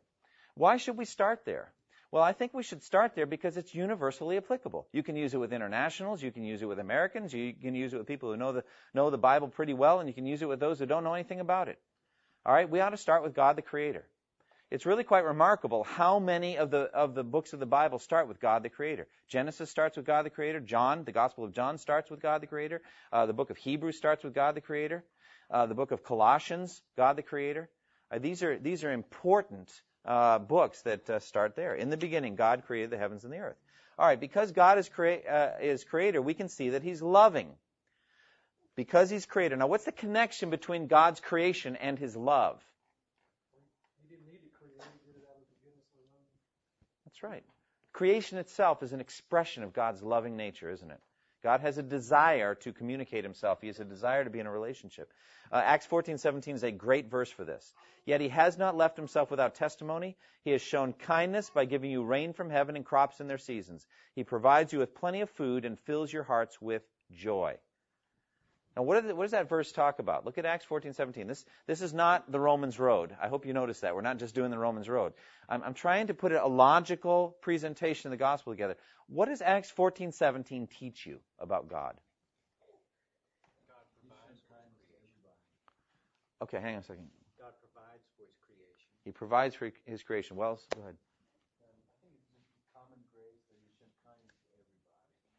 Why 0.54 0.76
should 0.76 0.98
we 0.98 1.04
start 1.04 1.44
there? 1.46 1.72
Well, 2.12 2.22
I 2.22 2.32
think 2.32 2.52
we 2.52 2.62
should 2.62 2.82
start 2.82 3.14
there 3.14 3.26
because 3.26 3.56
it's 3.56 3.74
universally 3.74 4.36
applicable. 4.36 4.86
You 4.92 5.02
can 5.02 5.16
use 5.16 5.34
it 5.34 5.38
with 5.38 5.52
internationals, 5.52 6.22
you 6.22 6.30
can 6.30 6.44
use 6.44 6.62
it 6.62 6.66
with 6.66 6.78
Americans, 6.78 7.32
you 7.32 7.52
can 7.52 7.74
use 7.74 7.92
it 7.92 7.98
with 7.98 8.06
people 8.06 8.30
who 8.30 8.36
know 8.36 8.52
the 8.52 8.64
know 8.94 9.10
the 9.10 9.18
Bible 9.18 9.48
pretty 9.48 9.74
well, 9.74 10.00
and 10.00 10.08
you 10.08 10.14
can 10.14 10.26
use 10.26 10.40
it 10.40 10.48
with 10.48 10.60
those 10.60 10.78
who 10.78 10.86
don't 10.86 11.04
know 11.04 11.14
anything 11.14 11.40
about 11.40 11.68
it. 11.68 11.78
All 12.46 12.54
right, 12.54 12.70
we 12.70 12.78
ought 12.78 12.90
to 12.90 12.96
start 12.96 13.24
with 13.24 13.34
God 13.34 13.56
the 13.56 13.62
Creator. 13.62 14.06
It's 14.70 14.86
really 14.86 15.02
quite 15.02 15.24
remarkable 15.24 15.82
how 15.82 16.20
many 16.20 16.56
of 16.58 16.70
the 16.70 16.82
of 16.94 17.12
the 17.12 17.24
books 17.24 17.52
of 17.52 17.58
the 17.58 17.66
Bible 17.66 17.98
start 17.98 18.28
with 18.28 18.38
God 18.38 18.62
the 18.62 18.68
Creator. 18.68 19.08
Genesis 19.26 19.68
starts 19.68 19.96
with 19.96 20.06
God 20.06 20.24
the 20.24 20.30
Creator. 20.30 20.60
John, 20.60 21.02
the 21.02 21.10
Gospel 21.10 21.42
of 21.42 21.52
John, 21.52 21.76
starts 21.76 22.08
with 22.08 22.22
God 22.22 22.40
the 22.40 22.46
Creator. 22.46 22.82
Uh, 23.12 23.26
the 23.26 23.32
book 23.32 23.50
of 23.50 23.56
Hebrews 23.56 23.96
starts 23.96 24.22
with 24.22 24.32
God 24.32 24.54
the 24.54 24.60
Creator. 24.60 25.04
Uh, 25.50 25.66
the 25.66 25.74
book 25.74 25.90
of 25.90 26.04
Colossians, 26.04 26.82
God 26.96 27.16
the 27.16 27.22
Creator. 27.22 27.68
Uh, 28.12 28.20
these 28.20 28.44
are 28.44 28.56
these 28.56 28.84
are 28.84 28.92
important 28.92 29.68
uh, 30.04 30.38
books 30.38 30.82
that 30.82 31.10
uh, 31.10 31.18
start 31.18 31.56
there. 31.56 31.74
In 31.74 31.90
the 31.90 31.96
beginning, 31.96 32.36
God 32.36 32.62
created 32.64 32.90
the 32.90 32.98
heavens 32.98 33.24
and 33.24 33.32
the 33.32 33.38
earth. 33.38 33.58
All 33.98 34.06
right, 34.06 34.20
because 34.20 34.52
God 34.52 34.78
is, 34.78 34.88
crea- 34.88 35.26
uh, 35.26 35.58
is 35.60 35.82
Creator, 35.82 36.22
we 36.22 36.34
can 36.34 36.48
see 36.48 36.70
that 36.70 36.84
He's 36.84 37.02
loving. 37.02 37.48
Because 38.76 39.10
He's 39.10 39.26
Creator. 39.26 39.56
Now, 39.56 39.66
what's 39.66 39.84
the 39.84 39.92
connection 39.92 40.50
between 40.50 40.86
God's 40.86 41.20
creation 41.20 41.76
and 41.76 41.98
His 41.98 42.14
love? 42.14 42.62
That's 47.04 47.22
right. 47.22 47.44
Creation 47.92 48.36
itself 48.36 48.82
is 48.82 48.92
an 48.92 49.00
expression 49.00 49.62
of 49.62 49.72
God's 49.72 50.02
loving 50.02 50.36
nature, 50.36 50.70
isn't 50.70 50.90
it? 50.90 51.00
God 51.42 51.60
has 51.60 51.78
a 51.78 51.82
desire 51.82 52.54
to 52.56 52.72
communicate 52.72 53.24
himself. 53.24 53.60
He 53.60 53.68
has 53.68 53.78
a 53.78 53.84
desire 53.84 54.24
to 54.24 54.30
be 54.30 54.40
in 54.40 54.46
a 54.46 54.50
relationship. 54.50 55.12
Uh, 55.52 55.62
Acts 55.64 55.86
14:17 55.86 56.54
is 56.54 56.64
a 56.64 56.72
great 56.72 57.06
verse 57.06 57.30
for 57.30 57.44
this. 57.44 57.72
Yet 58.04 58.20
he 58.20 58.28
has 58.30 58.58
not 58.58 58.76
left 58.76 58.96
himself 58.96 59.30
without 59.30 59.54
testimony. 59.54 60.16
He 60.44 60.50
has 60.50 60.60
shown 60.60 60.92
kindness 60.92 61.48
by 61.48 61.64
giving 61.64 61.90
you 61.90 62.04
rain 62.04 62.32
from 62.32 62.50
heaven 62.50 62.76
and 62.76 62.84
crops 62.84 63.20
in 63.20 63.28
their 63.28 63.38
seasons. 63.38 63.86
He 64.14 64.24
provides 64.24 64.72
you 64.72 64.80
with 64.80 64.94
plenty 64.94 65.20
of 65.20 65.30
food 65.30 65.64
and 65.64 65.78
fills 65.78 66.12
your 66.12 66.24
hearts 66.24 66.60
with 66.60 66.82
joy. 67.12 67.56
Now, 68.76 68.82
what, 68.82 69.16
what, 69.16 69.24
does 69.24 69.30
that 69.30 69.48
verse 69.48 69.72
talk 69.72 70.00
about? 70.00 70.26
Look 70.26 70.36
at 70.36 70.44
Acts 70.44 70.66
14, 70.66 70.92
17. 70.92 71.26
This, 71.26 71.46
this 71.66 71.80
is 71.80 71.94
not 71.94 72.30
the 72.30 72.38
Romans 72.38 72.78
road. 72.78 73.16
I 73.22 73.28
hope 73.28 73.46
you 73.46 73.54
notice 73.54 73.80
that. 73.80 73.94
We're 73.94 74.02
not 74.02 74.18
just 74.18 74.34
doing 74.34 74.50
the 74.50 74.58
Romans 74.58 74.86
road. 74.86 75.14
I'm, 75.48 75.62
I'm 75.62 75.72
trying 75.72 76.08
to 76.08 76.14
put 76.14 76.32
a 76.32 76.46
logical 76.46 77.36
presentation 77.40 78.08
of 78.08 78.10
the 78.10 78.18
gospel 78.18 78.52
together. 78.52 78.76
What 79.06 79.28
does 79.28 79.40
Acts 79.40 79.70
14, 79.70 80.12
17 80.12 80.66
teach 80.66 81.06
you 81.06 81.20
about 81.38 81.70
God? 81.70 81.94
Okay, 86.42 86.60
hang 86.60 86.74
on 86.74 86.80
a 86.80 86.84
second. 86.84 87.08
God 87.40 87.52
provides 87.62 88.04
for 88.14 88.24
his 88.24 88.34
creation. 88.44 88.88
He 89.04 89.10
provides 89.10 89.54
for 89.54 89.72
his 89.86 90.02
creation. 90.02 90.36
Well, 90.36 90.60
go 90.74 90.82
ahead. 90.82 90.96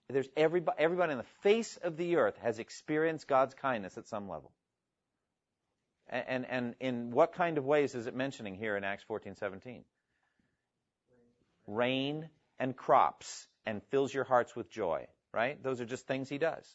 There's 0.09 0.29
everybody, 0.37 0.77
everybody 0.79 1.11
on 1.11 1.17
the 1.17 1.25
face 1.41 1.77
of 1.77 1.97
the 1.97 2.15
earth 2.15 2.37
has 2.41 2.59
experienced 2.59 3.27
God's 3.27 3.53
kindness 3.55 3.97
at 3.97 4.07
some 4.07 4.29
level. 4.29 4.51
And, 6.09 6.25
and, 6.27 6.45
and 6.49 6.75
in 6.79 7.11
what 7.11 7.33
kind 7.33 7.57
of 7.57 7.65
ways 7.65 7.93
is 7.93 8.07
it 8.07 8.15
mentioning 8.15 8.55
here 8.55 8.77
in 8.77 8.85
Acts 8.85 9.03
14:17? 9.09 9.81
Rain 11.67 12.29
and 12.57 12.75
crops 12.75 13.47
and 13.65 13.83
fills 13.91 14.13
your 14.13 14.23
hearts 14.23 14.55
with 14.55 14.69
joy, 14.69 15.07
right? 15.33 15.61
Those 15.61 15.81
are 15.81 15.85
just 15.85 16.07
things 16.07 16.29
he 16.29 16.37
does. 16.37 16.65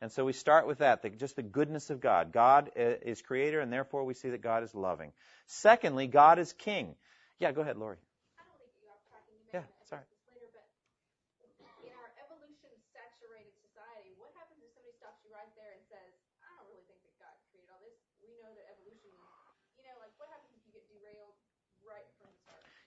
And 0.00 0.12
so 0.12 0.24
we 0.24 0.32
start 0.32 0.68
with 0.68 0.78
that, 0.78 1.02
the, 1.02 1.10
just 1.10 1.34
the 1.34 1.42
goodness 1.42 1.90
of 1.90 2.00
God. 2.00 2.32
God 2.32 2.70
uh, 2.78 2.82
is 3.02 3.22
creator, 3.22 3.60
and 3.60 3.72
therefore 3.72 4.04
we 4.04 4.14
see 4.14 4.30
that 4.30 4.42
God 4.42 4.62
is 4.62 4.74
loving. 4.74 5.12
Secondly, 5.46 6.06
God 6.06 6.38
is 6.38 6.52
king. 6.52 6.94
Yeah, 7.40 7.50
go 7.50 7.62
ahead, 7.62 7.78
Lori. 7.78 7.96
Yeah, 9.54 9.62
sorry. 9.88 10.02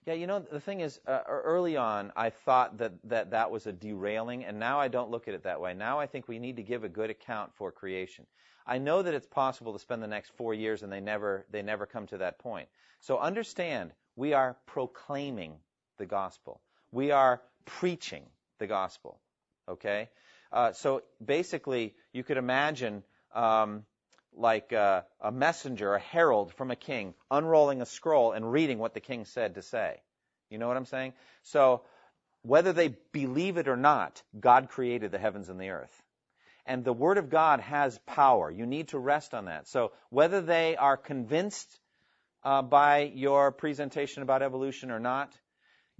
Yeah, 0.06 0.14
you 0.14 0.26
know, 0.26 0.40
the 0.40 0.60
thing 0.60 0.80
is, 0.80 0.98
uh, 1.06 1.20
early 1.28 1.76
on, 1.76 2.12
I 2.16 2.30
thought 2.30 2.78
that, 2.78 2.92
that 3.04 3.30
that 3.30 3.50
was 3.50 3.66
a 3.66 3.72
derailing, 3.72 4.44
and 4.44 4.58
now 4.58 4.80
I 4.80 4.88
don't 4.88 5.10
look 5.10 5.28
at 5.28 5.34
it 5.34 5.44
that 5.44 5.60
way. 5.60 5.74
Now 5.74 6.00
I 6.00 6.06
think 6.06 6.26
we 6.26 6.38
need 6.38 6.56
to 6.56 6.62
give 6.62 6.84
a 6.84 6.88
good 6.88 7.10
account 7.10 7.52
for 7.54 7.70
creation. 7.70 8.26
I 8.66 8.78
know 8.78 9.02
that 9.02 9.14
it's 9.14 9.26
possible 9.26 9.72
to 9.72 9.78
spend 9.78 10.02
the 10.02 10.06
next 10.06 10.32
four 10.36 10.54
years 10.54 10.82
and 10.82 10.92
they 10.92 11.00
never, 11.00 11.46
they 11.50 11.62
never 11.62 11.86
come 11.86 12.06
to 12.08 12.18
that 12.18 12.38
point. 12.38 12.68
So 13.00 13.18
understand, 13.18 13.92
we 14.16 14.32
are 14.32 14.56
proclaiming 14.66 15.54
the 15.98 16.06
gospel. 16.06 16.60
We 16.92 17.10
are 17.10 17.42
preaching 17.64 18.24
the 18.58 18.66
gospel. 18.66 19.20
Okay? 19.68 20.08
Uh, 20.52 20.72
so 20.72 21.02
basically, 21.24 21.94
you 22.12 22.24
could 22.24 22.36
imagine 22.36 23.02
um, 23.34 23.84
like 24.36 24.72
a, 24.72 25.04
a 25.20 25.30
messenger, 25.30 25.94
a 25.94 26.00
herald 26.00 26.52
from 26.54 26.70
a 26.70 26.76
king, 26.76 27.14
unrolling 27.30 27.82
a 27.82 27.86
scroll 27.86 28.32
and 28.32 28.50
reading 28.50 28.78
what 28.78 28.94
the 28.94 29.00
king 29.00 29.24
said 29.24 29.54
to 29.54 29.62
say. 29.62 30.00
You 30.50 30.58
know 30.58 30.68
what 30.68 30.76
I'm 30.76 30.86
saying? 30.86 31.12
So, 31.42 31.82
whether 32.42 32.72
they 32.72 32.96
believe 33.12 33.58
it 33.58 33.68
or 33.68 33.76
not, 33.76 34.22
God 34.38 34.70
created 34.70 35.12
the 35.12 35.18
heavens 35.18 35.48
and 35.48 35.60
the 35.60 35.70
earth. 35.70 36.02
And 36.64 36.84
the 36.84 36.92
Word 36.92 37.18
of 37.18 37.28
God 37.28 37.60
has 37.60 37.98
power. 38.06 38.50
You 38.50 38.66
need 38.66 38.88
to 38.88 38.98
rest 38.98 39.34
on 39.34 39.44
that. 39.44 39.68
So, 39.68 39.92
whether 40.08 40.40
they 40.40 40.76
are 40.76 40.96
convinced 40.96 41.68
uh, 42.42 42.62
by 42.62 43.12
your 43.14 43.52
presentation 43.52 44.22
about 44.22 44.42
evolution 44.42 44.90
or 44.90 44.98
not, 44.98 45.32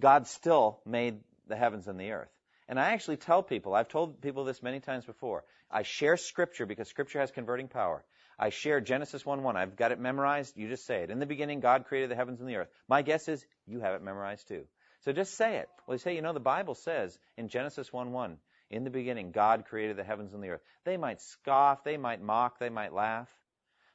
God 0.00 0.26
still 0.26 0.80
made 0.86 1.20
the 1.46 1.56
heavens 1.56 1.86
and 1.86 2.00
the 2.00 2.12
earth. 2.12 2.30
And 2.70 2.78
I 2.78 2.92
actually 2.92 3.16
tell 3.16 3.42
people, 3.42 3.74
I've 3.74 3.88
told 3.88 4.20
people 4.22 4.44
this 4.44 4.62
many 4.62 4.78
times 4.78 5.04
before, 5.04 5.42
I 5.72 5.82
share 5.82 6.16
Scripture 6.16 6.66
because 6.66 6.88
Scripture 6.88 7.18
has 7.18 7.32
converting 7.32 7.66
power. 7.66 8.04
I 8.38 8.50
share 8.50 8.80
Genesis 8.80 9.24
1:1. 9.24 9.56
I've 9.56 9.74
got 9.74 9.90
it 9.90 9.98
memorized. 9.98 10.56
You 10.56 10.68
just 10.68 10.86
say 10.86 11.02
it. 11.02 11.10
In 11.10 11.18
the 11.18 11.26
beginning, 11.26 11.58
God 11.58 11.86
created 11.86 12.10
the 12.10 12.14
heavens 12.14 12.40
and 12.40 12.48
the 12.48 12.54
earth. 12.54 12.68
My 12.86 13.02
guess 13.02 13.26
is 13.26 13.44
you 13.66 13.80
have 13.80 13.94
it 13.94 14.02
memorized 14.02 14.46
too. 14.46 14.68
So 15.00 15.12
just 15.12 15.34
say 15.34 15.56
it. 15.56 15.68
Well, 15.86 15.96
you 15.96 15.98
say, 15.98 16.14
you 16.14 16.22
know, 16.22 16.32
the 16.32 16.38
Bible 16.38 16.76
says 16.76 17.18
in 17.36 17.48
Genesis 17.48 17.90
1:1, 17.90 18.38
in 18.70 18.84
the 18.84 18.90
beginning, 18.90 19.32
God 19.32 19.64
created 19.64 19.96
the 19.96 20.04
heavens 20.04 20.32
and 20.32 20.40
the 20.40 20.50
earth. 20.50 20.62
They 20.84 20.96
might 20.96 21.20
scoff, 21.20 21.82
they 21.82 21.96
might 21.96 22.22
mock, 22.22 22.60
they 22.60 22.70
might 22.70 22.92
laugh, 22.92 23.28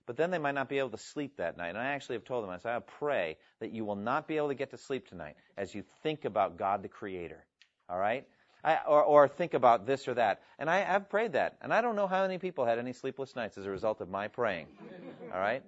but 0.05 0.17
then 0.17 0.31
they 0.31 0.37
might 0.37 0.53
not 0.53 0.67
be 0.67 0.79
able 0.79 0.89
to 0.89 0.97
sleep 0.97 1.37
that 1.37 1.55
night. 1.55 1.69
And 1.69 1.77
I 1.77 1.93
actually 1.93 2.17
have 2.17 2.25
told 2.25 2.43
them, 2.43 2.51
I 2.51 2.57
say, 2.57 2.75
I 2.75 2.79
pray 2.79 3.37
that 3.61 3.71
you 3.71 3.85
will 3.85 3.95
not 3.95 4.27
be 4.27 4.35
able 4.35 4.49
to 4.49 4.53
get 4.53 4.71
to 4.71 4.77
sleep 4.77 5.07
tonight 5.07 5.37
as 5.55 5.73
you 5.73 5.85
think 6.03 6.25
about 6.25 6.57
God 6.57 6.83
the 6.83 6.89
Creator. 6.89 7.41
All 7.87 7.97
right? 7.97 8.27
I, 8.65 8.79
or, 8.87 9.03
or 9.03 9.27
think 9.27 9.53
about 9.53 9.85
this 9.85 10.07
or 10.07 10.15
that. 10.15 10.41
And 10.57 10.71
I 10.71 10.79
have 10.79 11.07
prayed 11.07 11.33
that. 11.33 11.55
And 11.61 11.71
I 11.71 11.81
don't 11.81 11.95
know 11.95 12.07
how 12.07 12.23
many 12.23 12.39
people 12.39 12.65
had 12.65 12.79
any 12.79 12.93
sleepless 12.93 13.35
nights 13.35 13.59
as 13.59 13.67
a 13.67 13.69
result 13.69 14.01
of 14.01 14.09
my 14.09 14.27
praying. 14.27 14.65
All 15.33 15.39
right? 15.39 15.61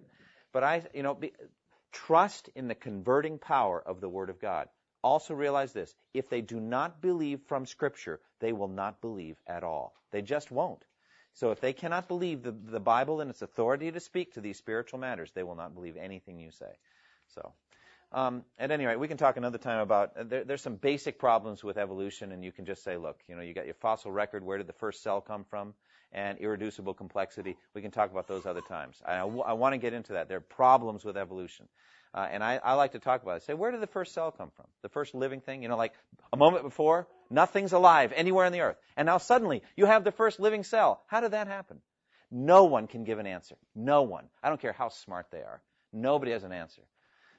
But 0.51 0.63
I, 0.63 0.82
you 0.95 1.03
know, 1.03 1.13
be, 1.13 1.32
trust 1.91 2.49
in 2.55 2.67
the 2.67 2.74
converting 2.74 3.38
power 3.38 3.80
of 3.86 4.01
the 4.01 4.09
Word 4.09 4.32
of 4.32 4.41
God. 4.41 4.67
Also 5.03 5.36
realize 5.36 5.74
this. 5.74 5.93
If 6.15 6.28
they 6.28 6.41
do 6.41 6.59
not 6.59 6.99
believe 6.99 7.41
from 7.47 7.67
Scripture, 7.67 8.19
they 8.39 8.51
will 8.51 8.67
not 8.67 8.99
believe 8.99 9.38
at 9.45 9.63
all. 9.63 9.93
They 10.11 10.24
just 10.24 10.49
won't. 10.49 10.84
So 11.36 11.51
if 11.51 11.61
they 11.61 11.74
cannot 11.74 12.07
believe 12.07 12.41
the, 12.41 12.51
the 12.51 12.80
Bible 12.80 13.22
and 13.22 13.30
its 13.30 13.43
authority 13.43 13.91
to 13.91 13.99
speak 13.99 14.34
to 14.34 14.41
these 14.41 14.57
spiritual 14.57 14.97
matters, 14.99 15.32
they 15.36 15.43
will 15.43 15.55
not 15.55 15.76
believe 15.76 15.97
anything 15.97 16.39
you 16.39 16.49
say. 16.49 16.80
So. 17.28 17.53
Um, 18.12 18.43
at 18.58 18.72
any 18.72 18.86
rate, 18.86 18.99
we 18.99 19.08
can 19.08 19.18
talk 19.18 19.36
another 19.36 19.58
time 19.58 19.80
about 19.80 20.16
uh, 20.18 20.24
there, 20.24 20.43
there's 20.45 20.62
some 20.62 20.76
basic 20.76 21.20
problems 21.20 21.64
with 21.64 21.78
evolution, 21.78 22.32
and 22.32 22.43
you 22.43 22.51
can 22.51 22.66
just 22.66 22.84
say, 22.84 22.95
look, 22.95 23.20
you 23.28 23.36
know, 23.36 23.41
you 23.41 23.53
got 23.53 23.66
your 23.66 23.74
fossil 23.76 24.12
record. 24.12 24.43
Where 24.43 24.58
did 24.58 24.68
the 24.68 24.74
first 24.74 25.03
cell 25.03 25.20
come 25.20 25.43
from? 25.49 25.74
And 26.14 26.38
irreducible 26.38 26.93
complexity. 26.93 27.58
We 27.74 27.82
can 27.82 27.91
talk 27.91 28.12
about 28.12 28.30
those 28.30 28.45
other 28.45 28.62
times. 28.62 28.95
I, 29.05 29.18
I 29.18 29.53
want 29.53 29.74
to 29.74 29.78
get 29.78 29.91
into 29.91 30.14
that. 30.14 30.30
There 30.30 30.38
are 30.38 30.41
problems 30.41 31.03
with 31.03 31.18
evolution. 31.18 31.68
Uh, 32.14 32.26
and 32.32 32.41
I, 32.41 32.60
I 32.64 32.74
like 32.76 32.93
to 32.93 32.99
talk 32.99 33.24
about 33.24 33.38
it. 33.38 33.43
Say, 33.43 33.53
where 33.53 33.72
did 33.72 33.82
the 33.82 33.88
first 33.88 34.14
cell 34.14 34.32
come 34.32 34.49
from? 34.55 34.66
The 34.82 34.89
first 34.89 35.14
living 35.14 35.41
thing? 35.41 35.62
You 35.62 35.68
know, 35.68 35.76
like 35.76 35.93
a 36.32 36.38
moment 36.38 36.64
before, 36.64 37.08
nothing's 37.30 37.74
alive 37.74 38.14
anywhere 38.16 38.45
on 38.45 38.53
the 38.53 38.62
earth. 38.62 38.78
And 38.95 39.05
now 39.05 39.18
suddenly 39.18 39.62
you 39.76 39.86
have 39.86 40.05
the 40.05 40.14
first 40.14 40.39
living 40.39 40.64
cell. 40.64 41.03
How 41.08 41.20
did 41.20 41.32
that 41.32 41.47
happen? 41.47 41.82
No 42.32 42.64
one 42.64 42.88
can 42.88 43.03
give 43.03 43.20
an 43.20 43.28
answer. 43.28 43.55
No 43.76 44.03
one. 44.03 44.30
I 44.41 44.47
don't 44.49 44.62
care 44.62 44.74
how 44.74 44.89
smart 44.89 45.28
they 45.32 45.39
are. 45.39 45.62
Nobody 45.91 46.32
has 46.32 46.43
an 46.43 46.53
answer. 46.53 46.82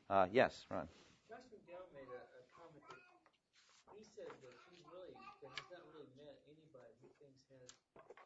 Uh, 0.08 0.24
yes, 0.32 0.64
Ron. 0.72 0.88
Josh 1.28 1.44
McDowell 1.52 1.84
made 1.92 2.08
a, 2.08 2.22
a 2.32 2.42
comment 2.56 2.80
that 2.88 3.04
he 3.92 4.00
said 4.16 4.32
that 4.40 4.56
he's 4.72 4.80
really 4.88 5.12
that 5.44 5.52
he's 5.52 5.68
not 5.68 5.84
really 5.92 6.08
met 6.16 6.40
anybody 6.48 6.92
who 7.04 7.08
thinks 7.20 7.44
has 7.52 7.68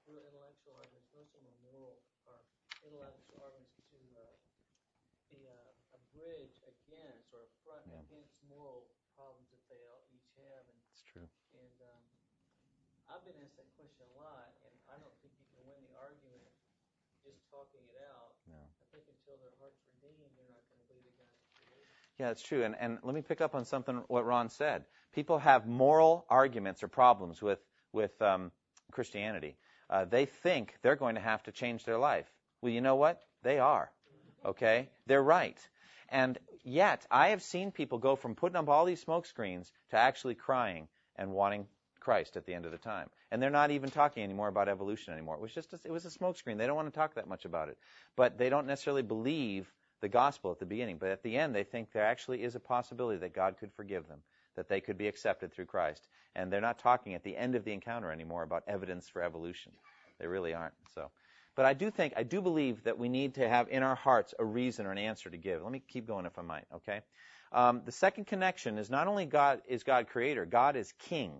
real 0.06 0.22
intellectual 0.30 0.78
arguments, 0.78 1.10
no 1.10 1.22
some 1.26 1.42
are 1.42 1.58
moral 1.66 1.98
or 2.30 2.38
intellectual 2.86 3.42
arguments 3.42 3.74
to 3.90 3.98
uh, 4.14 4.34
be 5.34 5.42
a, 5.50 5.58
a 5.98 6.00
bridge 6.14 6.54
against 6.70 7.34
or 7.34 7.50
a 7.50 7.52
front 7.66 7.82
Yeah. 7.90 7.98
against 8.06 8.30
moral 8.46 8.86
problems 9.18 9.50
that 9.50 9.62
they 9.66 9.82
all 9.90 10.06
each 10.14 10.30
have. 10.38 10.62
And, 10.70 10.78
It's 10.94 11.02
true. 11.02 11.26
and 11.58 11.74
um, 11.82 12.02
I've 13.10 13.26
been 13.26 13.34
asked 13.42 13.58
that 13.58 13.70
question 13.74 14.06
a 14.06 14.12
lot, 14.22 14.54
and 14.66 14.74
I 14.86 14.94
don't 15.02 15.14
think 15.18 15.34
you 15.34 15.46
can 15.50 15.66
win 15.66 15.82
the 15.90 15.98
argument 15.98 16.46
just 17.26 17.42
talking 17.50 17.82
it 17.86 17.98
out. 18.10 18.34
No. 18.50 18.58
I 18.82 18.84
think 18.90 19.06
until 19.06 19.38
their 19.38 19.54
heart's 19.62 19.78
redeemed, 19.86 20.34
they're 20.34 20.50
not 20.50 20.66
going 20.70 20.82
to 20.82 20.88
believe 20.90 21.06
that 21.06 21.30
God's 21.30 21.46
the 21.54 21.62
creator. 21.70 22.01
Yeah, 22.18 22.30
it's 22.30 22.42
true. 22.42 22.64
And, 22.64 22.76
and 22.78 22.98
let 23.02 23.14
me 23.14 23.22
pick 23.22 23.40
up 23.40 23.54
on 23.54 23.64
something 23.64 24.02
what 24.08 24.26
Ron 24.26 24.48
said. 24.48 24.84
People 25.14 25.38
have 25.38 25.66
moral 25.66 26.24
arguments 26.28 26.82
or 26.82 26.88
problems 26.88 27.42
with 27.42 27.58
with 27.92 28.20
um, 28.22 28.50
Christianity. 28.90 29.56
Uh, 29.90 30.04
they 30.06 30.24
think 30.24 30.74
they're 30.82 30.96
going 30.96 31.16
to 31.16 31.20
have 31.20 31.42
to 31.44 31.52
change 31.52 31.84
their 31.84 31.98
life. 31.98 32.26
Well, 32.60 32.72
you 32.72 32.80
know 32.80 32.96
what? 32.96 33.20
They 33.42 33.58
are. 33.58 33.90
Okay, 34.44 34.88
they're 35.06 35.22
right. 35.22 35.58
And 36.08 36.38
yet, 36.64 37.06
I 37.10 37.28
have 37.28 37.42
seen 37.42 37.70
people 37.70 37.98
go 37.98 38.16
from 38.16 38.34
putting 38.34 38.56
up 38.56 38.68
all 38.68 38.84
these 38.84 39.00
smoke 39.00 39.26
screens 39.26 39.70
to 39.90 39.96
actually 39.96 40.34
crying 40.34 40.88
and 41.16 41.32
wanting 41.32 41.66
Christ 42.00 42.36
at 42.36 42.46
the 42.46 42.54
end 42.54 42.64
of 42.64 42.72
the 42.72 42.78
time. 42.78 43.08
And 43.30 43.42
they're 43.42 43.50
not 43.50 43.70
even 43.70 43.90
talking 43.90 44.22
anymore 44.22 44.48
about 44.48 44.68
evolution 44.68 45.12
anymore. 45.12 45.36
It 45.36 45.40
was 45.40 45.52
just 45.52 45.72
a, 45.72 45.80
it 45.84 45.90
was 45.90 46.04
a 46.04 46.10
smoke 46.10 46.36
screen. 46.36 46.58
They 46.58 46.66
don't 46.66 46.76
want 46.76 46.92
to 46.92 46.98
talk 46.98 47.14
that 47.14 47.28
much 47.28 47.44
about 47.44 47.68
it. 47.68 47.78
But 48.16 48.38
they 48.38 48.50
don't 48.50 48.66
necessarily 48.66 49.02
believe 49.02 49.72
the 50.02 50.08
gospel 50.08 50.50
at 50.50 50.58
the 50.58 50.66
beginning. 50.66 50.98
But 50.98 51.10
at 51.10 51.22
the 51.22 51.38
end, 51.38 51.54
they 51.54 51.64
think 51.64 51.90
there 51.90 52.04
actually 52.04 52.42
is 52.42 52.54
a 52.54 52.60
possibility 52.60 53.18
that 53.20 53.32
God 53.32 53.56
could 53.58 53.72
forgive 53.72 54.06
them, 54.08 54.18
that 54.56 54.68
they 54.68 54.80
could 54.80 54.98
be 54.98 55.08
accepted 55.08 55.52
through 55.52 55.66
Christ. 55.66 56.08
And 56.36 56.52
they're 56.52 56.60
not 56.60 56.78
talking 56.78 57.14
at 57.14 57.24
the 57.24 57.36
end 57.36 57.54
of 57.54 57.64
the 57.64 57.72
encounter 57.72 58.12
anymore 58.12 58.42
about 58.42 58.64
evidence 58.66 59.08
for 59.08 59.22
evolution. 59.22 59.72
They 60.18 60.26
really 60.26 60.52
aren't. 60.52 60.74
So, 60.94 61.10
but 61.54 61.64
I 61.64 61.72
do 61.72 61.90
think, 61.90 62.12
I 62.16 62.22
do 62.22 62.42
believe 62.42 62.84
that 62.84 62.98
we 62.98 63.08
need 63.08 63.34
to 63.34 63.48
have 63.48 63.68
in 63.68 63.82
our 63.82 63.94
hearts 63.94 64.34
a 64.38 64.44
reason 64.44 64.86
or 64.86 64.92
an 64.92 64.98
answer 64.98 65.30
to 65.30 65.36
give. 65.36 65.62
Let 65.62 65.72
me 65.72 65.82
keep 65.86 66.06
going 66.06 66.26
if 66.26 66.38
I 66.38 66.42
might. 66.42 66.64
Okay. 66.74 67.00
Um, 67.52 67.82
the 67.84 67.92
second 67.92 68.26
connection 68.26 68.78
is 68.78 68.90
not 68.90 69.06
only 69.06 69.26
God 69.26 69.62
is 69.68 69.82
God 69.82 70.08
creator, 70.08 70.46
God 70.46 70.76
is 70.76 70.92
King. 70.98 71.32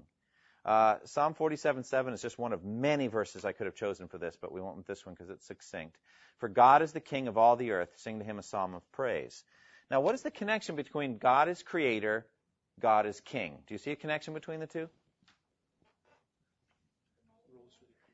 Uh, 0.65 0.97
Psalm 1.05 1.35
47:7 1.35 2.13
is 2.13 2.23
just 2.23 2.39
one 2.39 2.53
of 2.53 2.65
many 2.65 3.09
verses 3.09 3.45
I 3.45 3.53
could 3.53 3.67
have 3.67 3.75
chosen 3.75 4.07
for 4.07 4.19
this, 4.19 4.37
but 4.41 4.53
we 4.53 4.61
won't 4.61 4.77
with 4.77 4.87
this 4.87 5.05
one 5.05 5.15
because 5.15 5.31
it's 5.31 5.47
succinct. 5.47 5.99
For 6.39 6.49
God 6.49 6.83
is 6.83 6.93
the 6.93 7.01
King 7.01 7.29
of 7.29 7.37
all 7.37 7.57
the 7.57 7.73
earth. 7.73 7.91
Sing 7.97 8.19
to 8.21 8.25
Him 8.25 8.39
a 8.39 8.43
psalm 8.43 8.75
of 8.75 8.93
praise. 8.93 9.45
Now, 9.91 10.01
what 10.01 10.15
is 10.15 10.23
the 10.23 10.31
connection 10.31 10.77
between 10.77 11.19
God 11.19 11.49
is 11.49 11.63
Creator, 11.63 12.27
God 12.81 13.07
is 13.07 13.21
King? 13.21 13.59
Do 13.67 13.75
you 13.75 13.79
see 13.79 13.91
a 13.91 13.97
connection 13.97 14.35
between 14.35 14.61
the 14.61 14.67
two? 14.67 14.89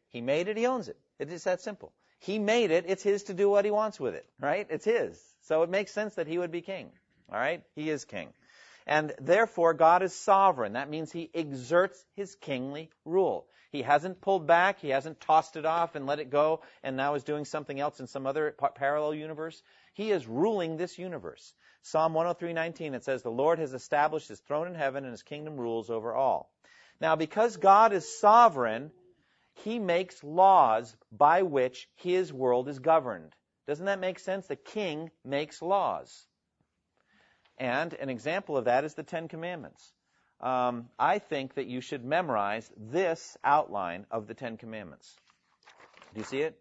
He 0.08 0.22
made 0.22 0.48
it. 0.48 0.56
He 0.56 0.66
owns 0.66 0.88
it. 0.88 0.98
It 1.18 1.30
is 1.30 1.44
that 1.44 1.60
simple. 1.60 1.92
He 2.18 2.38
made 2.38 2.70
it. 2.70 2.84
It's 2.88 3.02
His 3.02 3.24
to 3.24 3.34
do 3.34 3.50
what 3.50 3.66
He 3.66 3.70
wants 3.70 4.00
with 4.00 4.14
it. 4.14 4.26
Right? 4.40 4.66
It's 4.70 4.86
His. 4.86 5.22
So 5.42 5.62
it 5.62 5.70
makes 5.70 5.92
sense 5.92 6.14
that 6.14 6.26
He 6.26 6.38
would 6.38 6.50
be 6.50 6.62
King. 6.62 6.90
All 7.30 7.38
right? 7.38 7.62
He 7.74 7.90
is 7.90 8.06
King. 8.06 8.32
And 8.88 9.14
therefore, 9.20 9.74
God 9.74 10.02
is 10.02 10.14
sovereign. 10.14 10.72
That 10.72 10.90
means 10.90 11.12
He 11.12 11.30
exerts 11.34 12.02
His 12.16 12.34
kingly 12.34 12.90
rule. 13.04 13.46
He 13.70 13.82
hasn't 13.82 14.22
pulled 14.22 14.46
back. 14.46 14.80
He 14.80 14.88
hasn't 14.88 15.20
tossed 15.20 15.56
it 15.56 15.66
off 15.66 15.94
and 15.94 16.06
let 16.06 16.20
it 16.20 16.30
go 16.30 16.62
and 16.82 16.96
now 16.96 17.14
is 17.14 17.24
doing 17.24 17.44
something 17.44 17.78
else 17.78 18.00
in 18.00 18.06
some 18.06 18.26
other 18.26 18.56
parallel 18.74 19.14
universe. 19.14 19.62
He 19.92 20.10
is 20.10 20.26
ruling 20.26 20.76
this 20.76 20.98
universe. 20.98 21.52
Psalm 21.82 22.14
103:19 22.14 22.94
it 22.94 23.04
says 23.04 23.22
the 23.22 23.30
Lord 23.30 23.58
has 23.58 23.74
established 23.74 24.28
his 24.28 24.40
throne 24.40 24.68
in 24.68 24.74
heaven 24.74 25.04
and 25.04 25.12
his 25.12 25.22
kingdom 25.22 25.58
rules 25.58 25.90
over 25.90 26.14
all. 26.14 26.50
Now 27.00 27.14
because 27.14 27.58
God 27.58 27.92
is 27.92 28.18
sovereign, 28.18 28.90
he 29.64 29.78
makes 29.78 30.24
laws 30.24 30.96
by 31.12 31.42
which 31.42 31.88
his 31.96 32.32
world 32.32 32.68
is 32.68 32.78
governed. 32.78 33.34
Doesn't 33.66 33.86
that 33.86 34.00
make 34.00 34.18
sense? 34.18 34.46
The 34.46 34.56
king 34.56 35.10
makes 35.24 35.60
laws. 35.60 36.26
And 37.58 37.92
an 37.94 38.08
example 38.08 38.56
of 38.56 38.66
that 38.66 38.84
is 38.84 38.94
the 38.94 39.02
Ten 39.02 39.28
Commandments. 39.28 39.92
Um, 40.40 40.88
I 40.98 41.18
think 41.18 41.54
that 41.54 41.66
you 41.66 41.80
should 41.80 42.04
memorize 42.04 42.70
this 42.76 43.36
outline 43.42 44.06
of 44.10 44.28
the 44.28 44.34
Ten 44.34 44.56
Commandments. 44.56 45.12
Do 46.14 46.20
you 46.20 46.24
see 46.24 46.38
it? 46.38 46.56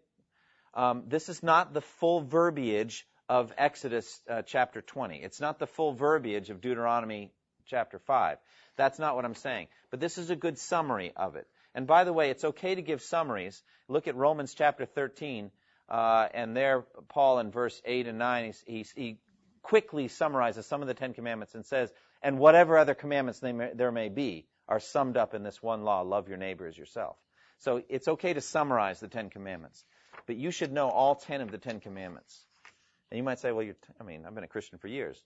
Um, 0.74 1.04
this 1.06 1.28
is 1.28 1.42
not 1.42 1.72
the 1.72 1.80
full 1.80 2.20
verbiage 2.20 3.06
of 3.28 3.52
Exodus 3.56 4.20
uh, 4.28 4.42
chapter 4.42 4.80
20. 4.80 5.18
It's 5.22 5.40
not 5.40 5.58
the 5.58 5.66
full 5.66 5.92
verbiage 5.92 6.50
of 6.50 6.60
Deuteronomy 6.60 7.30
chapter 7.66 7.98
5. 7.98 8.38
That's 8.76 8.98
not 8.98 9.14
what 9.14 9.24
I'm 9.24 9.34
saying. 9.34 9.68
But 9.90 10.00
this 10.00 10.18
is 10.18 10.30
a 10.30 10.36
good 10.36 10.58
summary 10.58 11.12
of 11.16 11.36
it. 11.36 11.46
And 11.74 11.86
by 11.86 12.04
the 12.04 12.12
way, 12.12 12.30
it's 12.30 12.44
okay 12.44 12.74
to 12.74 12.82
give 12.82 13.02
summaries. 13.02 13.62
Look 13.86 14.08
at 14.08 14.16
Romans 14.16 14.54
chapter 14.54 14.86
13, 14.86 15.50
uh, 15.88 16.28
and 16.34 16.56
there 16.56 16.84
Paul 17.08 17.38
in 17.38 17.50
verse 17.50 17.80
8 17.84 18.06
and 18.08 18.18
9, 18.18 18.54
he, 18.66 18.72
he, 18.72 18.86
he 18.94 19.18
quickly 19.62 20.08
summarizes 20.08 20.66
some 20.66 20.82
of 20.82 20.88
the 20.88 20.94
Ten 20.94 21.14
Commandments 21.14 21.54
and 21.54 21.64
says, 21.64 21.92
and 22.22 22.38
whatever 22.38 22.78
other 22.78 22.94
commandments 22.94 23.42
may, 23.42 23.70
there 23.74 23.92
may 23.92 24.08
be 24.08 24.46
are 24.68 24.80
summed 24.80 25.16
up 25.16 25.34
in 25.34 25.42
this 25.42 25.62
one 25.62 25.82
law, 25.82 26.02
love 26.02 26.28
your 26.28 26.36
neighbor 26.36 26.66
as 26.66 26.76
yourself. 26.76 27.16
So 27.58 27.82
it's 27.88 28.08
okay 28.08 28.32
to 28.34 28.40
summarize 28.40 29.00
the 29.00 29.08
Ten 29.08 29.30
Commandments. 29.30 29.84
But 30.26 30.36
you 30.36 30.50
should 30.50 30.72
know 30.72 30.90
all 30.90 31.14
ten 31.14 31.40
of 31.40 31.50
the 31.50 31.58
Ten 31.58 31.80
Commandments. 31.80 32.44
And 33.10 33.16
you 33.16 33.24
might 33.24 33.38
say, 33.38 33.52
well, 33.52 33.64
you're 33.64 33.74
t- 33.74 33.92
I 34.00 34.04
mean, 34.04 34.24
I've 34.26 34.34
been 34.34 34.44
a 34.44 34.48
Christian 34.48 34.78
for 34.78 34.88
years. 34.88 35.22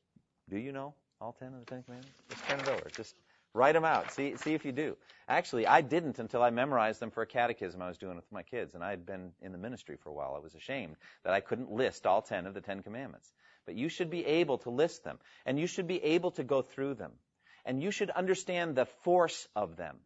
Do 0.48 0.56
you 0.56 0.72
know 0.72 0.94
all 1.20 1.32
ten 1.32 1.48
of 1.48 1.60
the 1.60 1.66
Ten 1.66 1.82
Commandments? 1.82 2.16
Just 2.30 2.44
turn 2.46 2.60
it 2.60 2.68
over. 2.68 2.88
Just 2.96 3.14
write 3.52 3.72
them 3.72 3.84
out. 3.84 4.12
See, 4.12 4.36
see 4.36 4.54
if 4.54 4.64
you 4.64 4.72
do. 4.72 4.96
Actually, 5.28 5.66
I 5.66 5.80
didn't 5.80 6.18
until 6.18 6.42
I 6.42 6.50
memorized 6.50 7.00
them 7.00 7.10
for 7.10 7.22
a 7.22 7.26
catechism 7.26 7.82
I 7.82 7.88
was 7.88 7.98
doing 7.98 8.16
with 8.16 8.30
my 8.30 8.42
kids, 8.42 8.74
and 8.74 8.84
I 8.84 8.90
had 8.90 9.04
been 9.04 9.32
in 9.40 9.52
the 9.52 9.58
ministry 9.58 9.96
for 9.96 10.10
a 10.10 10.12
while. 10.12 10.34
I 10.36 10.40
was 10.40 10.54
ashamed 10.54 10.96
that 11.24 11.34
I 11.34 11.40
couldn't 11.40 11.72
list 11.72 12.06
all 12.06 12.22
ten 12.22 12.46
of 12.46 12.54
the 12.54 12.60
Ten 12.60 12.82
Commandments. 12.82 13.32
But 13.66 13.76
you 13.76 13.88
should 13.88 14.10
be 14.10 14.26
able 14.26 14.58
to 14.58 14.70
list 14.70 15.04
them, 15.04 15.18
and 15.46 15.58
you 15.58 15.66
should 15.66 15.86
be 15.86 16.02
able 16.02 16.32
to 16.32 16.44
go 16.44 16.62
through 16.62 16.94
them, 16.94 17.12
and 17.64 17.82
you 17.82 17.90
should 17.90 18.10
understand 18.10 18.74
the 18.74 18.86
force 19.04 19.48
of 19.54 19.76
them. 19.76 19.98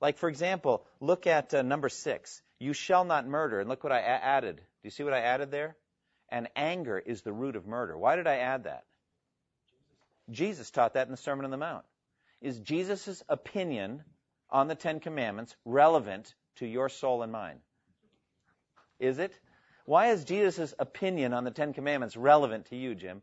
Like, 0.00 0.16
for 0.16 0.28
example, 0.28 0.86
look 1.00 1.26
at 1.26 1.52
uh, 1.52 1.62
number 1.62 1.88
six. 1.88 2.40
You 2.58 2.72
shall 2.72 3.04
not 3.04 3.26
murder. 3.26 3.60
And 3.60 3.68
look 3.68 3.84
what 3.84 3.92
I 3.92 3.98
a- 3.98 4.02
added. 4.02 4.56
Do 4.56 4.62
you 4.84 4.90
see 4.90 5.02
what 5.02 5.12
I 5.12 5.20
added 5.20 5.50
there? 5.50 5.76
And 6.30 6.48
anger 6.54 6.98
is 6.98 7.22
the 7.22 7.32
root 7.32 7.56
of 7.56 7.66
murder. 7.66 7.98
Why 7.98 8.16
did 8.16 8.26
I 8.26 8.36
add 8.36 8.64
that? 8.64 8.84
Jesus 10.30 10.70
taught 10.70 10.94
that 10.94 11.06
in 11.06 11.10
the 11.10 11.16
Sermon 11.16 11.44
on 11.44 11.50
the 11.50 11.56
Mount. 11.56 11.84
Is 12.40 12.60
Jesus' 12.60 13.22
opinion 13.28 14.02
on 14.48 14.68
the 14.68 14.74
Ten 14.74 15.00
Commandments 15.00 15.54
relevant 15.64 16.34
to 16.56 16.66
your 16.66 16.88
soul 16.88 17.22
and 17.22 17.32
mine? 17.32 17.58
Is 18.98 19.18
it? 19.18 19.38
Why 19.84 20.08
is 20.08 20.24
Jesus' 20.24 20.74
opinion 20.78 21.32
on 21.32 21.44
the 21.44 21.50
Ten 21.50 21.72
Commandments 21.72 22.16
relevant 22.16 22.66
to 22.66 22.76
you, 22.76 22.94
Jim? 22.94 23.22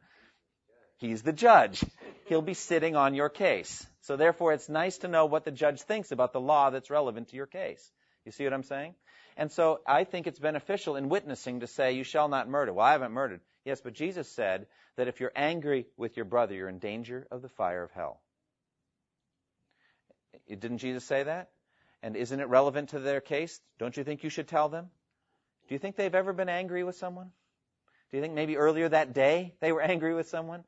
He's 0.98 1.22
the 1.22 1.34
judge. 1.34 1.84
He'll 2.26 2.42
be 2.42 2.56
sitting 2.56 2.96
on 2.96 3.14
your 3.14 3.30
case. 3.30 3.86
So 4.02 4.18
therefore, 4.18 4.54
it's 4.54 4.68
nice 4.68 4.98
to 5.00 5.08
know 5.08 5.26
what 5.26 5.46
the 5.46 5.52
judge 5.52 5.82
thinks 5.82 6.12
about 6.12 6.34
the 6.34 6.42
law 6.42 6.70
that's 6.70 6.90
relevant 6.90 7.30
to 7.30 7.36
your 7.36 7.46
case. 7.46 7.92
You 8.26 8.32
see 8.32 8.44
what 8.44 8.54
I'm 8.54 8.64
saying? 8.64 8.96
And 9.38 9.52
so 9.52 9.82
I 9.86 10.04
think 10.04 10.26
it's 10.26 10.40
beneficial 10.40 10.96
in 10.96 11.10
witnessing 11.10 11.60
to 11.60 11.68
say, 11.68 11.94
you 11.94 12.04
shall 12.04 12.28
not 12.28 12.50
murder. 12.50 12.74
Well, 12.74 12.86
I 12.86 12.94
haven't 12.94 13.12
murdered. 13.12 13.42
Yes, 13.64 13.80
but 13.82 13.94
Jesus 13.94 14.28
said 14.30 14.66
that 14.96 15.08
if 15.08 15.20
you're 15.20 15.32
angry 15.36 15.86
with 15.96 16.18
your 16.18 16.26
brother, 16.26 16.56
you're 16.56 16.70
in 16.70 16.80
danger 16.80 17.28
of 17.30 17.42
the 17.42 17.50
fire 17.50 17.84
of 17.84 17.92
hell. 17.92 18.20
Didn't 20.48 20.80
Jesus 20.80 21.04
say 21.04 21.24
that? 21.24 21.50
And 22.02 22.16
isn't 22.16 22.40
it 22.40 22.48
relevant 22.48 22.90
to 22.90 23.00
their 23.00 23.22
case? 23.22 23.60
Don't 23.78 23.96
you 23.96 24.04
think 24.04 24.24
you 24.24 24.30
should 24.30 24.48
tell 24.48 24.70
them? 24.70 24.90
Do 25.68 25.76
you 25.76 25.80
think 25.80 25.96
they've 25.96 26.14
ever 26.14 26.34
been 26.34 26.50
angry 26.50 26.84
with 26.84 26.96
someone? 26.96 27.32
Do 28.10 28.18
you 28.18 28.24
think 28.24 28.34
maybe 28.34 28.58
earlier 28.58 28.88
that 28.90 29.14
day 29.14 29.54
they 29.60 29.72
were 29.72 29.82
angry 29.94 30.14
with 30.14 30.30
someone? 30.30 30.64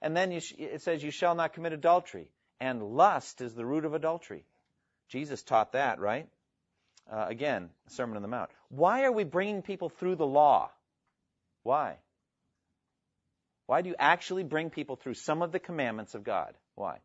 And 0.00 0.16
then 0.16 0.38
sh- 0.40 0.54
it 0.58 0.82
says, 0.82 1.02
You 1.02 1.10
shall 1.10 1.34
not 1.34 1.52
commit 1.52 1.72
adultery. 1.72 2.30
And 2.60 2.82
lust 2.82 3.40
is 3.40 3.54
the 3.54 3.66
root 3.66 3.84
of 3.84 3.94
adultery. 3.94 4.44
Jesus 5.08 5.42
taught 5.42 5.72
that, 5.72 5.98
right? 5.98 6.28
Uh, 7.10 7.26
again, 7.28 7.70
Sermon 7.88 8.16
on 8.16 8.22
the 8.22 8.28
Mount. 8.28 8.50
Why 8.68 9.04
are 9.04 9.12
we 9.12 9.24
bringing 9.24 9.62
people 9.62 9.88
through 9.88 10.16
the 10.16 10.26
law? 10.26 10.70
Why? 11.62 11.96
Why 13.66 13.82
do 13.82 13.88
you 13.88 13.96
actually 13.98 14.44
bring 14.44 14.70
people 14.70 14.96
through 14.96 15.14
some 15.14 15.42
of 15.42 15.52
the 15.52 15.58
commandments 15.58 16.14
of 16.14 16.24
God? 16.24 16.54
Why? 16.74 16.98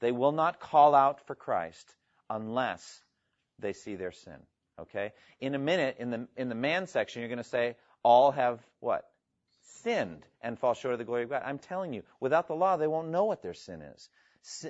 They 0.00 0.12
will 0.12 0.32
not 0.32 0.60
call 0.60 0.94
out 0.94 1.26
for 1.26 1.34
Christ 1.34 1.94
unless 2.28 3.02
they 3.58 3.72
see 3.72 3.96
their 3.96 4.12
sin. 4.12 4.38
Okay? 4.78 5.12
In 5.40 5.54
a 5.54 5.58
minute, 5.58 5.96
in 5.98 6.10
the 6.10 6.28
in 6.36 6.48
the 6.48 6.54
man 6.54 6.86
section, 6.86 7.20
you're 7.20 7.28
going 7.28 7.38
to 7.38 7.44
say, 7.44 7.76
all 8.02 8.32
have 8.32 8.60
what? 8.80 9.08
sinned 9.84 10.24
and 10.42 10.58
fall 10.58 10.74
short 10.74 10.94
of 10.94 10.98
the 10.98 11.04
glory 11.04 11.22
of 11.22 11.30
God. 11.30 11.42
I'm 11.44 11.58
telling 11.58 11.92
you, 11.92 12.02
without 12.20 12.48
the 12.48 12.54
law, 12.54 12.76
they 12.76 12.86
won't 12.86 13.08
know 13.08 13.24
what 13.24 13.42
their 13.42 13.54
sin 13.54 13.82
is. 13.82 14.08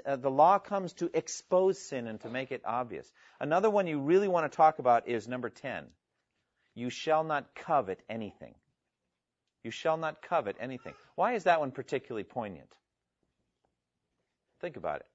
Uh, 0.05 0.17
the 0.17 0.31
law 0.31 0.59
comes 0.59 0.93
to 0.95 1.11
expose 1.15 1.79
sin 1.79 2.07
and 2.07 2.21
to 2.21 2.29
make 2.29 2.53
it 2.53 2.63
obvious. 2.65 3.11
Another 3.41 3.71
one 3.71 3.87
you 3.87 4.01
really 4.01 4.29
want 4.29 4.51
to 4.51 4.57
talk 4.57 4.79
about 4.79 5.09
is 5.09 5.27
number 5.27 5.51
10. 5.51 5.87
You 6.75 6.91
shall 6.91 7.25
not 7.25 7.55
covet 7.55 8.01
anything. 8.09 8.55
You 9.63 9.71
shall 9.71 9.97
not 9.97 10.23
covet 10.23 10.57
anything. 10.61 10.95
Why 11.15 11.35
is 11.35 11.45
that 11.45 11.61
one 11.61 11.71
particularly 11.71 12.25
poignant? 12.25 12.69
Think 14.61 14.77
about 14.77 15.01
it. 15.01 15.07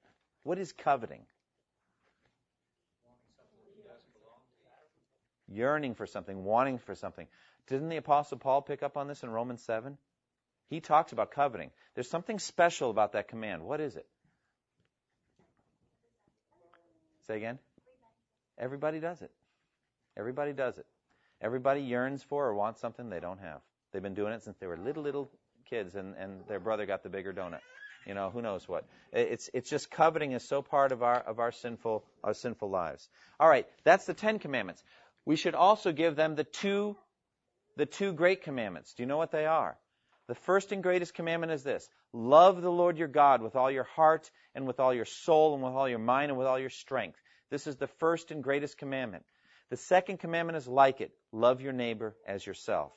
What 0.44 0.58
is 0.58 0.74
coveting? 0.74 1.26
Yearning 5.52 5.96
for 5.96 6.06
something, 6.06 6.44
wanting 6.44 6.78
for 6.78 6.96
something. 6.96 7.28
Didn't 7.68 7.90
the 7.90 7.98
Apostle 7.98 8.38
Paul 8.38 8.62
pick 8.62 8.84
up 8.84 8.98
on 8.98 9.08
this 9.08 9.24
in 9.24 9.30
Romans 9.30 9.62
7? 9.64 9.98
He 10.70 10.80
talks 10.80 11.12
about 11.12 11.32
coveting. 11.32 11.72
There's 11.96 12.10
something 12.10 12.40
special 12.40 12.90
about 12.92 13.14
that 13.14 13.28
command. 13.28 13.64
What 13.64 13.82
is 13.82 13.96
it? 13.96 14.06
Say 17.28 17.38
again? 17.38 17.60
Everybody 18.58 19.00
does 19.00 19.22
it. 19.22 19.32
Everybody 20.18 20.54
does 20.54 20.78
it. 20.78 20.86
Everybody 21.42 21.82
yearns 21.82 22.22
for 22.24 22.46
or 22.46 22.54
wants 22.54 22.82
something 22.82 23.10
they 23.10 23.20
don't 23.20 23.40
have. 23.40 23.62
They've 23.92 24.04
been 24.04 24.14
doing 24.14 24.34
it 24.34 24.44
since 24.44 24.58
they 24.58 24.68
were 24.68 24.78
little, 24.78 25.04
little 25.04 25.32
kids, 25.70 25.96
and, 25.96 26.16
and 26.16 26.42
their 26.48 26.60
brother 26.60 26.86
got 26.86 27.04
the 27.04 27.10
bigger 27.10 27.34
donut. 27.34 27.62
You 28.06 28.14
know, 28.14 28.30
who 28.30 28.42
knows 28.42 28.68
what? 28.68 28.86
It's 29.12 29.50
it's 29.54 29.70
just 29.70 29.92
coveting 29.92 30.32
is 30.32 30.48
so 30.48 30.62
part 30.62 30.92
of 30.92 31.04
our 31.04 31.20
of 31.20 31.40
our 31.40 31.52
sinful 31.52 32.04
our 32.24 32.34
sinful 32.34 32.70
lives. 32.70 33.08
All 33.40 33.50
right, 33.50 33.68
that's 33.84 34.06
the 34.06 34.14
Ten 34.14 34.40
Commandments. 34.40 34.84
We 35.26 35.36
should 35.36 35.56
also 35.56 35.92
give 35.92 36.16
them 36.16 36.36
the 36.36 36.44
two 36.44 36.98
the 37.78 37.86
two 37.86 38.12
great 38.12 38.44
commandments. 38.44 38.94
Do 38.94 39.04
you 39.04 39.08
know 39.08 39.18
what 39.18 39.32
they 39.32 39.46
are? 39.46 39.78
The 40.28 40.36
first 40.36 40.74
and 40.74 40.84
greatest 40.84 41.14
commandment 41.14 41.54
is 41.54 41.64
this 41.64 41.90
love 42.14 42.62
the 42.62 42.72
Lord 42.72 42.98
your 42.98 43.08
God 43.08 43.42
with 43.42 43.56
all 43.56 43.72
your 43.72 43.86
heart 43.86 44.30
and 44.54 44.68
with 44.68 44.80
all 44.80 44.94
your 44.94 45.06
soul 45.06 45.54
and 45.54 45.64
with 45.64 45.74
all 45.74 45.88
your 45.88 46.00
mind 46.00 46.32
and 46.32 46.38
with 46.38 46.48
all 46.48 46.60
your 46.60 46.70
strength. 46.70 47.20
This 47.50 47.68
is 47.68 47.78
the 47.78 47.88
first 47.88 48.32
and 48.32 48.44
greatest 48.44 48.78
commandment. 48.78 49.24
The 49.70 49.78
second 49.78 50.18
commandment 50.18 50.58
is 50.58 50.68
like 50.68 51.02
it 51.02 51.12
love 51.32 51.62
your 51.62 51.74
neighbor 51.74 52.16
as 52.28 52.46
yourself. 52.46 52.92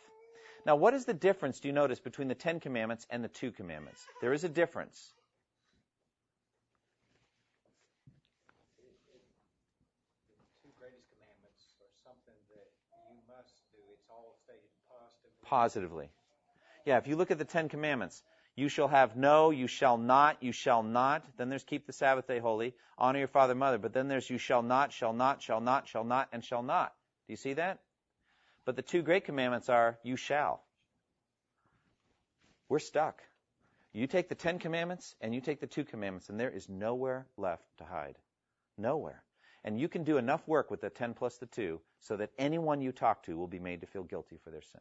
Now, 0.65 0.77
what 0.77 0.95
is 0.95 1.05
the 1.05 1.15
difference, 1.15 1.61
do 1.61 1.69
you 1.69 1.75
notice, 1.75 2.01
between 2.01 2.29
the 2.29 2.35
Ten 2.35 2.61
Commandments 2.61 3.07
and 3.11 3.23
the 3.23 3.29
two 3.29 3.51
commandments? 3.51 4.01
There 4.21 4.33
is 4.33 4.45
a 4.45 4.49
difference. 4.49 5.13
Something 12.03 12.39
that 12.51 12.69
you 13.11 13.19
must 13.29 13.55
do. 13.73 13.79
It's 13.93 14.07
all 14.11 14.37
stated 14.45 14.71
positively. 14.89 15.43
Positively. 15.43 16.09
Yeah, 16.85 16.99
if 16.99 17.07
you 17.07 17.17
look 17.17 17.31
at 17.31 17.39
the 17.39 17.45
Ten 17.45 17.69
Commandments, 17.69 18.23
you 18.55 18.69
shall 18.69 18.89
have 18.89 19.17
no, 19.17 19.51
you 19.51 19.67
shall 19.67 19.97
not, 19.97 20.43
you 20.43 20.53
shall 20.53 20.83
not. 20.83 21.25
Then 21.39 21.49
there's 21.49 21.65
keep 21.65 21.87
the 21.87 21.93
Sabbath 21.93 22.27
day 22.27 22.39
holy, 22.39 22.75
honor 22.99 23.19
your 23.19 23.29
father 23.29 23.53
and 23.53 23.61
mother. 23.61 23.79
But 23.79 23.93
then 23.93 24.09
there's 24.09 24.29
you 24.29 24.39
shall 24.39 24.63
not, 24.63 24.93
shall 24.93 25.13
not, 25.13 25.43
shall 25.43 25.61
not, 25.61 25.89
shall 25.89 26.05
not, 26.05 26.29
and 26.33 26.45
shall 26.45 26.63
not. 26.63 26.93
Do 27.27 27.33
you 27.33 27.37
see 27.37 27.55
that? 27.55 27.79
But 28.65 28.77
the 28.77 28.83
two 28.83 29.03
great 29.03 29.25
commandments 29.25 29.69
are 29.69 29.99
you 30.03 30.17
shall. 30.17 30.63
We're 32.69 32.79
stuck. 32.79 33.23
You 33.93 34.07
take 34.07 34.29
the 34.29 34.35
Ten 34.35 34.59
Commandments 34.59 35.15
and 35.21 35.35
you 35.35 35.41
take 35.41 35.61
the 35.61 35.67
two 35.67 35.85
commandments, 35.85 36.29
and 36.29 36.41
there 36.41 36.51
is 36.51 36.69
nowhere 36.69 37.27
left 37.37 37.65
to 37.79 37.85
hide. 37.85 38.17
Nowhere. 38.79 39.23
And 39.65 39.79
you 39.79 39.89
can 39.89 40.03
do 40.03 40.17
enough 40.17 40.47
work 40.49 40.71
with 40.71 40.81
the 40.81 40.91
10 40.91 41.15
plus 41.15 41.39
the 41.39 41.47
2 41.47 41.81
so 42.01 42.17
that 42.17 42.31
anyone 42.39 42.81
you 42.81 42.91
talk 42.93 43.23
to 43.25 43.37
will 43.37 43.47
be 43.47 43.61
made 43.61 43.81
to 43.81 43.87
feel 43.87 44.03
guilty 44.03 44.39
for 44.43 44.51
their 44.51 44.63
sin. 44.63 44.81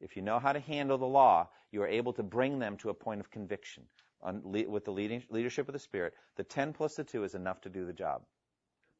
If 0.00 0.16
you 0.16 0.22
know 0.22 0.38
how 0.38 0.52
to 0.52 0.60
handle 0.60 0.98
the 0.98 1.06
law, 1.06 1.48
you 1.72 1.82
are 1.82 1.88
able 1.88 2.12
to 2.14 2.22
bring 2.22 2.58
them 2.58 2.76
to 2.78 2.90
a 2.90 2.94
point 2.94 3.20
of 3.20 3.30
conviction. 3.30 3.84
With 4.22 4.84
the 4.84 4.90
leadership 5.30 5.68
of 5.68 5.72
the 5.72 5.78
Spirit, 5.78 6.14
the 6.36 6.44
10 6.44 6.72
plus 6.74 6.96
the 6.96 7.04
2 7.04 7.24
is 7.24 7.34
enough 7.34 7.60
to 7.62 7.70
do 7.70 7.86
the 7.86 7.92
job. 7.92 8.22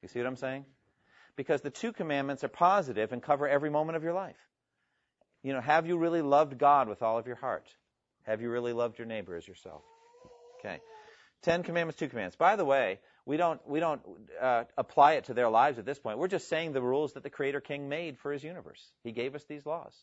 You 0.02 0.08
see 0.08 0.18
what 0.20 0.28
I'm 0.28 0.36
saying? 0.36 0.64
Because 1.36 1.60
the 1.60 1.70
two 1.70 1.92
commandments 1.92 2.44
are 2.44 2.48
positive 2.48 3.12
and 3.12 3.22
cover 3.22 3.46
every 3.46 3.68
moment 3.68 3.96
of 3.96 4.02
your 4.02 4.14
life. 4.14 4.36
You 5.42 5.52
know, 5.52 5.60
have 5.60 5.86
you 5.86 5.98
really 5.98 6.22
loved 6.22 6.58
God 6.58 6.88
with 6.88 7.02
all 7.02 7.18
of 7.18 7.26
your 7.26 7.36
heart? 7.36 7.68
Have 8.22 8.40
you 8.40 8.50
really 8.50 8.72
loved 8.72 8.98
your 8.98 9.06
neighbor 9.06 9.36
as 9.36 9.46
yourself? 9.46 9.82
Okay. 10.58 10.80
Ten 11.42 11.62
commandments, 11.62 11.98
two 11.98 12.08
commandments. 12.08 12.36
By 12.36 12.56
the 12.56 12.64
way, 12.64 13.00
we 13.26 13.36
don't 13.36 13.60
we 13.68 13.80
don't 13.80 14.00
uh, 14.40 14.64
apply 14.78 15.14
it 15.14 15.24
to 15.24 15.34
their 15.34 15.50
lives 15.50 15.78
at 15.78 15.84
this 15.84 15.98
point. 15.98 16.18
We're 16.18 16.28
just 16.28 16.48
saying 16.48 16.72
the 16.72 16.80
rules 16.80 17.12
that 17.14 17.24
the 17.24 17.30
Creator 17.30 17.60
King 17.60 17.88
made 17.88 18.18
for 18.18 18.32
His 18.32 18.42
universe. 18.42 18.80
He 19.02 19.12
gave 19.12 19.34
us 19.34 19.44
these 19.44 19.66
laws. 19.66 19.94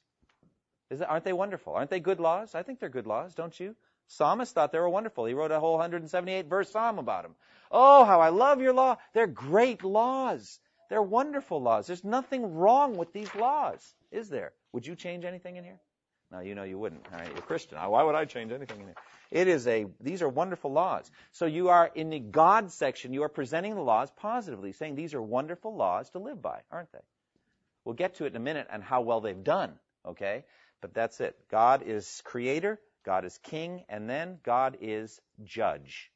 That, 0.90 1.10
aren't 1.10 1.24
they 1.24 1.34
wonderful? 1.34 1.74
Aren't 1.74 1.90
they 1.90 2.02
good 2.02 2.20
laws? 2.20 2.54
I 2.54 2.62
think 2.62 2.80
they're 2.80 2.90
good 2.90 3.08
laws, 3.08 3.34
don't 3.34 3.58
you? 3.60 3.76
Psalmist 4.08 4.54
thought 4.54 4.72
they 4.72 4.80
were 4.80 4.90
wonderful. 4.90 5.26
He 5.26 5.34
wrote 5.34 5.52
a 5.52 5.60
whole 5.60 5.74
178 5.74 6.48
verse 6.48 6.70
psalm 6.70 7.00
about 7.00 7.24
them. 7.24 7.36
Oh, 7.72 8.04
how 8.04 8.20
I 8.20 8.30
love 8.30 8.62
your 8.62 8.74
law. 8.74 8.98
They're 9.14 9.26
great 9.26 9.84
laws. 9.84 10.60
They're 10.90 11.02
wonderful 11.02 11.62
laws. 11.62 11.88
There's 11.88 12.04
nothing 12.04 12.54
wrong 12.54 12.98
with 12.98 13.14
these 13.14 13.34
laws, 13.34 13.96
is 14.12 14.30
there? 14.30 14.52
Would 14.74 14.86
you 14.86 14.96
change 14.96 15.26
anything 15.26 15.56
in 15.56 15.64
here? 15.64 15.80
No, 16.34 16.40
you 16.40 16.56
know 16.56 16.64
you 16.64 16.80
wouldn't. 16.80 17.06
You're 17.12 17.44
Christian. 17.44 17.78
Why 17.78 18.02
would 18.02 18.16
I 18.16 18.26
change 18.26 18.52
anything 18.52 18.80
in 18.80 18.88
here? 18.88 18.96
It 19.30 19.48
is 19.48 19.68
a, 19.68 19.86
these 20.02 20.24
are 20.24 20.30
wonderful 20.30 20.72
laws. 20.72 21.12
So 21.32 21.46
you 21.46 21.70
are, 21.70 21.92
in 21.94 22.10
the 22.10 22.20
God 22.20 22.72
section, 22.72 23.14
you 23.14 23.22
are 23.22 23.30
presenting 23.30 23.76
the 23.76 23.82
laws 23.82 24.10
positively, 24.18 24.72
saying 24.72 24.96
these 24.96 25.14
are 25.14 25.22
wonderful 25.22 25.76
laws 25.76 26.10
to 26.12 26.20
live 26.20 26.42
by, 26.42 26.62
aren't 26.72 26.92
they? 26.92 27.00
We'll 27.86 27.94
get 27.94 28.16
to 28.16 28.26
it 28.26 28.30
in 28.30 28.36
a 28.36 28.40
minute 28.40 28.68
and 28.72 28.84
how 28.84 29.02
well 29.02 29.22
they've 29.22 29.44
done, 29.44 29.74
okay? 30.08 30.44
But 30.82 30.96
that's 30.96 31.20
it. 31.22 31.38
God 31.52 31.84
is 31.86 32.22
creator, 32.26 32.80
God 33.06 33.26
is 33.26 33.38
king, 33.44 33.84
and 33.88 34.10
then 34.10 34.40
God 34.44 34.78
is 34.82 35.22
judge. 35.44 36.10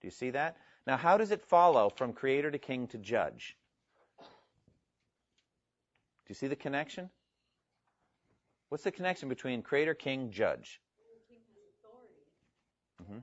Do 0.00 0.06
you 0.06 0.12
see 0.12 0.30
that? 0.30 0.58
Now, 0.86 0.96
how 0.96 1.16
does 1.16 1.32
it 1.32 1.42
follow 1.42 1.90
from 1.90 2.12
creator 2.12 2.52
to 2.52 2.58
king 2.58 2.86
to 2.88 2.98
judge? 2.98 3.56
Do 4.20 4.26
you 6.28 6.36
see 6.36 6.46
the 6.46 6.54
connection? 6.54 7.10
What's 8.68 8.84
the 8.84 8.90
connection 8.90 9.28
between 9.28 9.62
creator, 9.62 9.94
king, 9.94 10.30
judge? 10.30 10.80
The 10.98 11.22
king 11.30 11.42
has 11.54 11.62
authority. 11.78 12.26
Mhm. 13.02 13.22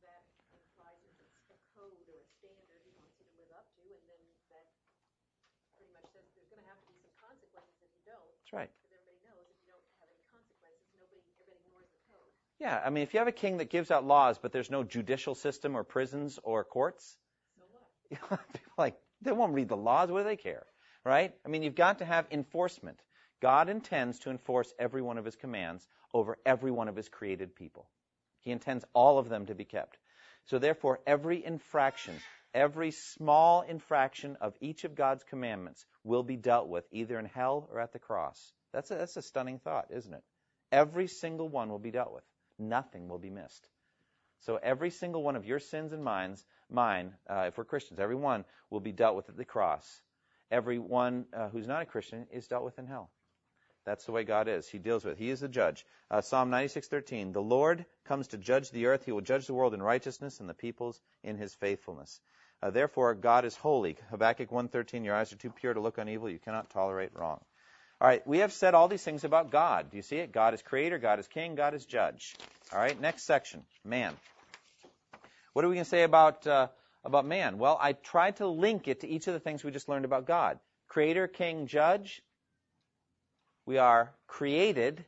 That 0.00 0.22
implies 0.56 0.96
a 1.04 1.56
code 1.76 1.92
or 2.08 2.16
a 2.16 2.26
standard 2.40 2.80
he 2.84 2.92
wants 2.96 3.20
you 3.20 3.26
to 3.28 3.34
live 3.36 3.52
up 3.52 3.68
to, 3.76 3.84
and 3.84 4.04
then 4.08 4.22
that 4.48 4.64
pretty 5.76 5.92
much 5.92 6.08
says 6.08 6.24
there's 6.32 6.48
going 6.48 6.62
to 6.62 6.68
have 6.72 6.80
to 6.80 6.88
be 6.88 6.96
some 7.04 7.12
consequences 7.20 7.76
if 7.84 7.92
you 7.92 8.02
don't. 8.08 8.24
That's 8.40 8.52
right. 8.56 8.70
Because 8.80 8.96
everybody 8.96 9.20
knows 9.28 9.44
if 9.52 9.58
you 9.60 9.68
don't 9.76 9.84
have 10.00 10.08
any 10.08 10.24
consequences, 10.32 10.88
nobody, 10.96 11.20
everybody 11.36 11.52
ignores 11.60 11.90
the 11.92 12.00
code. 12.08 12.32
Yeah, 12.56 12.80
I 12.80 12.88
mean, 12.88 13.04
if 13.04 13.12
you 13.12 13.20
have 13.20 13.28
a 13.28 13.36
king 13.36 13.58
that 13.60 13.68
gives 13.68 13.90
out 13.92 14.08
laws, 14.08 14.38
but 14.40 14.52
there's 14.52 14.70
no 14.70 14.84
judicial 14.84 15.34
system 15.34 15.76
or 15.76 15.84
prisons 15.84 16.40
or 16.42 16.64
courts, 16.64 17.18
So 18.08 18.16
what? 18.28 18.40
like 18.78 18.96
they 19.20 19.32
won't 19.32 19.52
read 19.52 19.68
the 19.68 19.76
laws. 19.76 20.10
What 20.10 20.20
do 20.20 20.24
they 20.24 20.36
care, 20.36 20.64
right? 21.04 21.34
I 21.44 21.48
mean, 21.48 21.62
you've 21.62 21.74
got 21.74 21.98
to 21.98 22.04
have 22.04 22.26
enforcement. 22.30 23.02
God 23.40 23.68
intends 23.68 24.18
to 24.20 24.30
enforce 24.30 24.72
every 24.78 25.02
one 25.02 25.18
of 25.18 25.24
his 25.24 25.36
commands 25.36 25.86
over 26.14 26.38
every 26.46 26.70
one 26.70 26.88
of 26.88 26.96
his 26.96 27.08
created 27.08 27.54
people. 27.54 27.88
He 28.40 28.50
intends 28.50 28.84
all 28.94 29.18
of 29.18 29.28
them 29.28 29.46
to 29.46 29.54
be 29.54 29.64
kept. 29.64 29.98
So 30.46 30.58
therefore, 30.58 31.00
every 31.06 31.44
infraction, 31.44 32.14
every 32.54 32.92
small 32.92 33.62
infraction 33.62 34.36
of 34.40 34.54
each 34.60 34.84
of 34.84 34.94
God's 34.94 35.24
commandments 35.24 35.84
will 36.04 36.22
be 36.22 36.36
dealt 36.36 36.68
with 36.68 36.84
either 36.92 37.18
in 37.18 37.26
hell 37.26 37.68
or 37.70 37.80
at 37.80 37.92
the 37.92 37.98
cross. 37.98 38.52
That's 38.72 38.90
a, 38.90 38.94
that's 38.94 39.16
a 39.16 39.22
stunning 39.22 39.58
thought, 39.58 39.88
isn't 39.90 40.14
it? 40.14 40.22
Every 40.72 41.08
single 41.08 41.48
one 41.48 41.68
will 41.68 41.78
be 41.78 41.90
dealt 41.90 42.14
with. 42.14 42.24
Nothing 42.58 43.08
will 43.08 43.18
be 43.18 43.30
missed. 43.30 43.68
So 44.40 44.58
every 44.62 44.90
single 44.90 45.22
one 45.22 45.36
of 45.36 45.44
your 45.44 45.58
sins 45.58 45.92
and 45.92 46.04
mine, 46.04 46.36
mine, 46.70 47.14
uh, 47.28 47.46
if 47.48 47.58
we're 47.58 47.64
Christians, 47.64 47.98
every 47.98 48.16
one 48.16 48.44
will 48.70 48.80
be 48.80 48.92
dealt 48.92 49.16
with 49.16 49.28
at 49.28 49.36
the 49.36 49.44
cross. 49.44 50.00
Every 50.50 50.78
one 50.78 51.26
uh, 51.32 51.48
who's 51.48 51.66
not 51.66 51.82
a 51.82 51.86
Christian 51.86 52.26
is 52.30 52.46
dealt 52.46 52.64
with 52.64 52.78
in 52.78 52.86
hell. 52.86 53.10
That's 53.86 54.04
the 54.04 54.12
way 54.12 54.24
God 54.24 54.48
is. 54.48 54.68
He 54.68 54.78
deals 54.78 55.04
with. 55.04 55.16
He 55.16 55.30
is 55.30 55.40
the 55.40 55.48
judge. 55.48 55.86
Uh, 56.10 56.20
Psalm 56.20 56.50
96:13. 56.50 57.32
The 57.32 57.40
Lord 57.40 57.86
comes 58.04 58.28
to 58.28 58.36
judge 58.36 58.70
the 58.72 58.86
earth. 58.86 59.04
He 59.04 59.12
will 59.12 59.20
judge 59.20 59.46
the 59.46 59.54
world 59.54 59.74
in 59.74 59.82
righteousness 59.82 60.40
and 60.40 60.48
the 60.48 60.54
peoples 60.54 61.00
in 61.22 61.38
His 61.38 61.54
faithfulness. 61.54 62.20
Uh, 62.60 62.70
therefore, 62.70 63.14
God 63.14 63.44
is 63.44 63.56
holy. 63.56 63.96
Habakkuk 64.10 64.50
1:13. 64.50 65.04
Your 65.04 65.14
eyes 65.14 65.32
are 65.32 65.36
too 65.36 65.50
pure 65.50 65.72
to 65.72 65.80
look 65.80 65.98
on 65.98 66.08
evil. 66.08 66.28
You 66.28 66.40
cannot 66.40 66.68
tolerate 66.70 67.14
wrong. 67.14 67.40
All 68.00 68.08
right, 68.08 68.26
we 68.26 68.38
have 68.38 68.52
said 68.52 68.74
all 68.74 68.88
these 68.88 69.04
things 69.04 69.24
about 69.24 69.50
God. 69.50 69.90
Do 69.90 69.96
you 69.96 70.02
see 70.02 70.16
it? 70.16 70.30
God 70.30 70.52
is 70.52 70.60
creator, 70.60 70.98
God 70.98 71.18
is 71.18 71.28
king, 71.28 71.54
God 71.54 71.72
is 71.72 71.86
judge. 71.86 72.36
All 72.70 72.78
right, 72.78 73.00
next 73.00 73.22
section, 73.22 73.64
man. 73.84 74.14
What 75.54 75.64
are 75.64 75.68
we 75.68 75.76
going 75.76 75.84
to 75.84 75.88
say 75.90 76.02
about 76.02 76.46
uh, 76.46 76.68
about 77.04 77.24
man? 77.24 77.56
Well, 77.56 77.78
I 77.80 77.92
tried 77.92 78.36
to 78.36 78.48
link 78.48 78.88
it 78.88 79.00
to 79.00 79.08
each 79.08 79.28
of 79.28 79.32
the 79.32 79.40
things 79.40 79.64
we 79.64 79.70
just 79.70 79.88
learned 79.88 80.04
about 80.04 80.26
God. 80.26 80.58
Creator, 80.88 81.28
king, 81.28 81.68
judge. 81.68 82.20
We 83.66 83.78
are 83.78 84.12
created 84.28 85.04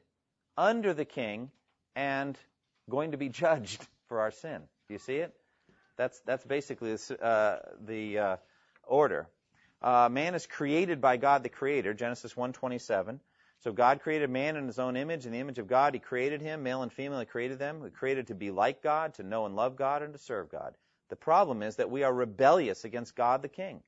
under 0.57 0.93
the 0.93 1.05
king 1.05 1.51
and 1.95 2.37
going 2.91 3.13
to 3.13 3.17
be 3.17 3.29
judged 3.29 3.87
for 4.09 4.21
our 4.21 4.33
sin. 4.33 4.63
Do 4.89 4.95
you 4.95 4.99
see 4.99 5.17
it? 5.17 5.35
That's 5.97 6.21
that's 6.21 6.45
basically 6.45 6.97
uh, 7.23 7.57
the 7.85 8.19
uh, 8.19 8.37
order. 8.85 9.29
Uh, 9.81 10.09
man 10.11 10.35
is 10.35 10.47
created 10.47 11.01
by 11.01 11.17
God 11.17 11.43
the 11.43 11.49
Creator, 11.49 11.95
Genesis 11.95 12.35
1:27. 12.35 13.21
So 13.61 13.73
God 13.73 14.01
created 14.01 14.31
man 14.31 14.57
in 14.57 14.67
his 14.67 14.79
own 14.79 14.97
image. 14.97 15.27
In 15.27 15.33
the 15.33 15.41
image 15.41 15.59
of 15.59 15.67
God, 15.67 15.95
he 15.95 16.01
created 16.01 16.41
him. 16.41 16.63
Male 16.63 16.83
and 16.83 16.93
female, 16.93 17.19
he 17.19 17.27
created 17.27 17.59
them. 17.59 17.83
He 17.83 17.91
created 17.91 18.29
to 18.29 18.35
be 18.35 18.53
like 18.53 18.83
God, 18.83 19.15
to 19.15 19.25
know 19.25 19.47
and 19.47 19.57
love 19.57 19.77
God, 19.77 20.03
and 20.03 20.13
to 20.13 20.19
serve 20.19 20.51
God. 20.51 20.77
The 21.09 21.17
problem 21.17 21.63
is 21.63 21.77
that 21.77 21.91
we 21.91 22.05
are 22.05 22.13
rebellious 22.13 22.85
against 22.85 23.17
God 23.17 23.43
the 23.43 23.49
King. 23.49 23.83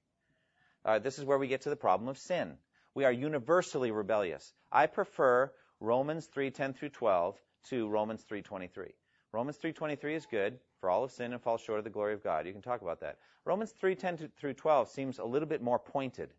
Uh, 0.84 0.98
this 0.98 1.18
is 1.18 1.24
where 1.24 1.38
we 1.38 1.46
get 1.46 1.62
to 1.62 1.70
the 1.70 1.76
problem 1.76 2.08
of 2.08 2.18
sin. 2.18 2.56
We 2.95 3.05
are 3.05 3.12
universally 3.12 3.91
rebellious. 3.91 4.53
I 4.72 4.86
prefer 4.86 5.53
Romans 5.78 6.26
3:10 6.26 6.74
through 6.74 6.91
12 6.91 7.41
to 7.68 7.88
Romans 7.88 8.24
3:23. 8.24 8.95
Romans 9.32 9.59
3:23 9.59 10.14
is 10.14 10.26
good, 10.26 10.59
for 10.80 10.91
all 10.91 11.05
of 11.05 11.12
sin 11.12 11.32
and 11.32 11.43
fall 11.43 11.57
short 11.57 11.78
of 11.78 11.84
the 11.84 11.91
glory 11.91 12.14
of 12.14 12.22
God. 12.22 12.47
You 12.47 12.53
can 12.53 12.62
talk 12.62 12.82
about 12.82 13.01
that. 13.01 13.18
Romans 13.45 13.72
3:10 13.72 14.32
through 14.36 14.55
12 14.55 14.88
seems 14.88 15.18
a 15.18 15.24
little 15.24 15.49
bit 15.49 15.62
more 15.62 15.78
pointed. 15.78 16.32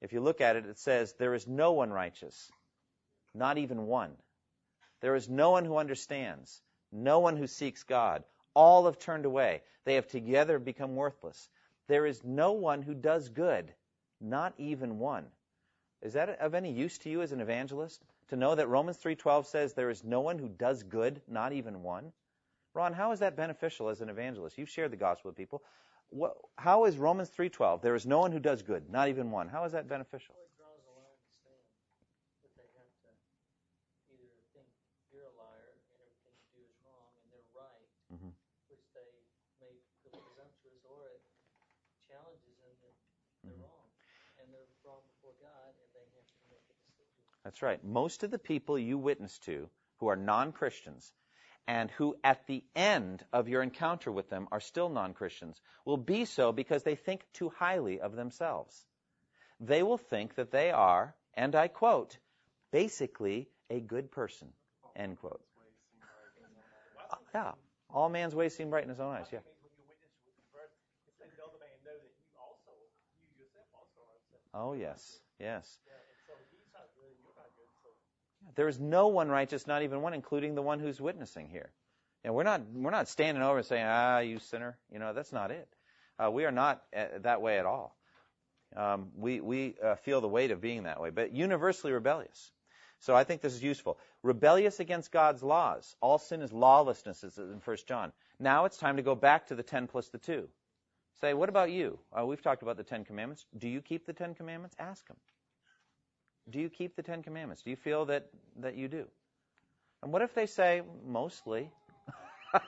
If 0.00 0.12
you 0.12 0.20
look 0.20 0.40
at 0.40 0.56
it, 0.56 0.66
it 0.66 0.78
says, 0.78 1.14
There 1.14 1.34
is 1.34 1.46
no 1.46 1.72
one 1.72 1.92
righteous, 1.92 2.50
not 3.34 3.58
even 3.58 3.86
one. 3.86 4.16
There 5.00 5.14
is 5.14 5.28
no 5.28 5.50
one 5.50 5.64
who 5.64 5.76
understands, 5.76 6.62
no 6.92 7.18
one 7.18 7.36
who 7.36 7.46
seeks 7.46 7.82
God. 7.82 8.24
All 8.54 8.86
have 8.86 8.98
turned 8.98 9.26
away. 9.26 9.62
They 9.84 9.94
have 9.94 10.06
together 10.06 10.58
become 10.58 10.96
worthless. 10.96 11.48
There 11.86 12.06
is 12.06 12.24
no 12.24 12.52
one 12.52 12.82
who 12.82 12.94
does 12.94 13.28
good, 13.28 13.74
not 14.20 14.54
even 14.58 14.98
one. 14.98 15.30
Is 16.06 16.12
that 16.12 16.38
of 16.38 16.54
any 16.54 16.70
use 16.70 16.98
to 16.98 17.10
you 17.10 17.20
as 17.20 17.32
an 17.32 17.40
evangelist? 17.40 18.04
To 18.28 18.36
know 18.36 18.54
that 18.54 18.68
Romans 18.68 18.96
3:12 18.96 19.44
says 19.44 19.74
there 19.74 19.90
is 19.90 20.04
no 20.04 20.20
one 20.20 20.38
who 20.38 20.48
does 20.48 20.84
good, 20.84 21.20
not 21.26 21.52
even 21.52 21.82
one? 21.82 22.12
Ron, 22.74 22.92
how 22.92 23.10
is 23.10 23.18
that 23.18 23.34
beneficial 23.34 23.88
as 23.88 24.00
an 24.00 24.08
evangelist? 24.08 24.56
You've 24.56 24.70
shared 24.70 24.92
the 24.92 24.96
gospel 24.96 25.30
with 25.30 25.36
people. 25.36 25.64
What, 26.10 26.38
how 26.58 26.84
is 26.84 26.96
Romans 26.96 27.28
3:12? 27.30 27.82
There 27.82 27.96
is 27.96 28.06
no 28.06 28.20
one 28.20 28.30
who 28.30 28.38
does 28.38 28.62
good, 28.62 28.88
not 28.88 29.08
even 29.08 29.32
one. 29.32 29.48
How 29.48 29.64
is 29.64 29.72
that 29.72 29.88
beneficial? 29.88 30.36
Well, 30.38 30.46
it 30.46 30.54
draws 30.54 30.78
a 30.86 30.94
line 30.94 31.10
in 31.10 31.26
the 31.26 31.34
sand 31.42 31.66
that 32.46 32.54
they 32.54 32.68
have 32.78 32.86
to 33.02 33.10
either 34.14 34.30
think 34.54 34.70
you're 35.10 35.26
a 35.26 35.34
liar 35.34 35.74
and 35.74 35.98
everything 36.06 36.38
you 36.38 36.46
do 36.54 36.62
is 36.70 36.78
wrong 36.86 37.18
and 37.18 37.26
they're 37.34 37.50
right, 37.50 37.90
Mhm. 38.14 38.30
which 38.70 38.86
they 38.94 39.10
may 39.58 39.74
feel 40.06 40.22
presumptuous, 40.22 40.86
or 40.86 41.10
it 41.18 41.22
challenges 42.06 42.54
them 42.62 42.78
that 42.86 42.94
they're 43.42 43.58
wrong 43.58 43.90
and 44.38 44.54
they're 44.54 44.68
wrong 44.84 45.02
before 45.10 45.34
God 45.40 45.74
and 45.74 45.88
they 45.96 46.06
have 46.14 46.28
to 46.28 46.46
make 46.46 46.62
a 46.70 46.76
decision. 46.86 47.24
That's 47.46 47.62
right. 47.62 47.78
Most 47.84 48.24
of 48.24 48.32
the 48.32 48.40
people 48.40 48.76
you 48.76 48.98
witness 48.98 49.38
to 49.44 49.68
who 49.98 50.08
are 50.08 50.16
non-Christians 50.16 51.12
and 51.68 51.88
who 51.92 52.16
at 52.24 52.44
the 52.48 52.64
end 52.74 53.24
of 53.32 53.48
your 53.48 53.62
encounter 53.62 54.10
with 54.10 54.28
them 54.28 54.48
are 54.50 54.58
still 54.58 54.88
non-Christians 54.88 55.60
will 55.84 55.96
be 55.96 56.24
so 56.24 56.50
because 56.50 56.82
they 56.82 56.96
think 56.96 57.24
too 57.34 57.52
highly 57.56 58.00
of 58.00 58.16
themselves. 58.16 58.84
They 59.60 59.84
will 59.84 59.96
think 59.96 60.34
that 60.34 60.50
they 60.50 60.72
are, 60.72 61.14
and 61.34 61.54
I 61.54 61.68
quote, 61.68 62.18
basically 62.72 63.48
a 63.70 63.78
good 63.78 64.10
person, 64.10 64.48
end 64.96 65.20
quote. 65.20 65.40
Yeah. 67.32 67.52
All 67.94 68.08
man's 68.08 68.34
ways 68.34 68.56
seem 68.56 68.70
right 68.70 68.82
in 68.82 68.88
his 68.88 68.98
own 68.98 69.14
eyes, 69.14 69.26
yeah. 69.32 69.38
Oh, 74.52 74.72
yes, 74.72 75.20
yes. 75.38 75.78
There 78.54 78.68
is 78.68 78.78
no 78.78 79.08
one 79.08 79.28
righteous, 79.28 79.66
not 79.66 79.82
even 79.82 80.02
one, 80.02 80.14
including 80.14 80.54
the 80.54 80.62
one 80.62 80.78
who's 80.78 81.00
witnessing 81.00 81.48
here. 81.48 81.70
And 82.24 82.34
we're 82.34 82.44
not 82.44 82.62
we're 82.72 82.90
not 82.90 83.08
standing 83.08 83.42
over 83.42 83.58
and 83.58 83.66
saying, 83.66 83.84
"Ah, 83.86 84.18
you 84.18 84.38
sinner." 84.38 84.78
You 84.90 84.98
know, 84.98 85.12
that's 85.12 85.32
not 85.32 85.50
it. 85.50 85.68
Uh, 86.18 86.30
we 86.30 86.44
are 86.44 86.52
not 86.52 86.82
uh, 86.96 87.18
that 87.20 87.42
way 87.42 87.58
at 87.58 87.66
all. 87.66 87.96
Um, 88.74 89.08
we 89.16 89.40
we 89.40 89.74
uh, 89.82 89.96
feel 89.96 90.20
the 90.20 90.28
weight 90.28 90.50
of 90.50 90.60
being 90.60 90.84
that 90.84 91.00
way, 91.00 91.10
but 91.10 91.32
universally 91.32 91.92
rebellious. 91.92 92.52
So 92.98 93.14
I 93.14 93.24
think 93.24 93.42
this 93.42 93.52
is 93.52 93.62
useful. 93.62 93.98
Rebellious 94.22 94.80
against 94.80 95.12
God's 95.12 95.42
laws. 95.42 95.94
All 96.00 96.18
sin 96.18 96.40
is 96.40 96.52
lawlessness, 96.52 97.22
as 97.22 97.36
in 97.36 97.60
1 97.62 97.76
John. 97.86 98.12
Now 98.40 98.64
it's 98.64 98.78
time 98.78 98.96
to 98.96 99.02
go 99.02 99.14
back 99.14 99.46
to 99.48 99.54
the 99.54 99.62
10 99.62 99.86
plus 99.86 100.08
the 100.08 100.18
2. 100.18 100.48
Say, 101.20 101.32
what 101.32 101.48
about 101.48 101.70
you? 101.70 101.98
Uh, 102.12 102.26
we've 102.26 102.42
talked 102.42 102.62
about 102.62 102.76
the 102.76 102.84
Ten 102.84 103.04
Commandments. 103.04 103.46
Do 103.56 103.68
you 103.68 103.80
keep 103.80 104.04
the 104.04 104.12
Ten 104.12 104.34
Commandments? 104.34 104.76
Ask 104.78 105.06
them. 105.08 105.16
Do 106.50 106.60
you 106.60 106.68
keep 106.68 106.96
the 106.96 107.02
Ten 107.02 107.22
Commandments? 107.22 107.62
Do 107.62 107.70
you 107.70 107.76
feel 107.76 108.04
that, 108.06 108.28
that 108.60 108.76
you 108.76 108.88
do? 108.88 109.06
And 110.02 110.12
what 110.12 110.22
if 110.22 110.34
they 110.34 110.46
say, 110.46 110.82
mostly? 111.04 111.70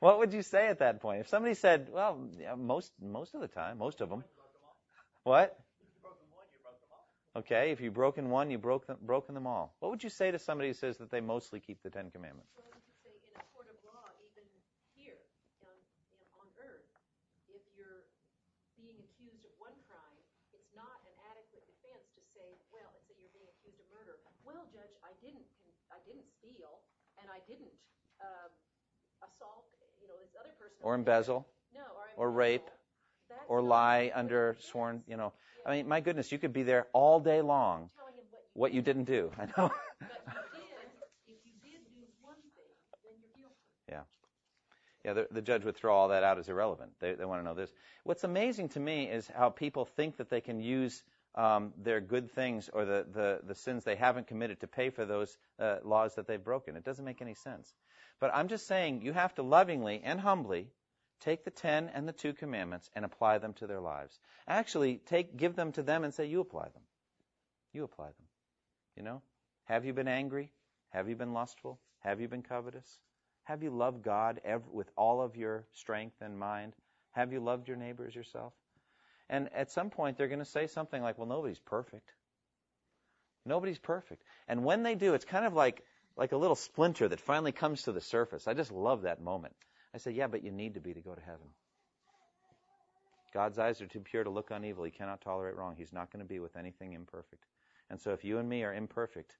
what 0.00 0.18
would 0.18 0.32
you 0.32 0.42
say 0.42 0.68
at 0.68 0.78
that 0.78 1.00
point? 1.00 1.20
If 1.20 1.28
somebody 1.28 1.54
said, 1.54 1.88
well, 1.92 2.18
yeah, 2.38 2.54
most, 2.54 2.92
most 3.02 3.34
of 3.34 3.40
the 3.40 3.48
time, 3.48 3.78
most 3.78 4.00
of 4.00 4.08
them. 4.08 4.24
What? 5.24 5.58
Okay, 7.36 7.70
if 7.70 7.78
you've 7.78 7.94
broken 7.94 8.34
one, 8.34 8.50
you've 8.50 8.66
broke 8.66 8.90
broken 9.06 9.30
them 9.34 9.46
all. 9.46 9.76
What 9.78 9.94
would 9.94 10.02
you 10.02 10.10
say 10.10 10.34
to 10.34 10.40
somebody 10.42 10.70
who 10.70 10.74
says 10.74 10.98
that 10.98 11.06
they 11.06 11.20
mostly 11.20 11.60
keep 11.60 11.78
the 11.86 11.90
Ten 11.92 12.10
Commandments? 12.10 12.50
Well, 12.58 12.66
you 12.66 12.82
could 12.82 12.98
say 12.98 13.14
in 13.30 13.38
a 13.38 13.46
court 13.54 13.70
of 13.70 13.78
law, 13.86 14.10
even 14.26 14.42
here 14.98 15.22
on, 15.62 15.70
in, 16.18 16.26
on 16.34 16.50
earth, 16.58 16.88
if 17.46 17.62
you're 17.78 18.02
being 18.74 18.98
accused 18.98 19.44
of 19.46 19.54
one 19.60 19.76
crime, 19.86 20.18
it's 20.50 20.66
not 20.74 20.98
an 21.06 21.14
adequate 21.30 21.62
defense 21.68 22.10
to 22.18 22.22
say, 22.34 22.58
well, 22.74 22.90
let's 22.90 23.06
say 23.06 23.14
you're 23.22 23.30
being 23.30 23.46
accused 23.54 23.78
of 23.78 23.86
murder. 23.94 24.18
Well, 24.42 24.66
judge, 24.74 24.90
I 25.06 25.14
didn't, 25.22 25.46
con- 25.62 25.78
I 25.94 26.02
didn't 26.08 26.26
steal, 26.42 26.82
and 27.22 27.27
I 27.38 27.46
didn't 27.46 27.70
um, 28.20 28.50
assault, 29.22 29.64
you 30.02 30.08
know, 30.08 30.14
this 30.20 30.34
other 30.38 30.50
person. 30.58 30.74
Or 30.82 30.94
embezzle? 30.94 31.46
No, 31.74 31.80
or 32.18 32.26
or 32.26 32.30
rape, 32.32 32.68
or 33.48 33.62
lie 33.62 34.10
under 34.14 34.52
defense. 34.52 34.70
sworn, 34.70 35.02
you 35.06 35.16
know. 35.16 35.32
Yeah. 35.64 35.70
I 35.70 35.76
mean, 35.76 35.88
my 35.88 36.00
goodness, 36.00 36.32
you 36.32 36.38
could 36.38 36.52
be 36.52 36.64
there 36.64 36.88
all 36.92 37.20
day 37.20 37.40
long. 37.40 37.90
Telling 37.94 38.14
him 38.18 38.26
what 38.32 38.42
you 38.42 38.60
What 38.60 38.72
you 38.74 38.82
didn't 38.82 39.04
do. 39.04 39.30
I 39.38 39.46
know. 39.46 39.70
But 40.00 40.10
you 40.54 40.66
did, 40.66 40.90
if 41.28 41.38
you 41.46 41.54
did 41.62 41.80
do 41.94 42.02
one 42.22 42.42
thing, 42.56 42.74
then 43.04 43.14
you're 43.22 43.30
guilty. 43.38 43.54
Yeah, 45.04 45.12
the, 45.14 45.28
the 45.30 45.42
judge 45.42 45.64
would 45.64 45.76
throw 45.76 45.94
all 45.94 46.08
that 46.08 46.24
out 46.24 46.38
as 46.38 46.48
irrelevant. 46.48 46.90
They, 47.00 47.14
they 47.14 47.24
want 47.24 47.40
to 47.40 47.44
know 47.44 47.54
this. 47.54 47.72
What's 48.04 48.24
amazing 48.24 48.70
to 48.70 48.80
me 48.80 49.04
is 49.04 49.28
how 49.28 49.48
people 49.48 49.84
think 49.84 50.16
that 50.16 50.28
they 50.28 50.40
can 50.40 50.60
use 50.60 51.02
um, 51.38 51.72
their 51.78 52.00
good 52.00 52.30
things 52.32 52.68
or 52.72 52.84
the, 52.84 53.06
the, 53.14 53.40
the 53.46 53.54
sins 53.54 53.84
they 53.84 53.94
haven't 53.94 54.26
committed 54.26 54.60
to 54.60 54.66
pay 54.66 54.90
for 54.90 55.06
those 55.06 55.38
uh, 55.60 55.76
laws 55.84 56.16
that 56.16 56.26
they've 56.26 56.42
broken. 56.42 56.76
It 56.76 56.84
doesn't 56.84 57.04
make 57.04 57.22
any 57.22 57.34
sense. 57.34 57.72
But 58.20 58.34
I'm 58.34 58.48
just 58.48 58.66
saying 58.66 59.02
you 59.02 59.12
have 59.12 59.34
to 59.36 59.42
lovingly 59.42 60.02
and 60.04 60.20
humbly 60.20 60.66
take 61.20 61.44
the 61.44 61.50
ten 61.50 61.90
and 61.94 62.08
the 62.08 62.12
two 62.12 62.32
commandments 62.32 62.90
and 62.94 63.04
apply 63.04 63.38
them 63.38 63.52
to 63.54 63.66
their 63.68 63.80
lives. 63.80 64.18
Actually, 64.48 65.00
take 65.06 65.36
give 65.36 65.54
them 65.54 65.70
to 65.72 65.82
them 65.82 66.02
and 66.02 66.12
say, 66.12 66.26
you 66.26 66.40
apply 66.40 66.64
them. 66.64 66.82
You 67.72 67.84
apply 67.84 68.06
them. 68.06 68.26
You 68.96 69.04
know? 69.04 69.22
Have 69.64 69.84
you 69.84 69.92
been 69.92 70.08
angry? 70.08 70.50
Have 70.90 71.08
you 71.08 71.14
been 71.14 71.32
lustful? 71.32 71.78
Have 72.00 72.20
you 72.20 72.26
been 72.26 72.42
covetous? 72.42 72.98
Have 73.44 73.62
you 73.62 73.70
loved 73.70 74.02
God 74.02 74.40
ev- 74.44 74.68
with 74.72 74.90
all 74.96 75.22
of 75.22 75.36
your 75.36 75.66
strength 75.72 76.16
and 76.20 76.38
mind? 76.38 76.74
Have 77.12 77.32
you 77.32 77.40
loved 77.40 77.68
your 77.68 77.76
neighbors 77.76 78.14
yourself? 78.14 78.52
And 79.30 79.48
at 79.54 79.70
some 79.70 79.90
point, 79.90 80.16
they're 80.16 80.28
going 80.28 80.38
to 80.38 80.44
say 80.44 80.66
something 80.66 81.02
like, 81.02 81.18
well, 81.18 81.26
nobody's 81.26 81.58
perfect. 81.58 82.12
Nobody's 83.44 83.78
perfect. 83.78 84.22
And 84.46 84.64
when 84.64 84.82
they 84.82 84.94
do, 84.94 85.14
it's 85.14 85.24
kind 85.24 85.44
of 85.44 85.54
like, 85.54 85.82
like 86.16 86.32
a 86.32 86.36
little 86.36 86.56
splinter 86.56 87.08
that 87.08 87.20
finally 87.20 87.52
comes 87.52 87.82
to 87.82 87.92
the 87.92 88.00
surface. 88.00 88.48
I 88.48 88.54
just 88.54 88.72
love 88.72 89.02
that 89.02 89.22
moment. 89.22 89.54
I 89.94 89.98
say, 89.98 90.10
yeah, 90.12 90.26
but 90.26 90.44
you 90.44 90.50
need 90.50 90.74
to 90.74 90.80
be 90.80 90.94
to 90.94 91.00
go 91.00 91.14
to 91.14 91.20
heaven. 91.20 91.46
God's 93.32 93.58
eyes 93.58 93.80
are 93.80 93.86
too 93.86 94.00
pure 94.00 94.24
to 94.24 94.30
look 94.30 94.50
on 94.50 94.64
evil. 94.64 94.84
He 94.84 94.90
cannot 94.90 95.20
tolerate 95.20 95.56
wrong. 95.56 95.74
He's 95.76 95.92
not 95.92 96.10
going 96.10 96.24
to 96.24 96.28
be 96.28 96.38
with 96.38 96.56
anything 96.56 96.94
imperfect. 96.94 97.44
And 97.90 98.00
so 98.00 98.12
if 98.12 98.24
you 98.24 98.38
and 98.38 98.48
me 98.48 98.64
are 98.64 98.74
imperfect, 98.74 99.36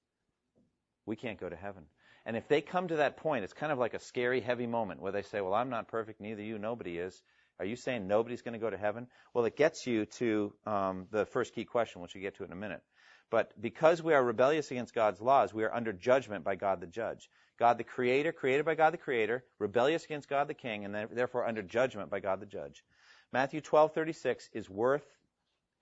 we 1.07 1.17
can't 1.17 1.41
go 1.41 1.49
to 1.49 1.57
heaven. 1.57 1.85
And 2.27 2.37
if 2.37 2.49
they 2.49 2.61
come 2.61 2.89
to 2.89 2.97
that 2.97 3.17
point, 3.17 3.45
it's 3.45 3.55
kind 3.55 3.73
of 3.73 3.79
like 3.79 3.95
a 3.95 3.99
scary, 3.99 4.41
heavy 4.41 4.67
moment 4.67 5.01
where 5.01 5.13
they 5.13 5.23
say, 5.23 5.41
Well, 5.41 5.55
I'm 5.55 5.71
not 5.71 5.89
perfect, 5.89 6.21
neither 6.21 6.43
you, 6.43 6.59
nobody 6.59 6.99
is. 6.99 7.23
Are 7.61 7.67
you 7.67 7.77
saying 7.77 8.07
nobody's 8.07 8.43
going 8.43 8.53
to 8.53 8.59
go 8.59 8.71
to 8.71 8.77
heaven? 8.77 9.09
Well, 9.35 9.45
it 9.45 9.57
gets 9.57 9.87
you 9.87 10.07
to 10.07 10.53
um, 10.67 11.07
the 11.11 11.27
first 11.27 11.55
key 11.55 11.65
question, 11.65 12.03
which 12.03 12.15
we 12.15 12.21
get 12.21 12.37
to 12.37 12.45
in 12.45 12.53
a 12.53 12.57
minute. 12.57 12.83
But 13.31 13.61
because 13.61 14.03
we 14.03 14.15
are 14.15 14.25
rebellious 14.25 14.71
against 14.71 14.95
God's 14.95 15.21
laws, 15.21 15.53
we 15.53 15.65
are 15.65 15.75
under 15.75 15.93
judgment 15.93 16.45
by 16.45 16.55
God 16.55 16.81
the 16.81 16.87
judge. 16.87 17.29
God 17.59 17.77
the 17.77 17.85
creator, 17.85 18.33
created 18.33 18.65
by 18.65 18.75
God 18.75 18.93
the 18.93 18.99
creator, 18.99 19.45
rebellious 19.59 20.05
against 20.05 20.29
God 20.29 20.49
the 20.49 20.55
king, 20.55 20.85
and 20.85 20.95
therefore 20.95 21.47
under 21.47 21.63
judgment 21.63 22.11
by 22.11 22.21
God 22.21 22.41
the 22.41 22.47
judge. 22.47 22.85
Matthew 23.33 23.61
12:36 23.61 24.49
is 24.53 24.71
worth 24.71 25.05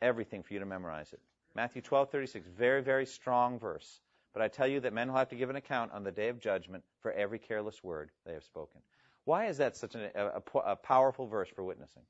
everything 0.01 0.43
for 0.43 0.55
you 0.55 0.61
to 0.61 0.67
memorize 0.67 1.13
it. 1.13 1.21
Matthew 1.55 1.83
12:36, 1.83 2.47
very 2.47 2.83
very 2.83 3.07
strong 3.07 3.59
verse. 3.59 4.01
But 4.33 4.43
I 4.43 4.49
tell 4.49 4.67
you 4.67 4.81
that 4.81 4.93
men 4.93 5.09
will 5.09 5.17
have 5.17 5.31
to 5.31 5.37
give 5.37 5.49
an 5.49 5.57
account 5.57 5.93
on 5.93 6.05
the 6.05 6.13
day 6.13 6.29
of 6.29 6.41
judgment 6.41 6.85
for 7.01 7.13
every 7.13 7.39
careless 7.39 7.83
word 7.83 8.11
they 8.25 8.35
have 8.35 8.45
spoken. 8.45 8.83
Why 9.27 9.47
is 9.47 9.59
that 9.59 9.77
such 9.77 9.95
a, 9.95 10.11
a, 10.15 10.59
a 10.61 10.77
powerful 10.77 11.27
verse 11.27 11.49
for 11.55 11.65
witnessing? 11.65 12.03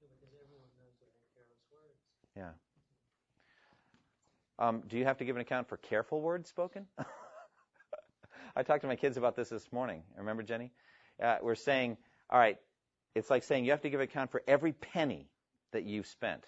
Because 0.00 0.16
everyone 0.22 0.70
knows 0.78 0.94
that 1.00 1.08
they're 1.12 1.34
careless 1.34 1.62
words. 1.70 1.98
Yeah. 2.36 2.52
Um, 4.64 4.82
do 4.88 4.96
you 4.96 5.04
have 5.04 5.18
to 5.18 5.24
give 5.24 5.36
an 5.36 5.42
account 5.42 5.68
for 5.68 5.76
careful 5.76 6.22
words 6.22 6.48
spoken? 6.48 6.86
I 8.56 8.62
talked 8.62 8.82
to 8.82 8.88
my 8.88 8.94
kids 8.96 9.16
about 9.16 9.34
this 9.34 9.48
this 9.48 9.70
morning. 9.72 10.04
Remember, 10.16 10.44
Jenny? 10.44 10.70
Uh, 11.22 11.38
we're 11.42 11.56
saying, 11.56 11.96
all 12.30 12.38
right, 12.38 12.58
it's 13.16 13.28
like 13.28 13.42
saying 13.42 13.64
you 13.64 13.72
have 13.72 13.82
to 13.82 13.90
give 13.90 13.98
an 13.98 14.04
account 14.04 14.30
for 14.30 14.42
every 14.46 14.72
penny 14.72 15.28
that 15.72 15.82
you've 15.82 16.06
spent. 16.06 16.44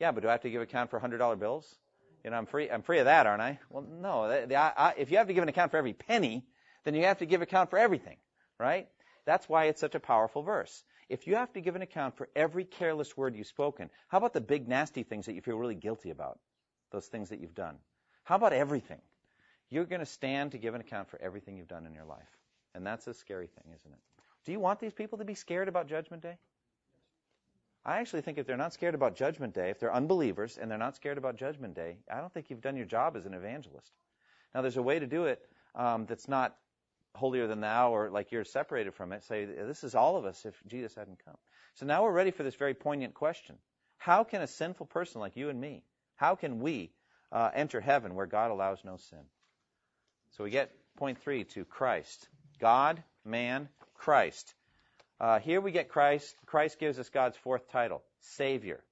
Yeah, 0.00 0.12
but 0.12 0.22
do 0.22 0.28
I 0.28 0.32
have 0.32 0.42
to 0.42 0.50
give 0.50 0.62
an 0.62 0.68
account 0.68 0.90
for 0.90 0.98
$100 0.98 1.38
bills? 1.38 1.76
You 2.24 2.30
know, 2.30 2.38
I'm 2.38 2.46
free. 2.46 2.70
I'm 2.70 2.82
free 2.82 2.98
of 2.98 3.04
that, 3.04 3.26
aren't 3.26 3.42
I? 3.42 3.58
Well, 3.70 3.86
no. 3.88 4.28
The, 4.28 4.46
the, 4.46 4.56
I, 4.56 4.94
if 4.96 5.10
you 5.10 5.18
have 5.18 5.28
to 5.28 5.34
give 5.34 5.42
an 5.42 5.48
account 5.48 5.70
for 5.70 5.76
every 5.76 5.92
penny, 5.92 6.46
then 6.84 6.94
you 6.94 7.04
have 7.04 7.18
to 7.18 7.26
give 7.26 7.42
account 7.42 7.70
for 7.70 7.78
everything, 7.78 8.16
right? 8.58 8.88
That's 9.24 9.48
why 9.48 9.64
it's 9.64 9.80
such 9.80 9.94
a 9.94 10.00
powerful 10.00 10.42
verse. 10.42 10.84
If 11.08 11.26
you 11.26 11.36
have 11.36 11.52
to 11.52 11.60
give 11.60 11.76
an 11.76 11.82
account 11.82 12.16
for 12.16 12.28
every 12.34 12.64
careless 12.64 13.16
word 13.16 13.36
you've 13.36 13.46
spoken, 13.46 13.90
how 14.08 14.18
about 14.18 14.32
the 14.32 14.40
big 14.40 14.68
nasty 14.68 15.02
things 15.02 15.26
that 15.26 15.34
you 15.34 15.40
feel 15.40 15.56
really 15.56 15.74
guilty 15.74 16.10
about? 16.10 16.38
Those 16.90 17.06
things 17.06 17.28
that 17.30 17.40
you've 17.40 17.54
done. 17.54 17.76
How 18.24 18.36
about 18.36 18.52
everything? 18.52 19.00
You're 19.70 19.84
going 19.84 20.00
to 20.00 20.06
stand 20.06 20.52
to 20.52 20.58
give 20.58 20.74
an 20.74 20.80
account 20.80 21.10
for 21.10 21.20
everything 21.20 21.56
you've 21.56 21.68
done 21.68 21.86
in 21.86 21.94
your 21.94 22.04
life. 22.04 22.28
And 22.74 22.86
that's 22.86 23.06
a 23.06 23.14
scary 23.14 23.46
thing, 23.46 23.72
isn't 23.74 23.92
it? 23.92 23.98
Do 24.44 24.52
you 24.52 24.60
want 24.60 24.80
these 24.80 24.92
people 24.92 25.18
to 25.18 25.24
be 25.24 25.34
scared 25.34 25.68
about 25.68 25.88
Judgment 25.88 26.22
Day? 26.22 26.38
I 27.84 27.98
actually 27.98 28.22
think 28.22 28.38
if 28.38 28.46
they're 28.46 28.56
not 28.56 28.72
scared 28.72 28.94
about 28.94 29.14
Judgment 29.14 29.54
Day, 29.54 29.70
if 29.70 29.78
they're 29.78 29.94
unbelievers 29.94 30.58
and 30.60 30.68
they're 30.68 30.76
not 30.76 30.96
scared 30.96 31.18
about 31.18 31.36
Judgment 31.36 31.74
Day, 31.74 31.98
I 32.12 32.20
don't 32.20 32.32
think 32.32 32.50
you've 32.50 32.60
done 32.60 32.76
your 32.76 32.86
job 32.86 33.16
as 33.16 33.26
an 33.26 33.34
evangelist. 33.34 33.92
Now, 34.54 34.62
there's 34.62 34.76
a 34.76 34.82
way 34.82 34.98
to 34.98 35.06
do 35.06 35.26
it 35.26 35.40
um, 35.74 36.06
that's 36.06 36.26
not 36.26 36.56
holier 37.16 37.46
than 37.46 37.60
thou 37.60 37.94
or 37.94 38.10
like 38.10 38.32
you're 38.32 38.44
separated 38.44 38.94
from 38.94 39.12
it. 39.12 39.24
Say, 39.24 39.44
this 39.44 39.84
is 39.84 39.94
all 39.94 40.16
of 40.16 40.24
us 40.24 40.44
if 40.44 40.54
Jesus 40.66 40.94
hadn't 40.94 41.24
come. 41.24 41.36
So 41.74 41.86
now 41.86 42.04
we're 42.04 42.12
ready 42.12 42.30
for 42.30 42.42
this 42.42 42.54
very 42.54 42.74
poignant 42.74 43.14
question. 43.14 43.56
How 43.98 44.24
can 44.24 44.42
a 44.42 44.46
sinful 44.46 44.86
person 44.86 45.20
like 45.20 45.36
you 45.36 45.48
and 45.48 45.60
me, 45.60 45.82
how 46.16 46.34
can 46.34 46.60
we 46.60 46.92
uh, 47.32 47.50
enter 47.54 47.80
heaven 47.80 48.14
where 48.14 48.26
God 48.26 48.50
allows 48.50 48.78
no 48.84 48.96
sin? 48.96 49.24
So 50.36 50.44
we 50.44 50.50
get 50.50 50.70
point 50.96 51.18
three 51.18 51.44
to 51.44 51.64
Christ. 51.64 52.28
God, 52.60 53.02
man, 53.24 53.68
Christ. 53.94 54.54
Uh, 55.20 55.38
here 55.38 55.60
we 55.60 55.72
get 55.72 55.88
Christ. 55.88 56.34
Christ 56.46 56.78
gives 56.78 56.98
us 56.98 57.08
God's 57.08 57.36
fourth 57.38 57.70
title, 57.70 58.02
Savior. 58.20 58.82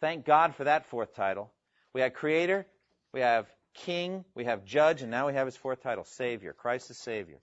Thank 0.00 0.24
God 0.24 0.54
for 0.54 0.64
that 0.64 0.86
fourth 0.86 1.14
title. 1.14 1.50
We 1.92 2.00
have 2.00 2.14
Creator, 2.14 2.66
we 3.12 3.20
have 3.20 3.46
King, 3.74 4.24
we 4.34 4.44
have 4.44 4.64
Judge, 4.64 5.02
and 5.02 5.10
now 5.10 5.26
we 5.26 5.34
have 5.34 5.46
his 5.46 5.56
fourth 5.56 5.82
title, 5.82 6.04
Savior. 6.04 6.52
Christ 6.52 6.90
is 6.90 6.98
Savior. 6.98 7.38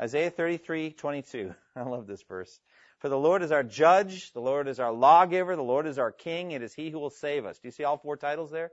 Isaiah 0.00 0.30
33:22. 0.30 1.54
I 1.76 1.82
love 1.82 2.06
this 2.06 2.22
verse. 2.22 2.60
For 2.98 3.08
the 3.08 3.18
Lord 3.18 3.42
is 3.42 3.50
our 3.50 3.64
judge, 3.64 4.32
the 4.32 4.40
Lord 4.40 4.68
is 4.68 4.78
our 4.78 4.92
lawgiver, 4.92 5.56
the 5.56 5.62
Lord 5.62 5.86
is 5.86 5.98
our 5.98 6.12
king, 6.12 6.52
it 6.52 6.62
is 6.62 6.72
he 6.72 6.90
who 6.90 7.00
will 7.00 7.10
save 7.10 7.44
us. 7.44 7.58
Do 7.58 7.66
you 7.66 7.72
see 7.72 7.84
all 7.84 7.96
four 7.96 8.16
titles 8.16 8.50
there? 8.50 8.70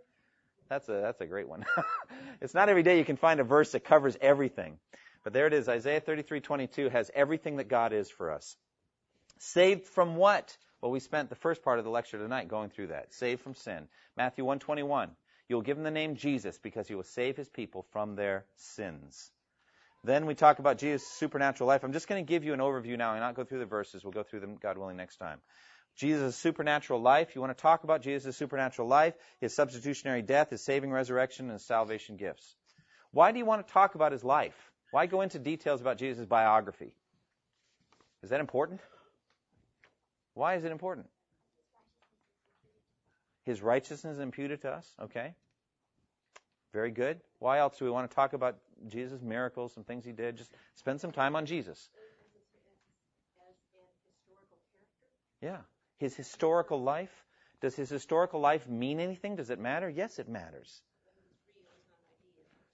That's 0.70 0.88
a 0.88 1.02
that's 1.02 1.20
a 1.22 1.26
great 1.26 1.48
one. 1.48 1.66
it's 2.42 2.54
not 2.54 2.70
every 2.70 2.84
day 2.84 3.00
you 3.00 3.06
can 3.06 3.18
find 3.18 3.40
a 3.40 3.44
verse 3.44 3.72
that 3.72 3.84
covers 3.84 4.18
everything. 4.22 4.78
But 5.24 5.34
there 5.34 5.48
it 5.48 5.54
is. 5.54 5.68
Isaiah 5.68 6.02
33:22 6.02 6.92
has 6.92 7.10
everything 7.14 7.58
that 7.58 7.68
God 7.68 7.92
is 7.92 8.10
for 8.10 8.32
us. 8.32 8.56
Saved 9.40 9.86
from 9.86 10.16
what? 10.16 10.56
Well, 10.82 10.92
we 10.92 11.00
spent 11.00 11.30
the 11.30 11.36
first 11.36 11.64
part 11.64 11.80
of 11.80 11.86
the 11.86 11.92
lecture 11.92 12.18
tonight 12.18 12.48
going 12.48 12.70
through 12.70 12.88
that. 12.88 13.14
Saved 13.14 13.42
from 13.42 13.56
sin. 13.56 13.88
Matthew 14.16 14.46
121. 14.46 15.12
You 15.50 15.56
will 15.56 15.64
give 15.64 15.78
him 15.78 15.84
the 15.84 15.92
name 15.92 16.16
Jesus 16.16 16.58
because 16.60 16.88
he 16.88 16.96
will 16.96 17.04
save 17.04 17.36
his 17.36 17.50
people 17.50 17.86
from 17.92 18.16
their 18.16 18.46
sins. 18.56 19.32
Then 20.04 20.28
we 20.28 20.36
talk 20.36 20.60
about 20.60 20.78
Jesus' 20.78 21.06
supernatural 21.06 21.68
life. 21.68 21.84
I'm 21.84 21.92
just 21.92 22.08
going 22.08 22.24
to 22.24 22.30
give 22.30 22.46
you 22.46 22.54
an 22.54 22.60
overview 22.60 22.98
now 22.98 23.12
and 23.12 23.20
not 23.20 23.36
go 23.36 23.44
through 23.44 23.60
the 23.60 23.66
verses. 23.66 24.04
We'll 24.04 24.14
go 24.14 24.24
through 24.24 24.40
them, 24.42 24.58
God 24.62 24.78
willing, 24.78 24.96
next 24.96 25.18
time. 25.18 25.40
Jesus' 25.98 26.38
supernatural 26.38 27.02
life. 27.02 27.36
You 27.36 27.42
want 27.42 27.58
to 27.58 27.62
talk 27.62 27.84
about 27.84 28.02
Jesus' 28.02 28.38
supernatural 28.38 28.88
life, 28.88 29.16
his 29.42 29.54
substitutionary 29.54 30.22
death, 30.22 30.52
his 30.52 30.62
saving 30.62 30.92
resurrection, 30.92 31.48
and 31.48 31.54
his 31.54 31.66
salvation 31.66 32.16
gifts. 32.16 32.56
Why 33.12 33.32
do 33.32 33.40
you 33.40 33.46
want 33.46 33.66
to 33.66 33.74
talk 33.74 33.96
about 33.96 34.12
his 34.12 34.24
life? 34.24 34.56
Why 34.92 35.08
go 35.08 35.22
into 35.22 35.40
details 35.40 35.82
about 35.82 35.98
Jesus' 35.98 36.26
biography? 36.26 36.94
Is 38.24 38.30
that 38.30 38.40
important? 38.40 38.82
Why 40.36 40.56
is 40.56 40.64
it 40.64 40.72
important? 40.72 41.08
His 43.50 43.64
righteousness 43.64 44.20
imputed 44.20 44.62
to 44.62 44.70
us. 44.70 44.88
Okay. 45.02 45.34
Very 46.72 46.92
good. 46.92 47.20
Why 47.40 47.58
else 47.58 47.80
do 47.80 47.86
we 47.86 47.90
want 47.90 48.08
to 48.08 48.14
talk 48.14 48.34
about 48.34 48.58
Jesus' 48.88 49.24
miracles 49.24 49.76
and 49.76 49.88
things 49.88 50.06
he 50.06 50.12
did? 50.12 50.38
Just 50.38 50.54
spend 50.76 51.02
some 51.02 51.12
time 51.12 51.36
on 51.36 51.48
Jesus. 51.48 51.90
Yeah. 55.42 55.58
His 55.98 56.16
historical 56.16 56.80
life. 56.80 57.10
Does 57.60 57.76
his 57.76 57.90
historical 57.90 58.40
life 58.40 58.68
mean 58.68 59.00
anything? 59.00 59.36
Does 59.36 59.50
it 59.50 59.58
matter? 59.58 59.90
Yes, 59.90 60.20
it 60.20 60.30
matters. 60.30 60.84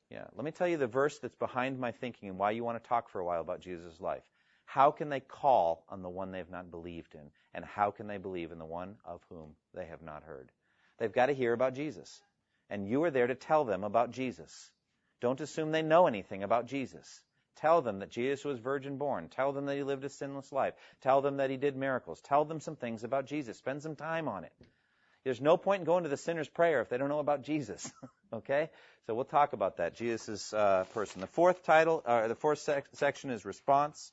Yeah. 0.10 0.26
Let 0.36 0.44
me 0.44 0.52
tell 0.52 0.68
you 0.68 0.76
the 0.76 0.88
verse 0.88 1.20
that's 1.20 1.38
behind 1.38 1.80
my 1.80 1.94
thinking 1.94 2.28
and 2.28 2.38
why 2.38 2.52
you 2.52 2.66
want 2.66 2.84
to 2.84 2.90
talk 2.90 3.08
for 3.08 3.22
a 3.22 3.26
while 3.26 3.40
about 3.40 3.62
Jesus' 3.62 4.02
life. 4.02 4.30
How 4.66 4.92
can 4.92 5.08
they 5.08 5.22
call 5.22 5.86
on 5.88 6.02
the 6.02 6.10
one 6.10 6.34
they've 6.34 6.50
not 6.50 6.70
believed 6.70 7.16
in? 7.16 7.32
And 7.54 7.64
how 7.64 7.92
can 7.92 8.08
they 8.08 8.18
believe 8.18 8.52
in 8.52 8.60
the 8.60 8.66
one 8.66 8.98
of 9.06 9.22
whom 9.30 9.56
they 9.74 9.86
have 9.86 10.02
not 10.02 10.24
heard? 10.24 10.52
They've 10.98 11.12
got 11.12 11.28
to 11.28 11.34
hear 11.34 11.54
about 11.54 11.76
Jesus. 11.76 12.22
And 12.70 12.88
you 12.88 13.04
are 13.04 13.12
there 13.12 13.28
to 13.28 13.36
tell 13.36 13.66
them 13.66 13.84
about 13.84 14.12
Jesus. 14.12 14.72
Don't 15.22 15.42
assume 15.42 15.72
they 15.72 15.82
know 15.82 16.08
anything 16.08 16.44
about 16.44 16.68
Jesus. 16.68 17.22
Tell 17.58 17.82
them 17.82 18.00
that 18.00 18.12
Jesus 18.12 18.44
was 18.44 18.60
virgin 18.60 18.98
born. 18.98 19.30
Tell 19.30 19.54
them 19.54 19.66
that 19.66 19.76
he 19.76 19.84
lived 19.84 20.04
a 20.04 20.10
sinless 20.10 20.52
life. 20.52 20.74
Tell 21.02 21.22
them 21.22 21.38
that 21.38 21.50
he 21.50 21.58
did 21.58 21.76
miracles. 21.76 22.22
Tell 22.22 22.44
them 22.44 22.60
some 22.60 22.76
things 22.76 23.04
about 23.04 23.28
Jesus. 23.28 23.58
Spend 23.58 23.82
some 23.82 23.96
time 23.96 24.28
on 24.28 24.44
it. 24.44 24.52
There's 25.24 25.42
no 25.42 25.58
point 25.58 25.80
in 25.80 25.86
going 25.86 26.04
to 26.04 26.10
the 26.10 26.18
sinner's 26.18 26.50
prayer 26.50 26.82
if 26.82 26.90
they 26.90 26.98
don't 26.98 27.10
know 27.10 27.20
about 27.20 27.44
Jesus. 27.44 27.92
okay? 28.34 28.70
So 29.08 29.16
we'll 29.16 29.26
talk 29.26 29.54
about 29.54 29.78
that. 29.78 29.96
Jesus' 29.96 30.54
uh, 30.54 30.84
person. 30.94 31.22
The 31.22 31.28
fourth 31.28 31.64
title, 31.64 32.04
uh, 32.06 32.28
the 32.28 32.36
fourth 32.36 32.60
sec- 32.60 32.88
section 32.94 33.32
is 33.32 33.46
response. 33.46 34.12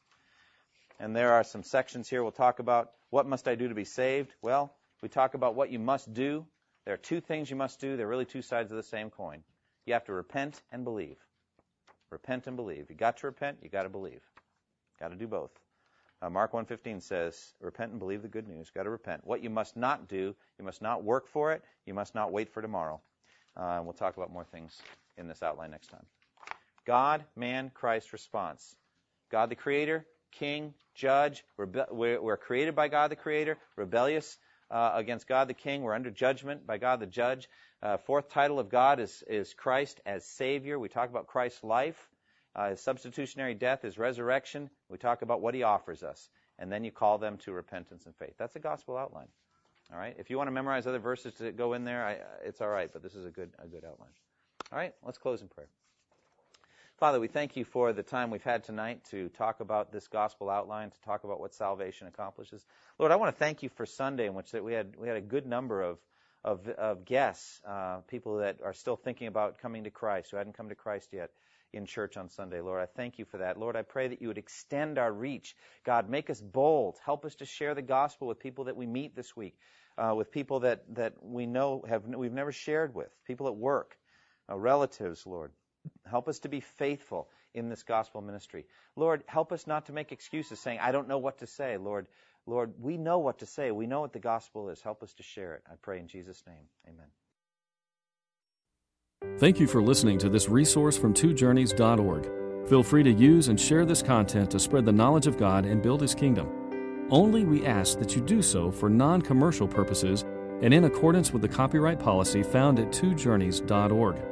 And 1.00 1.16
there 1.16 1.32
are 1.32 1.44
some 1.44 1.64
sections 1.64 2.08
here 2.08 2.22
we'll 2.22 2.32
talk 2.32 2.60
about. 2.60 2.92
What 3.10 3.26
must 3.26 3.48
I 3.48 3.56
do 3.56 3.68
to 3.68 3.74
be 3.74 3.84
saved? 3.84 4.32
Well, 4.40 4.72
we 5.02 5.08
talk 5.08 5.34
about 5.34 5.54
what 5.54 5.70
you 5.70 5.78
must 5.78 6.12
do. 6.14 6.46
There 6.84 6.94
are 6.94 6.98
two 6.98 7.20
things 7.20 7.50
you 7.50 7.56
must 7.56 7.80
do. 7.80 7.96
They're 7.96 8.08
really 8.08 8.24
two 8.24 8.42
sides 8.42 8.70
of 8.70 8.76
the 8.76 8.82
same 8.82 9.10
coin. 9.10 9.42
You 9.86 9.94
have 9.94 10.04
to 10.04 10.12
repent 10.12 10.62
and 10.70 10.84
believe. 10.84 11.18
Repent 12.10 12.46
and 12.46 12.56
believe. 12.56 12.90
You 12.90 12.96
got 12.96 13.18
to 13.18 13.26
repent. 13.26 13.58
You 13.62 13.68
got 13.68 13.84
to 13.84 13.88
believe. 13.88 14.22
Got 15.00 15.08
to 15.08 15.16
do 15.16 15.26
both. 15.26 15.50
Uh, 16.20 16.30
Mark 16.30 16.52
1:15 16.52 17.00
says, 17.00 17.54
"Repent 17.60 17.90
and 17.90 17.98
believe 17.98 18.22
the 18.22 18.28
good 18.28 18.46
news." 18.46 18.70
Got 18.70 18.84
to 18.84 18.90
repent. 18.90 19.26
What 19.26 19.42
you 19.42 19.50
must 19.50 19.76
not 19.76 20.06
do, 20.06 20.36
you 20.58 20.64
must 20.64 20.80
not 20.80 21.02
work 21.02 21.26
for 21.26 21.52
it. 21.52 21.64
You 21.84 21.94
must 21.94 22.14
not 22.14 22.30
wait 22.30 22.48
for 22.48 22.62
tomorrow. 22.62 23.00
Uh, 23.56 23.80
we'll 23.82 23.92
talk 23.92 24.16
about 24.16 24.30
more 24.30 24.44
things 24.44 24.80
in 25.16 25.26
this 25.26 25.42
outline 25.42 25.72
next 25.72 25.88
time. 25.88 26.06
God, 26.84 27.24
man, 27.34 27.70
Christ 27.74 28.12
response. 28.12 28.76
God 29.30 29.50
the 29.50 29.56
Creator, 29.56 30.06
King, 30.30 30.74
Judge. 30.94 31.44
Rebe- 31.58 31.92
we're, 31.92 32.20
we're, 32.20 32.36
created 32.36 32.74
by 32.74 32.88
God 32.88 33.10
the 33.10 33.16
Creator. 33.16 33.58
Rebellious 33.76 34.38
uh, 34.72 34.92
against 34.94 35.28
God 35.28 35.48
the 35.48 35.54
King. 35.54 35.82
We're 35.82 35.94
under 35.94 36.10
judgment 36.10 36.66
by 36.66 36.78
God 36.78 36.98
the 36.98 37.06
Judge. 37.06 37.48
Uh, 37.82 37.98
fourth 37.98 38.30
title 38.30 38.58
of 38.58 38.70
God 38.70 38.98
is, 38.98 39.22
is 39.28 39.54
Christ 39.54 40.00
as 40.06 40.24
Savior. 40.24 40.78
We 40.78 40.88
talk 40.88 41.10
about 41.10 41.26
Christ's 41.26 41.62
life. 41.62 42.08
Uh, 42.56 42.70
his 42.70 42.80
substitutionary 42.80 43.54
death, 43.54 43.82
his 43.82 43.98
resurrection. 43.98 44.70
We 44.88 44.98
talk 44.98 45.22
about 45.22 45.40
what 45.40 45.54
he 45.54 45.62
offers 45.62 46.02
us. 46.02 46.28
And 46.58 46.70
then 46.70 46.84
you 46.84 46.90
call 46.90 47.18
them 47.18 47.38
to 47.38 47.52
repentance 47.52 48.06
and 48.06 48.14
faith. 48.16 48.34
That's 48.38 48.56
a 48.56 48.60
gospel 48.60 48.96
outline. 48.96 49.28
All 49.92 49.98
right. 49.98 50.14
If 50.18 50.30
you 50.30 50.38
want 50.38 50.48
to 50.48 50.52
memorize 50.52 50.86
other 50.86 50.98
verses 50.98 51.34
to 51.34 51.52
go 51.52 51.74
in 51.74 51.84
there, 51.84 52.04
I, 52.04 52.18
it's 52.46 52.60
all 52.60 52.68
right. 52.68 52.90
But 52.92 53.02
this 53.02 53.14
is 53.14 53.26
a 53.26 53.30
good 53.30 53.50
a 53.58 53.66
good 53.66 53.84
outline. 53.84 54.12
All 54.70 54.78
right. 54.78 54.94
Let's 55.02 55.18
close 55.18 55.42
in 55.42 55.48
prayer. 55.48 55.68
Father, 57.02 57.18
we 57.18 57.26
thank 57.26 57.56
you 57.56 57.64
for 57.64 57.92
the 57.92 58.04
time 58.04 58.30
we've 58.30 58.44
had 58.44 58.62
tonight 58.62 59.02
to 59.10 59.28
talk 59.30 59.58
about 59.58 59.90
this 59.90 60.06
gospel 60.06 60.48
outline, 60.48 60.88
to 60.88 61.00
talk 61.00 61.24
about 61.24 61.40
what 61.40 61.52
salvation 61.52 62.06
accomplishes. 62.06 62.64
Lord, 62.96 63.10
I 63.10 63.16
want 63.16 63.34
to 63.34 63.38
thank 63.40 63.64
you 63.64 63.70
for 63.70 63.84
Sunday, 63.84 64.26
in 64.26 64.34
which 64.34 64.52
that 64.52 64.62
we 64.62 64.72
had 64.72 64.94
we 64.96 65.08
had 65.08 65.16
a 65.16 65.20
good 65.20 65.44
number 65.44 65.82
of 65.82 65.98
of, 66.44 66.68
of 66.68 67.04
guests, 67.04 67.60
uh, 67.66 68.02
people 68.06 68.36
that 68.36 68.58
are 68.62 68.72
still 68.72 68.94
thinking 68.94 69.26
about 69.26 69.58
coming 69.58 69.82
to 69.82 69.90
Christ, 69.90 70.30
who 70.30 70.36
hadn't 70.36 70.56
come 70.56 70.68
to 70.68 70.76
Christ 70.76 71.08
yet 71.12 71.32
in 71.72 71.86
church 71.86 72.16
on 72.16 72.28
Sunday. 72.28 72.60
Lord, 72.60 72.80
I 72.80 72.86
thank 72.86 73.18
you 73.18 73.24
for 73.24 73.38
that. 73.38 73.58
Lord, 73.58 73.74
I 73.74 73.82
pray 73.82 74.06
that 74.06 74.22
you 74.22 74.28
would 74.28 74.38
extend 74.38 74.96
our 74.96 75.12
reach. 75.12 75.56
God, 75.84 76.08
make 76.08 76.30
us 76.30 76.40
bold. 76.40 77.00
Help 77.04 77.24
us 77.24 77.34
to 77.34 77.44
share 77.44 77.74
the 77.74 77.82
gospel 77.82 78.28
with 78.28 78.38
people 78.38 78.66
that 78.66 78.76
we 78.76 78.86
meet 78.86 79.16
this 79.16 79.36
week, 79.36 79.56
uh, 79.98 80.14
with 80.14 80.30
people 80.30 80.60
that 80.60 80.84
that 80.94 81.14
we 81.20 81.46
know 81.46 81.84
have 81.88 82.06
we've 82.06 82.32
never 82.32 82.52
shared 82.52 82.94
with, 82.94 83.10
people 83.26 83.48
at 83.48 83.56
work, 83.56 83.98
uh, 84.48 84.56
relatives, 84.56 85.26
Lord. 85.26 85.50
Help 86.08 86.28
us 86.28 86.38
to 86.40 86.48
be 86.48 86.60
faithful 86.60 87.28
in 87.54 87.68
this 87.68 87.82
gospel 87.82 88.20
ministry. 88.20 88.66
Lord, 88.96 89.22
help 89.26 89.52
us 89.52 89.66
not 89.66 89.86
to 89.86 89.92
make 89.92 90.12
excuses 90.12 90.60
saying, 90.60 90.78
I 90.80 90.92
don't 90.92 91.08
know 91.08 91.18
what 91.18 91.38
to 91.38 91.46
say. 91.46 91.76
Lord, 91.76 92.06
Lord, 92.46 92.72
we 92.80 92.96
know 92.96 93.18
what 93.18 93.38
to 93.38 93.46
say. 93.46 93.70
We 93.70 93.86
know 93.86 94.00
what 94.00 94.12
the 94.12 94.18
gospel 94.18 94.68
is. 94.68 94.82
Help 94.82 95.02
us 95.02 95.14
to 95.14 95.22
share 95.22 95.54
it. 95.54 95.62
I 95.70 95.74
pray 95.80 96.00
in 96.00 96.08
Jesus' 96.08 96.42
name. 96.46 96.64
Amen. 96.88 97.06
Thank 99.38 99.60
you 99.60 99.66
for 99.66 99.80
listening 99.80 100.18
to 100.18 100.28
this 100.28 100.48
resource 100.48 100.98
from 100.98 101.14
twojourneys.org. 101.14 102.68
Feel 102.68 102.82
free 102.82 103.02
to 103.02 103.12
use 103.12 103.48
and 103.48 103.58
share 103.58 103.84
this 103.84 104.02
content 104.02 104.50
to 104.50 104.58
spread 104.58 104.84
the 104.84 104.92
knowledge 104.92 105.26
of 105.26 105.36
God 105.36 105.64
and 105.64 105.82
build 105.82 106.00
His 106.00 106.14
kingdom. 106.14 107.06
Only 107.10 107.44
we 107.44 107.66
ask 107.66 107.98
that 107.98 108.14
you 108.16 108.22
do 108.22 108.42
so 108.42 108.70
for 108.70 108.88
non 108.88 109.22
commercial 109.22 109.68
purposes 109.68 110.24
and 110.62 110.72
in 110.72 110.84
accordance 110.84 111.32
with 111.32 111.42
the 111.42 111.48
copyright 111.48 111.98
policy 111.98 112.42
found 112.42 112.78
at 112.78 112.88
twojourneys.org. 112.88 114.31